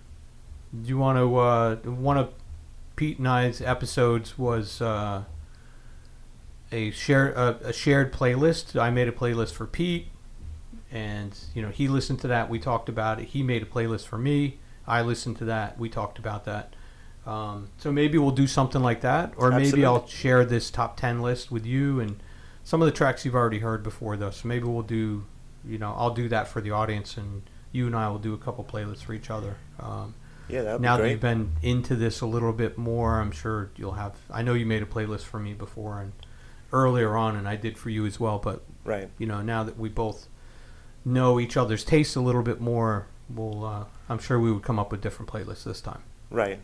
do 0.81 0.87
you 0.87 0.97
want 0.97 1.17
to 1.17 1.35
uh, 1.35 1.75
one 1.91 2.17
of 2.17 2.33
Pete 2.95 3.17
and 3.19 3.27
I's 3.27 3.61
episodes 3.61 4.37
was 4.37 4.81
uh, 4.81 5.23
a 6.71 6.91
share 6.91 7.31
a, 7.33 7.57
a 7.65 7.73
shared 7.73 8.13
playlist. 8.13 8.79
I 8.79 8.89
made 8.89 9.07
a 9.07 9.11
playlist 9.11 9.53
for 9.53 9.65
Pete, 9.65 10.07
and 10.91 11.37
you 11.53 11.61
know 11.61 11.69
he 11.69 11.87
listened 11.87 12.19
to 12.21 12.27
that. 12.27 12.49
We 12.49 12.59
talked 12.59 12.89
about 12.89 13.19
it. 13.19 13.25
He 13.29 13.43
made 13.43 13.63
a 13.63 13.65
playlist 13.65 14.05
for 14.05 14.17
me. 14.17 14.59
I 14.87 15.01
listened 15.01 15.37
to 15.37 15.45
that. 15.45 15.79
We 15.79 15.89
talked 15.89 16.19
about 16.19 16.45
that. 16.45 16.73
Um, 17.25 17.69
so 17.77 17.91
maybe 17.91 18.17
we'll 18.17 18.31
do 18.31 18.47
something 18.47 18.83
like 18.83 19.01
that, 19.01 19.33
or 19.37 19.49
maybe 19.51 19.83
I'll 19.83 20.07
share 20.07 20.45
this 20.45 20.69
top 20.69 20.95
ten 20.97 21.21
list 21.21 21.51
with 21.51 21.65
you 21.65 21.99
and 21.99 22.21
some 22.63 22.81
of 22.81 22.85
the 22.85 22.91
tracks 22.91 23.25
you've 23.25 23.35
already 23.35 23.59
heard 23.59 23.83
before, 23.83 24.15
though. 24.17 24.31
So 24.31 24.47
maybe 24.47 24.65
we'll 24.65 24.83
do, 24.83 25.25
you 25.67 25.77
know, 25.77 25.93
I'll 25.97 26.13
do 26.13 26.29
that 26.29 26.47
for 26.47 26.61
the 26.61 26.71
audience, 26.71 27.17
and 27.17 27.43
you 27.71 27.87
and 27.87 27.95
I 27.95 28.09
will 28.09 28.19
do 28.19 28.33
a 28.33 28.37
couple 28.37 28.63
playlists 28.63 29.03
for 29.03 29.13
each 29.13 29.29
other. 29.29 29.57
Um, 29.79 30.13
Yeah, 30.47 30.61
that 30.63 30.73
would 30.73 30.81
now 30.81 30.97
be 30.97 31.03
that 31.03 31.09
you've 31.11 31.19
been 31.21 31.51
into 31.61 31.95
this 31.95 32.21
a 32.21 32.25
little 32.25 32.53
bit 32.53 32.77
more, 32.77 33.19
I'm 33.19 33.31
sure 33.31 33.71
you'll 33.75 33.93
have. 33.93 34.15
I 34.31 34.41
know 34.41 34.53
you 34.53 34.65
made 34.65 34.83
a 34.83 34.85
playlist 34.85 35.21
for 35.23 35.39
me 35.39 35.53
before 35.53 35.99
and 35.99 36.13
earlier 36.71 37.15
on, 37.15 37.35
and 37.35 37.47
I 37.47 37.55
did 37.55 37.77
for 37.77 37.89
you 37.89 38.05
as 38.05 38.19
well. 38.19 38.37
But 38.39 38.63
Right. 38.83 39.09
you 39.17 39.25
know, 39.25 39.41
now 39.41 39.63
that 39.63 39.77
we 39.79 39.89
both 39.89 40.27
know 41.03 41.39
each 41.39 41.57
other's 41.57 41.83
tastes 41.83 42.15
a 42.15 42.21
little 42.21 42.43
bit 42.43 42.59
more, 42.61 43.07
we'll. 43.29 43.65
Uh, 43.65 43.83
I'm 44.09 44.19
sure 44.19 44.39
we 44.39 44.51
would 44.51 44.63
come 44.63 44.77
up 44.77 44.91
with 44.91 45.01
different 45.01 45.31
playlists 45.31 45.63
this 45.63 45.81
time. 45.81 46.01
Right. 46.29 46.59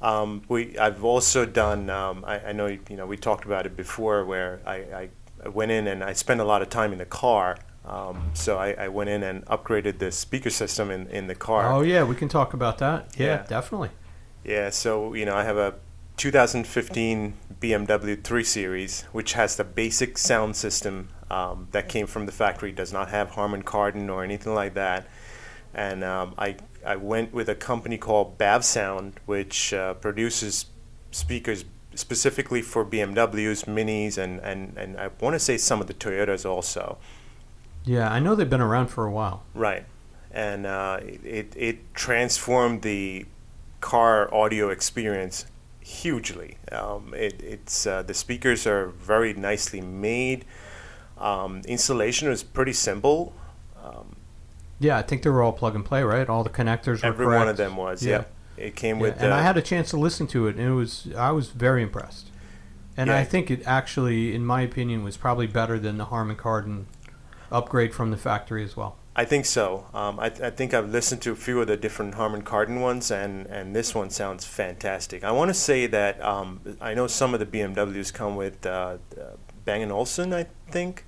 Um, 0.00 0.42
we 0.48 0.78
I've 0.78 1.04
also 1.04 1.44
done. 1.44 1.90
Um, 1.90 2.24
I, 2.26 2.38
I 2.48 2.52
know 2.52 2.66
you 2.66 2.96
know 2.96 3.06
we 3.06 3.16
talked 3.16 3.44
about 3.44 3.66
it 3.66 3.76
before, 3.76 4.24
where 4.24 4.60
I, 4.66 5.08
I 5.44 5.48
went 5.48 5.70
in 5.70 5.86
and 5.86 6.02
I 6.02 6.12
spent 6.12 6.40
a 6.40 6.44
lot 6.44 6.62
of 6.62 6.70
time 6.70 6.92
in 6.92 6.98
the 6.98 7.04
car. 7.04 7.56
Um, 7.84 8.30
so 8.34 8.58
I, 8.58 8.72
I 8.72 8.88
went 8.88 9.10
in 9.10 9.22
and 9.22 9.44
upgraded 9.46 9.98
the 9.98 10.12
speaker 10.12 10.50
system 10.50 10.90
in, 10.90 11.08
in 11.08 11.26
the 11.26 11.34
car. 11.34 11.72
Oh 11.72 11.82
yeah, 11.82 12.04
we 12.04 12.14
can 12.14 12.28
talk 12.28 12.54
about 12.54 12.78
that. 12.78 13.08
Yeah, 13.16 13.26
Yeah. 13.26 13.46
definitely. 13.48 13.90
Yeah, 14.44 14.70
so 14.70 15.14
you 15.14 15.24
know, 15.24 15.34
I 15.36 15.44
have 15.44 15.56
a 15.56 15.74
2015 16.16 17.34
BMW 17.60 18.22
3 18.22 18.44
Series, 18.44 19.02
which 19.12 19.32
has 19.32 19.56
the 19.56 19.64
basic 19.64 20.18
sound 20.18 20.54
system 20.56 21.08
um, 21.30 21.68
that 21.72 21.88
came 21.88 22.06
from 22.06 22.26
the 22.26 22.32
factory. 22.32 22.70
It 22.70 22.76
Does 22.76 22.92
not 22.92 23.08
have 23.10 23.30
Harman 23.30 23.62
Kardon 23.62 24.08
or 24.10 24.22
anything 24.22 24.54
like 24.54 24.74
that. 24.74 25.06
And 25.74 26.04
um, 26.04 26.34
I 26.38 26.56
I 26.84 26.96
went 26.96 27.32
with 27.32 27.48
a 27.48 27.54
company 27.54 27.96
called 27.98 28.36
Bav 28.38 28.62
Sound, 28.64 29.18
which 29.26 29.72
uh, 29.72 29.94
produces 29.94 30.66
speakers 31.10 31.64
specifically 31.94 32.62
for 32.62 32.84
BMWs, 32.84 33.64
Minis, 33.64 34.18
and 34.18 34.40
and 34.40 34.76
and 34.76 34.98
I 34.98 35.08
want 35.20 35.34
to 35.34 35.38
say 35.40 35.56
some 35.56 35.80
of 35.80 35.86
the 35.86 35.94
Toyotas 35.94 36.44
also. 36.48 36.98
Yeah, 37.84 38.10
I 38.10 38.20
know 38.20 38.34
they've 38.34 38.48
been 38.48 38.60
around 38.60 38.88
for 38.88 39.04
a 39.06 39.10
while. 39.10 39.42
Right, 39.54 39.84
and 40.30 40.66
uh, 40.66 41.00
it 41.02 41.52
it 41.56 41.94
transformed 41.94 42.82
the 42.82 43.26
car 43.80 44.32
audio 44.32 44.68
experience 44.70 45.46
hugely. 45.80 46.58
Um, 46.70 47.12
it, 47.16 47.42
it's 47.42 47.86
uh, 47.86 48.02
the 48.02 48.14
speakers 48.14 48.66
are 48.66 48.86
very 48.88 49.34
nicely 49.34 49.80
made. 49.80 50.44
Um, 51.18 51.62
installation 51.66 52.30
is 52.30 52.42
pretty 52.42 52.72
simple. 52.72 53.32
Um, 53.82 54.16
Yeah, 54.78 54.96
I 54.98 55.02
think 55.02 55.22
they 55.22 55.30
were 55.30 55.42
all 55.42 55.52
plug 55.52 55.74
and 55.74 55.84
play, 55.84 56.02
right? 56.04 56.28
All 56.28 56.42
the 56.44 56.50
connectors 56.50 57.02
were 57.02 57.08
every 57.08 57.26
correct. 57.26 57.40
one 57.40 57.48
of 57.48 57.56
them 57.56 57.76
was. 57.76 58.04
Yeah. 58.04 58.24
Yeah, 58.56 58.64
it 58.66 58.76
came 58.76 58.96
Yeah, 58.96 59.02
with. 59.02 59.20
and 59.22 59.32
uh, 59.32 59.36
I 59.36 59.42
had 59.42 59.56
a 59.56 59.62
chance 59.62 59.90
to 59.90 59.96
listen 59.96 60.26
to 60.28 60.46
it, 60.46 60.56
and 60.56 60.64
it 60.68 60.74
was 60.74 61.08
I 61.16 61.32
was 61.32 61.48
very 61.50 61.82
impressed. 61.82 62.28
And 62.96 63.08
Yeah. 63.08 63.16
I 63.16 63.24
think 63.24 63.50
it 63.50 63.62
actually, 63.66 64.34
in 64.34 64.44
my 64.44 64.60
opinion, 64.62 65.02
was 65.02 65.16
probably 65.16 65.46
better 65.48 65.78
than 65.80 65.96
the 65.98 66.06
Harman 66.06 66.36
Kardon 66.36 66.84
upgrade 67.52 67.94
from 67.94 68.10
the 68.10 68.16
factory 68.16 68.64
as 68.64 68.76
well. 68.76 68.96
I 69.14 69.26
think 69.26 69.44
so. 69.44 69.86
Um, 69.92 70.18
I, 70.18 70.26
I 70.26 70.50
think 70.50 70.72
I've 70.72 70.88
listened 70.88 71.20
to 71.22 71.32
a 71.32 71.36
few 71.36 71.60
of 71.60 71.66
the 71.66 71.76
different 71.76 72.14
Harman 72.14 72.42
Kardon 72.42 72.80
ones, 72.80 73.10
and, 73.10 73.46
and 73.46 73.76
this 73.76 73.94
one 73.94 74.08
sounds 74.08 74.46
fantastic. 74.46 75.22
I 75.22 75.32
want 75.32 75.50
to 75.50 75.54
say 75.54 75.86
that 75.86 76.22
um, 76.24 76.60
I 76.80 76.94
know 76.94 77.06
some 77.06 77.34
of 77.34 77.40
the 77.40 77.46
BMWs 77.46 78.12
come 78.12 78.36
with 78.36 78.64
uh, 78.64 78.96
uh, 79.20 79.24
Bang 79.66 79.88
& 79.90 79.92
Olufsen, 79.92 80.32
I 80.32 80.46
think. 80.70 81.04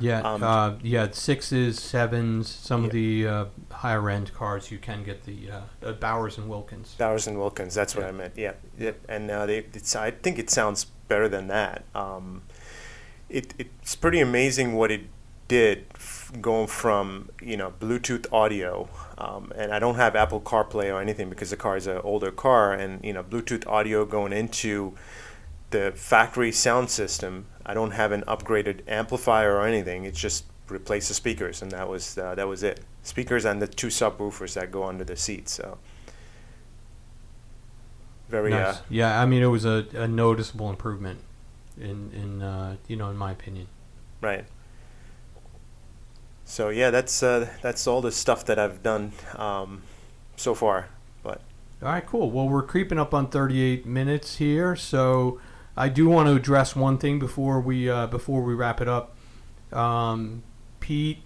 Yeah, 0.00 0.20
Um, 0.20 0.42
uh, 0.42 0.74
yeah, 0.82 1.08
sixes, 1.12 1.78
sevens, 1.80 2.48
some 2.50 2.84
of 2.84 2.90
the 2.90 3.26
uh, 3.26 3.44
higher 3.70 4.08
end 4.10 4.32
cars 4.34 4.70
you 4.70 4.78
can 4.78 5.04
get 5.04 5.24
the 5.24 5.50
uh, 5.50 5.60
uh, 5.88 5.92
Bowers 5.92 6.36
and 6.38 6.48
Wilkins. 6.48 6.94
Bowers 6.98 7.26
and 7.26 7.38
Wilkins, 7.38 7.74
that's 7.74 7.94
what 7.94 8.02
Yeah. 8.02 8.08
I 8.08 8.12
meant. 8.12 8.32
Yeah, 8.36 8.52
yeah. 8.78 8.92
and 9.08 9.30
uh, 9.30 9.46
they, 9.46 9.58
it's, 9.72 9.94
I 9.96 10.10
think 10.10 10.38
it 10.38 10.50
sounds 10.50 10.84
better 11.08 11.28
than 11.28 11.48
that. 11.48 11.84
Um, 11.94 12.42
it, 13.30 13.54
it's 13.58 13.94
pretty 13.94 14.20
amazing 14.20 14.74
what 14.74 14.90
it 14.90 15.02
did 15.48 15.86
f- 15.94 16.32
going 16.40 16.66
from 16.66 17.30
you 17.40 17.56
know 17.56 17.72
Bluetooth 17.80 18.26
audio, 18.32 18.88
um, 19.18 19.52
and 19.56 19.72
I 19.72 19.78
don't 19.78 19.96
have 19.96 20.16
Apple 20.16 20.40
CarPlay 20.40 20.92
or 20.92 21.00
anything 21.00 21.28
because 21.28 21.50
the 21.50 21.56
car 21.56 21.76
is 21.76 21.86
an 21.86 21.98
older 21.98 22.30
car, 22.30 22.72
and 22.72 23.04
you 23.04 23.12
know 23.12 23.22
Bluetooth 23.22 23.66
audio 23.66 24.04
going 24.04 24.32
into 24.32 24.94
the 25.70 25.92
factory 25.94 26.52
sound 26.52 26.90
system. 26.90 27.46
I 27.64 27.74
don't 27.74 27.92
have 27.92 28.12
an 28.12 28.22
upgraded 28.22 28.80
amplifier 28.88 29.56
or 29.56 29.66
anything. 29.66 30.04
It's 30.04 30.20
just 30.20 30.44
replace 30.70 31.08
the 31.08 31.14
speakers, 31.14 31.62
and 31.62 31.70
that 31.72 31.88
was 31.88 32.18
uh, 32.18 32.34
that 32.34 32.48
was 32.48 32.62
it. 32.62 32.80
Speakers 33.02 33.44
and 33.44 33.62
the 33.62 33.68
two 33.68 33.86
subwoofers 33.86 34.54
that 34.54 34.72
go 34.72 34.84
under 34.84 35.04
the 35.04 35.16
seat. 35.16 35.48
So 35.48 35.78
very 38.28 38.52
uh, 38.52 38.58
Nice. 38.58 38.80
Yeah, 38.90 39.20
I 39.20 39.26
mean 39.26 39.42
it 39.42 39.46
was 39.46 39.64
a, 39.64 39.86
a 39.94 40.08
noticeable 40.08 40.70
improvement 40.70 41.20
in 41.80 42.10
in 42.12 42.42
uh, 42.42 42.76
you 42.88 42.96
know 42.96 43.10
in 43.10 43.16
my 43.16 43.32
opinion. 43.32 43.68
Right. 44.20 44.44
So 46.48 46.68
yeah, 46.68 46.90
that's 46.90 47.22
uh, 47.24 47.48
that's 47.60 47.86
all 47.88 48.00
the 48.00 48.12
stuff 48.12 48.44
that 48.46 48.58
I've 48.58 48.80
done 48.82 49.12
um, 49.34 49.82
so 50.36 50.54
far. 50.54 50.88
But 51.22 51.42
All 51.82 51.88
right, 51.88 52.06
cool. 52.06 52.30
Well, 52.30 52.48
we're 52.48 52.62
creeping 52.62 52.98
up 52.98 53.12
on 53.12 53.28
38 53.28 53.84
minutes 53.84 54.36
here, 54.36 54.76
so 54.76 55.40
I 55.76 55.88
do 55.88 56.08
want 56.08 56.28
to 56.28 56.36
address 56.36 56.76
one 56.76 56.98
thing 56.98 57.18
before 57.18 57.60
we 57.60 57.90
uh, 57.90 58.06
before 58.06 58.42
we 58.42 58.54
wrap 58.54 58.80
it 58.80 58.88
up. 58.88 59.16
Um, 59.72 60.44
Pete 60.78 61.18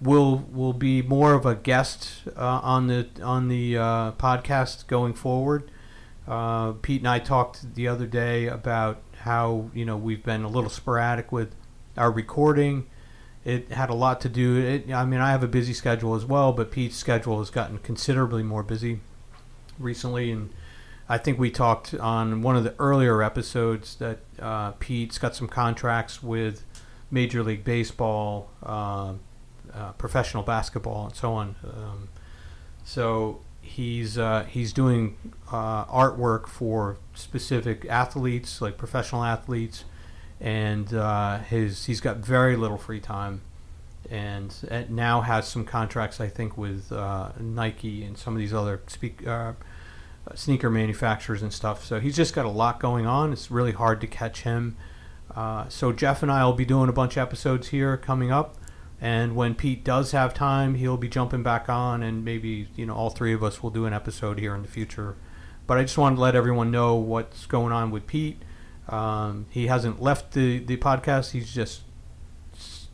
will 0.00 0.38
will 0.50 0.72
be 0.72 1.02
more 1.02 1.34
of 1.34 1.44
a 1.44 1.54
guest 1.54 2.22
uh, 2.34 2.60
on 2.62 2.86
the 2.86 3.08
on 3.22 3.48
the 3.48 3.76
uh, 3.76 4.12
podcast 4.12 4.86
going 4.86 5.12
forward. 5.12 5.70
Uh, 6.26 6.72
Pete 6.72 7.02
and 7.02 7.08
I 7.08 7.18
talked 7.18 7.74
the 7.74 7.88
other 7.88 8.06
day 8.06 8.46
about 8.46 9.02
how 9.18 9.70
you 9.74 9.84
know 9.84 9.98
we've 9.98 10.24
been 10.24 10.44
a 10.44 10.48
little 10.48 10.70
sporadic 10.70 11.30
with 11.30 11.54
our 11.98 12.10
recording. 12.10 12.86
It 13.44 13.72
had 13.72 13.90
a 13.90 13.94
lot 13.94 14.20
to 14.22 14.28
do. 14.28 14.56
It, 14.56 14.92
I 14.92 15.04
mean, 15.04 15.20
I 15.20 15.30
have 15.30 15.42
a 15.42 15.48
busy 15.48 15.72
schedule 15.72 16.14
as 16.14 16.24
well, 16.24 16.52
but 16.52 16.70
Pete's 16.70 16.96
schedule 16.96 17.38
has 17.38 17.50
gotten 17.50 17.78
considerably 17.78 18.42
more 18.42 18.62
busy 18.62 19.00
recently, 19.78 20.30
and 20.30 20.50
I 21.08 21.18
think 21.18 21.38
we 21.38 21.50
talked 21.50 21.94
on 21.94 22.42
one 22.42 22.56
of 22.56 22.64
the 22.64 22.74
earlier 22.78 23.22
episodes 23.22 23.96
that 23.96 24.20
uh, 24.38 24.72
Pete's 24.72 25.18
got 25.18 25.34
some 25.34 25.48
contracts 25.48 26.22
with 26.22 26.64
Major 27.10 27.42
League 27.42 27.64
Baseball, 27.64 28.48
uh, 28.62 29.14
uh, 29.74 29.92
professional 29.92 30.42
basketball, 30.42 31.06
and 31.06 31.14
so 31.16 31.32
on. 31.32 31.56
Um, 31.64 32.08
so 32.84 33.40
he's 33.60 34.18
uh, 34.18 34.44
he's 34.44 34.72
doing 34.72 35.16
uh, 35.50 35.84
artwork 35.86 36.46
for 36.46 36.98
specific 37.14 37.86
athletes, 37.86 38.60
like 38.60 38.76
professional 38.76 39.24
athletes, 39.24 39.84
and 40.42 40.92
uh, 40.92 41.38
his 41.38 41.86
he's 41.86 42.00
got 42.00 42.18
very 42.18 42.56
little 42.56 42.76
free 42.76 43.00
time, 43.00 43.40
and 44.10 44.54
uh, 44.70 44.82
now 44.88 45.22
has 45.22 45.48
some 45.48 45.64
contracts, 45.64 46.20
I 46.20 46.28
think, 46.28 46.58
with 46.58 46.92
uh, 46.92 47.30
Nike 47.40 48.04
and 48.04 48.18
some 48.18 48.34
of 48.34 48.38
these 48.38 48.52
other 48.52 48.82
speak. 48.88 49.26
Uh, 49.26 49.52
sneaker 50.34 50.70
manufacturers 50.70 51.42
and 51.42 51.52
stuff. 51.52 51.84
So 51.84 51.98
he's 51.98 52.14
just 52.14 52.32
got 52.32 52.44
a 52.44 52.50
lot 52.50 52.78
going 52.78 53.06
on. 53.06 53.32
It's 53.32 53.50
really 53.50 53.72
hard 53.72 54.00
to 54.02 54.06
catch 54.06 54.42
him. 54.42 54.76
Uh, 55.34 55.68
so 55.68 55.92
Jeff 55.92 56.22
and 56.22 56.30
I 56.30 56.44
will 56.44 56.52
be 56.52 56.64
doing 56.64 56.88
a 56.88 56.92
bunch 56.92 57.16
of 57.16 57.22
episodes 57.22 57.68
here 57.68 57.96
coming 57.96 58.30
up. 58.30 58.56
And 59.00 59.34
when 59.34 59.56
Pete 59.56 59.82
does 59.82 60.12
have 60.12 60.32
time, 60.32 60.76
he'll 60.76 60.96
be 60.96 61.08
jumping 61.08 61.42
back 61.42 61.68
on, 61.68 62.04
and 62.04 62.24
maybe 62.24 62.68
you 62.76 62.86
know 62.86 62.94
all 62.94 63.10
three 63.10 63.32
of 63.32 63.42
us 63.42 63.60
will 63.60 63.70
do 63.70 63.84
an 63.84 63.92
episode 63.92 64.38
here 64.38 64.54
in 64.54 64.62
the 64.62 64.68
future. 64.68 65.16
But 65.66 65.78
I 65.78 65.82
just 65.82 65.98
wanted 65.98 66.16
to 66.16 66.22
let 66.22 66.36
everyone 66.36 66.70
know 66.70 66.94
what's 66.94 67.46
going 67.46 67.72
on 67.72 67.90
with 67.90 68.06
Pete. 68.06 68.40
Um, 68.88 69.46
he 69.50 69.66
hasn't 69.68 70.02
left 70.02 70.32
the, 70.32 70.58
the 70.58 70.76
podcast. 70.76 71.30
He's 71.32 71.52
just 71.52 71.82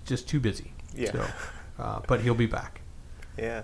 just 0.04 0.28
too 0.28 0.40
busy. 0.40 0.72
yeah, 0.94 1.12
So, 1.12 1.26
uh, 1.78 2.00
but 2.06 2.20
he'll 2.22 2.34
be 2.34 2.46
back. 2.46 2.80
yeah. 3.36 3.62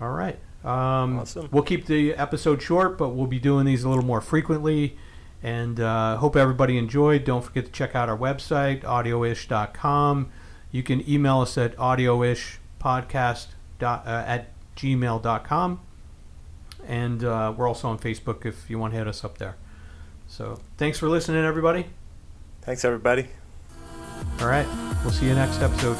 All 0.00 0.10
right. 0.10 0.38
Um, 0.64 1.18
Awesome. 1.20 1.48
We'll 1.52 1.62
keep 1.62 1.86
the 1.86 2.14
episode 2.14 2.62
short, 2.62 2.96
but 2.96 3.10
we'll 3.10 3.26
be 3.26 3.38
doing 3.38 3.66
these 3.66 3.84
a 3.84 3.88
little 3.88 4.04
more 4.04 4.20
frequently. 4.22 4.96
And 5.42 5.78
uh, 5.80 6.16
hope 6.16 6.36
everybody 6.36 6.76
enjoyed. 6.78 7.24
Don't 7.24 7.42
forget 7.44 7.66
to 7.66 7.72
check 7.72 7.94
out 7.94 8.08
our 8.08 8.16
website, 8.16 8.82
audioish.com. 8.82 10.30
You 10.70 10.82
can 10.82 11.08
email 11.08 11.40
us 11.40 11.56
at 11.58 11.76
audioishpodcast 11.76 13.46
dot, 13.78 14.06
uh, 14.06 14.24
at 14.26 14.50
gmail.com. 14.76 15.80
And 16.86 17.24
uh, 17.24 17.52
we're 17.56 17.68
also 17.68 17.88
on 17.88 17.98
Facebook 17.98 18.44
if 18.46 18.68
you 18.70 18.78
want 18.78 18.92
to 18.94 18.98
hit 18.98 19.06
us 19.08 19.24
up 19.24 19.38
there. 19.38 19.56
So 20.30 20.60
thanks 20.78 20.96
for 20.96 21.08
listening, 21.08 21.44
everybody. 21.44 21.86
Thanks, 22.62 22.84
everybody. 22.84 23.26
All 24.40 24.46
right. 24.46 24.66
We'll 25.02 25.12
see 25.12 25.26
you 25.26 25.34
next 25.34 25.60
episode. 25.60 25.96